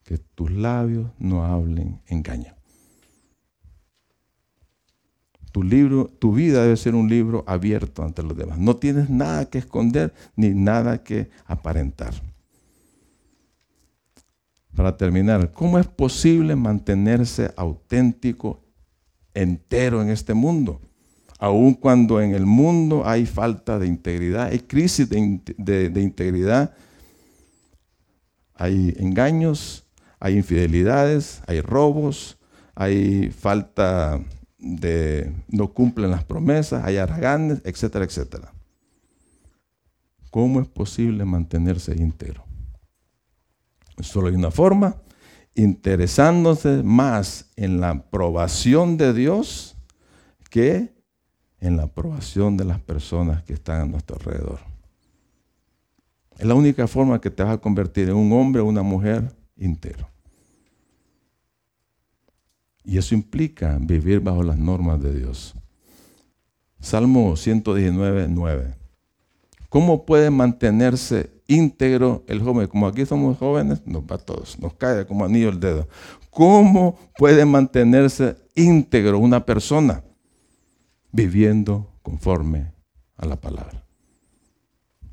Que 0.05 0.17
tus 0.17 0.51
labios 0.51 1.11
no 1.19 1.43
hablen 1.43 2.01
engaño. 2.07 2.55
Tu 5.51 5.63
libro, 5.63 6.07
tu 6.07 6.31
vida 6.31 6.63
debe 6.63 6.77
ser 6.77 6.95
un 6.95 7.09
libro 7.09 7.43
abierto 7.45 8.03
ante 8.03 8.23
los 8.23 8.37
demás. 8.37 8.57
No 8.57 8.77
tienes 8.77 9.09
nada 9.09 9.49
que 9.49 9.57
esconder 9.57 10.13
ni 10.37 10.51
nada 10.51 11.03
que 11.03 11.29
aparentar. 11.45 12.13
Para 14.77 14.95
terminar, 14.95 15.53
¿cómo 15.53 15.79
es 15.79 15.87
posible 15.87 16.55
mantenerse 16.55 17.51
auténtico, 17.57 18.63
entero 19.33 20.03
en 20.03 20.09
este 20.09 20.35
mundo? 20.35 20.79
Aun 21.39 21.73
cuando 21.73 22.21
en 22.21 22.35
el 22.35 22.45
mundo 22.45 23.01
hay 23.03 23.25
falta 23.25 23.79
de 23.79 23.87
integridad, 23.87 24.49
hay 24.51 24.59
crisis 24.59 25.09
de, 25.09 25.91
integridad, 25.95 26.75
hay 28.53 28.93
engaños, 28.99 29.83
hay 30.19 30.37
infidelidades, 30.37 31.41
hay 31.47 31.61
robos, 31.61 32.37
hay 32.75 33.31
falta 33.31 34.23
de 34.59 35.33
no 35.47 35.73
cumplen 35.73 36.11
las 36.11 36.23
promesas, 36.23 36.85
hay 36.85 36.97
haraganes, 36.97 37.63
etcétera, 37.65 38.05
etcétera. 38.05 38.53
¿Cómo 40.29 40.61
es 40.61 40.67
posible 40.67 41.25
mantenerse 41.25 41.95
íntegro? 41.95 42.46
Solo 43.99 44.27
hay 44.27 44.35
una 44.35 44.51
forma, 44.51 44.95
interesándose 45.55 46.83
más 46.83 47.51
en 47.55 47.81
la 47.81 47.89
aprobación 47.91 48.97
de 48.97 49.13
Dios 49.13 49.75
que 50.49 50.93
en 51.59 51.77
la 51.77 51.83
aprobación 51.83 52.57
de 52.57 52.65
las 52.65 52.79
personas 52.79 53.43
que 53.43 53.53
están 53.53 53.81
a 53.81 53.85
nuestro 53.85 54.17
alrededor. 54.17 54.59
Es 56.37 56.45
la 56.45 56.53
única 56.53 56.87
forma 56.87 57.19
que 57.19 57.31
te 57.31 57.43
vas 57.43 57.55
a 57.55 57.57
convertir 57.57 58.09
en 58.09 58.15
un 58.15 58.31
hombre 58.31 58.61
o 58.61 58.65
una 58.65 58.83
mujer 58.83 59.35
íntegro. 59.57 60.07
Y 62.83 62.97
eso 62.97 63.15
implica 63.15 63.77
vivir 63.81 64.19
bajo 64.19 64.43
las 64.43 64.57
normas 64.57 65.01
de 65.01 65.13
Dios. 65.17 65.55
Salmo 66.79 67.35
119, 67.35 68.27
9. 68.29 68.75
¿Cómo 69.69 70.05
puede 70.05 70.29
mantenerse 70.29 71.36
íntegro 71.47 72.23
el 72.27 72.41
joven? 72.41 72.67
Como 72.67 72.87
aquí 72.87 73.05
somos 73.05 73.37
jóvenes, 73.37 73.81
nos 73.85 74.03
va 74.03 74.15
a 74.15 74.19
todos, 74.19 74.59
nos 74.59 74.73
cae 74.73 75.05
como 75.05 75.25
anillo 75.25 75.49
el 75.49 75.59
dedo. 75.59 75.87
¿Cómo 76.29 76.97
puede 77.17 77.45
mantenerse 77.45 78.35
íntegro 78.55 79.19
una 79.19 79.45
persona? 79.45 80.03
Viviendo 81.11 81.89
conforme 82.03 82.71
a 83.17 83.25
la 83.25 83.37
palabra 83.37 83.87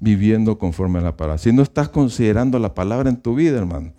viviendo 0.04 0.58
conforme 0.58 0.98
a 0.98 1.02
la 1.02 1.16
palabra. 1.16 1.38
Si 1.38 1.50
no 1.50 1.62
estás 1.62 1.88
considerando 1.88 2.58
la 2.58 2.74
palabra 2.74 3.08
en 3.08 3.16
tu 3.16 3.34
vida, 3.34 3.56
hermano, 3.56 3.94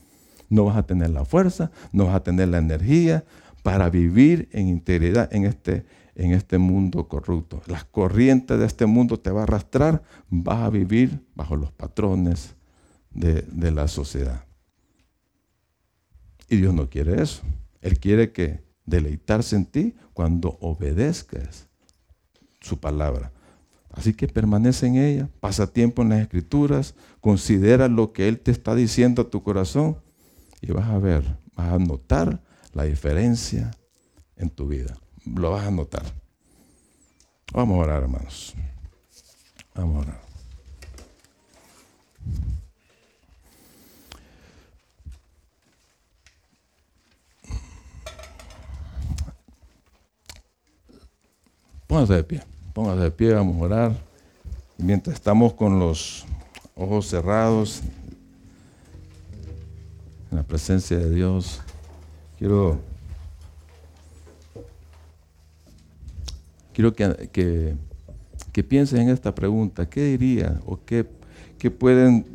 no 0.50 0.66
vas 0.66 0.78
a 0.78 0.84
tener 0.84 1.10
la 1.10 1.26
fuerza, 1.26 1.72
no 1.92 2.06
vas 2.06 2.16
a 2.16 2.24
tener 2.24 2.50
la 2.50 2.60
energía 2.60 3.24
para 3.64 3.90
vivir 3.90 4.48
en 4.52 4.68
integridad 4.68 5.34
en 5.34 5.46
este, 5.46 5.84
en 6.16 6.32
este 6.32 6.57
mundo 6.57 7.07
corrupto. 7.07 7.61
Las 7.68 7.84
corrientes 7.84 8.57
de 8.57 8.66
este 8.66 8.86
mundo 8.86 9.20
te 9.20 9.32
va 9.32 9.41
a 9.41 9.43
arrastrar, 9.43 10.01
vas 10.30 10.61
a 10.61 10.70
vivir 10.70 11.22
bajo 11.36 11.55
los 11.55 11.72
patrones 11.72 12.55
de, 13.11 13.72
la 13.72 13.88
sociedad. 13.88 14.45
Y 16.49 16.57
Dios 16.57 16.74
no 16.74 16.89
quiere 16.89 17.22
eso. 17.22 17.43
Él 17.82 17.99
quiere 17.99 18.32
que 18.32 18.63
deleitarse 18.86 19.55
en 19.55 19.66
ti 19.66 19.95
cuando 20.13 20.57
obedezcas 20.61 21.68
su 22.61 22.80
palabra. 22.80 23.32
Así 23.91 24.13
que 24.13 24.28
permanece 24.28 24.88
en 24.88 24.95
ella, 24.97 25.30
pasa 25.39 25.72
tiempo 25.72 26.01
en 26.01 26.09
las 26.09 26.22
escrituras, 26.22 26.95
considera 27.22 27.88
lo 27.88 28.11
que 28.11 28.28
Él 28.28 28.39
te 28.39 28.51
está 28.51 28.76
diciendo 28.76 29.24
a 29.24 29.30
tu 29.30 29.41
corazón 29.41 29.97
y 30.61 30.72
vas 30.72 30.89
a 30.89 30.97
ver, 30.97 31.24
vas 31.55 31.74
a 31.74 31.80
notar 31.80 32.41
la 32.74 32.84
diferencia 32.84 33.72
en 34.36 34.49
tu 34.49 34.68
vida. 34.68 34.97
Lo 35.26 35.52
vas 35.52 35.66
a 35.66 35.72
notar. 35.72 36.04
Vamos 37.54 37.78
a 37.78 37.80
orar, 37.80 38.04
hermanos. 38.04 38.54
Vamos 39.74 39.96
a 39.96 40.00
orar. 40.00 40.22
Póngase 51.88 52.14
de 52.14 52.24
pie. 52.24 52.44
Póngase 52.74 53.02
de 53.02 53.12
pie, 53.12 53.34
vamos 53.34 53.56
a 53.56 53.66
orar. 53.66 53.96
mientras 54.78 55.16
estamos 55.16 55.54
con 55.54 55.80
los 55.80 56.26
ojos 56.76 57.08
cerrados 57.08 57.82
en 60.30 60.38
la 60.38 60.44
presencia 60.44 60.98
de 60.98 61.10
Dios, 61.10 61.62
quiero, 62.38 62.82
quiero 66.76 66.94
que, 66.94 67.78
que, 68.52 68.64
piensen 68.64 69.04
en 69.04 69.10
esta 69.10 69.34
pregunta. 69.34 69.90
¿Qué 69.90 70.04
diría 70.04 70.60
o 70.66 70.78
qué, 70.86 71.08
qué 71.58 71.72
pueden 71.72 72.26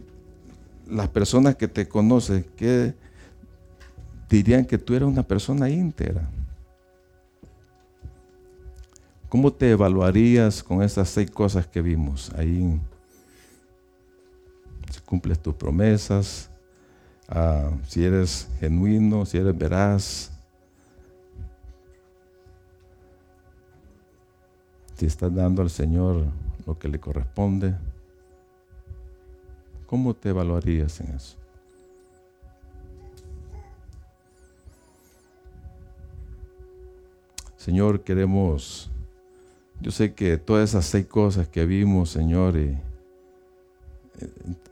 las 0.89 1.09
personas 1.09 1.57
que 1.57 1.69
te 1.69 1.87
conocen, 1.87 2.47
qué 2.57 2.95
dirían 4.31 4.65
que 4.65 4.79
tú 4.79 4.95
eres 4.95 5.07
una 5.07 5.23
persona 5.23 5.69
íntegra? 5.69 6.27
¿Cómo 9.29 9.53
te 9.53 9.71
evaluarías 9.71 10.63
con 10.63 10.83
esas 10.83 11.09
seis 11.11 11.31
cosas 11.31 11.67
que 11.67 11.83
vimos 11.83 12.33
ahí? 12.35 12.81
Si 14.91 15.01
cumples 15.01 15.39
tus 15.39 15.55
promesas, 15.55 16.49
ah, 17.29 17.71
si 17.87 18.05
eres 18.05 18.49
genuino, 18.59 19.27
si 19.27 19.37
eres 19.37 19.57
veraz, 19.57 20.33
si 25.01 25.07
estás 25.07 25.35
dando 25.35 25.63
al 25.63 25.71
Señor 25.71 26.27
lo 26.67 26.79
que 26.79 26.87
le 26.87 27.01
corresponde, 27.01 27.75
¿cómo 29.87 30.13
te 30.13 30.29
evaluarías 30.29 31.01
en 31.01 31.15
eso? 31.15 31.39
Señor, 37.57 38.03
queremos 38.03 38.91
yo 39.81 39.91
sé 39.91 40.13
que 40.13 40.37
todas 40.37 40.69
esas 40.69 40.85
seis 40.85 41.07
cosas 41.07 41.49
que 41.49 41.65
vimos, 41.65 42.11
Señor, 42.11 42.59
y 42.59 42.77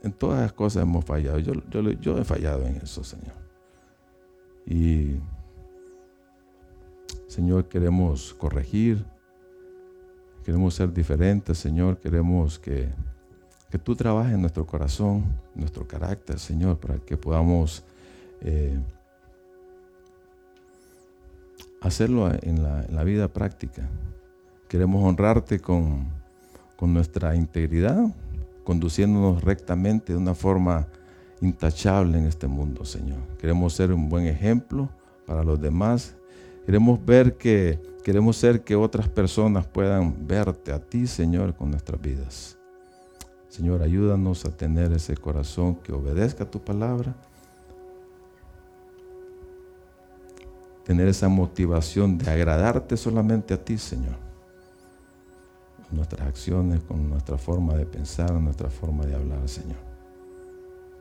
en, 0.03 0.11
todas 0.11 0.41
las 0.41 0.53
cosas 0.53 0.83
hemos 0.83 1.03
fallado. 1.05 1.39
Yo, 1.39 1.53
yo, 1.99 2.19
he 2.19 2.23
fallado 2.23 2.67
en 2.67 2.75
eso, 2.75 3.03
Señor. 3.03 3.33
Y, 4.67 5.15
Señor, 7.25 7.67
queremos 7.67 8.35
corregir 8.35 9.03
Queremos 10.43 10.73
ser 10.73 10.93
diferentes, 10.93 11.57
Señor. 11.57 11.99
Queremos 11.99 12.59
que, 12.59 12.89
que 13.69 13.77
tú 13.77 13.95
trabajes 13.95 14.33
en 14.33 14.41
nuestro 14.41 14.65
corazón, 14.65 15.25
nuestro 15.55 15.87
carácter, 15.87 16.39
Señor, 16.39 16.79
para 16.79 16.97
que 16.99 17.17
podamos 17.17 17.83
eh, 18.41 18.79
hacerlo 21.81 22.31
en 22.41 22.63
la, 22.63 23.03
vida 23.03 23.27
práctica. 23.27 23.87
Queremos 24.67 25.03
honrarte 25.03 25.59
con, 25.59 26.07
con 26.75 26.93
nuestra 26.93 27.35
integridad, 27.35 28.03
conduciéndonos 28.63 29.43
rectamente 29.43 30.13
de 30.13 30.19
una 30.19 30.35
forma 30.35 30.87
intachable 31.41 32.17
en 32.17 32.25
este 32.25 32.47
mundo, 32.47 32.85
Señor. 32.85 33.19
Queremos 33.39 33.73
ser 33.73 33.93
un 33.93 34.09
buen 34.09 34.25
ejemplo 34.25 34.89
para 35.25 35.43
los 35.43 35.59
demás. 35.59 36.15
Queremos 36.65 37.03
ver 37.03 37.37
que 37.37 37.79
queremos 38.09 38.37
ser 38.37 38.63
que 38.63 38.75
otras 38.75 39.07
personas 39.07 39.67
puedan 39.67 40.25
verte 40.25 40.71
a 40.71 40.79
ti, 40.79 41.05
Señor, 41.05 41.53
con 41.53 41.69
nuestras 41.69 42.01
vidas. 42.01 42.57
Señor, 43.49 43.83
ayúdanos 43.83 44.45
a 44.45 44.49
tener 44.49 44.91
ese 44.93 45.15
corazón 45.15 45.75
que 45.75 45.93
obedezca 45.93 46.43
a 46.43 46.49
tu 46.49 46.59
palabra. 46.59 47.13
Tener 50.85 51.07
esa 51.07 51.29
motivación 51.29 52.17
de 52.17 52.31
agradarte 52.31 52.97
solamente 52.97 53.53
a 53.53 53.63
ti, 53.63 53.77
Señor. 53.77 54.17
nuestras 55.91 56.27
acciones, 56.27 56.81
con 56.81 57.07
nuestra 57.07 57.37
forma 57.37 57.75
de 57.75 57.85
pensar, 57.85 58.31
nuestra 58.31 58.71
forma 58.71 59.05
de 59.05 59.13
hablar, 59.13 59.47
Señor 59.47 59.77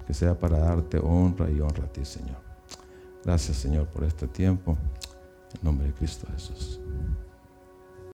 que 0.06 0.12
sea 0.12 0.38
para 0.38 0.58
darte 0.58 0.98
honra 0.98 1.50
y 1.50 1.58
honra 1.60 1.84
a 1.84 1.92
ti, 1.92 2.04
Señor. 2.04 2.36
Gracias, 3.24 3.56
Señor, 3.56 3.86
por 3.88 4.04
este 4.04 4.26
tiempo. 4.26 4.76
En 5.54 5.60
nombre 5.62 5.86
de 5.86 5.92
Cristo 5.94 6.26
Jesús. 6.34 6.80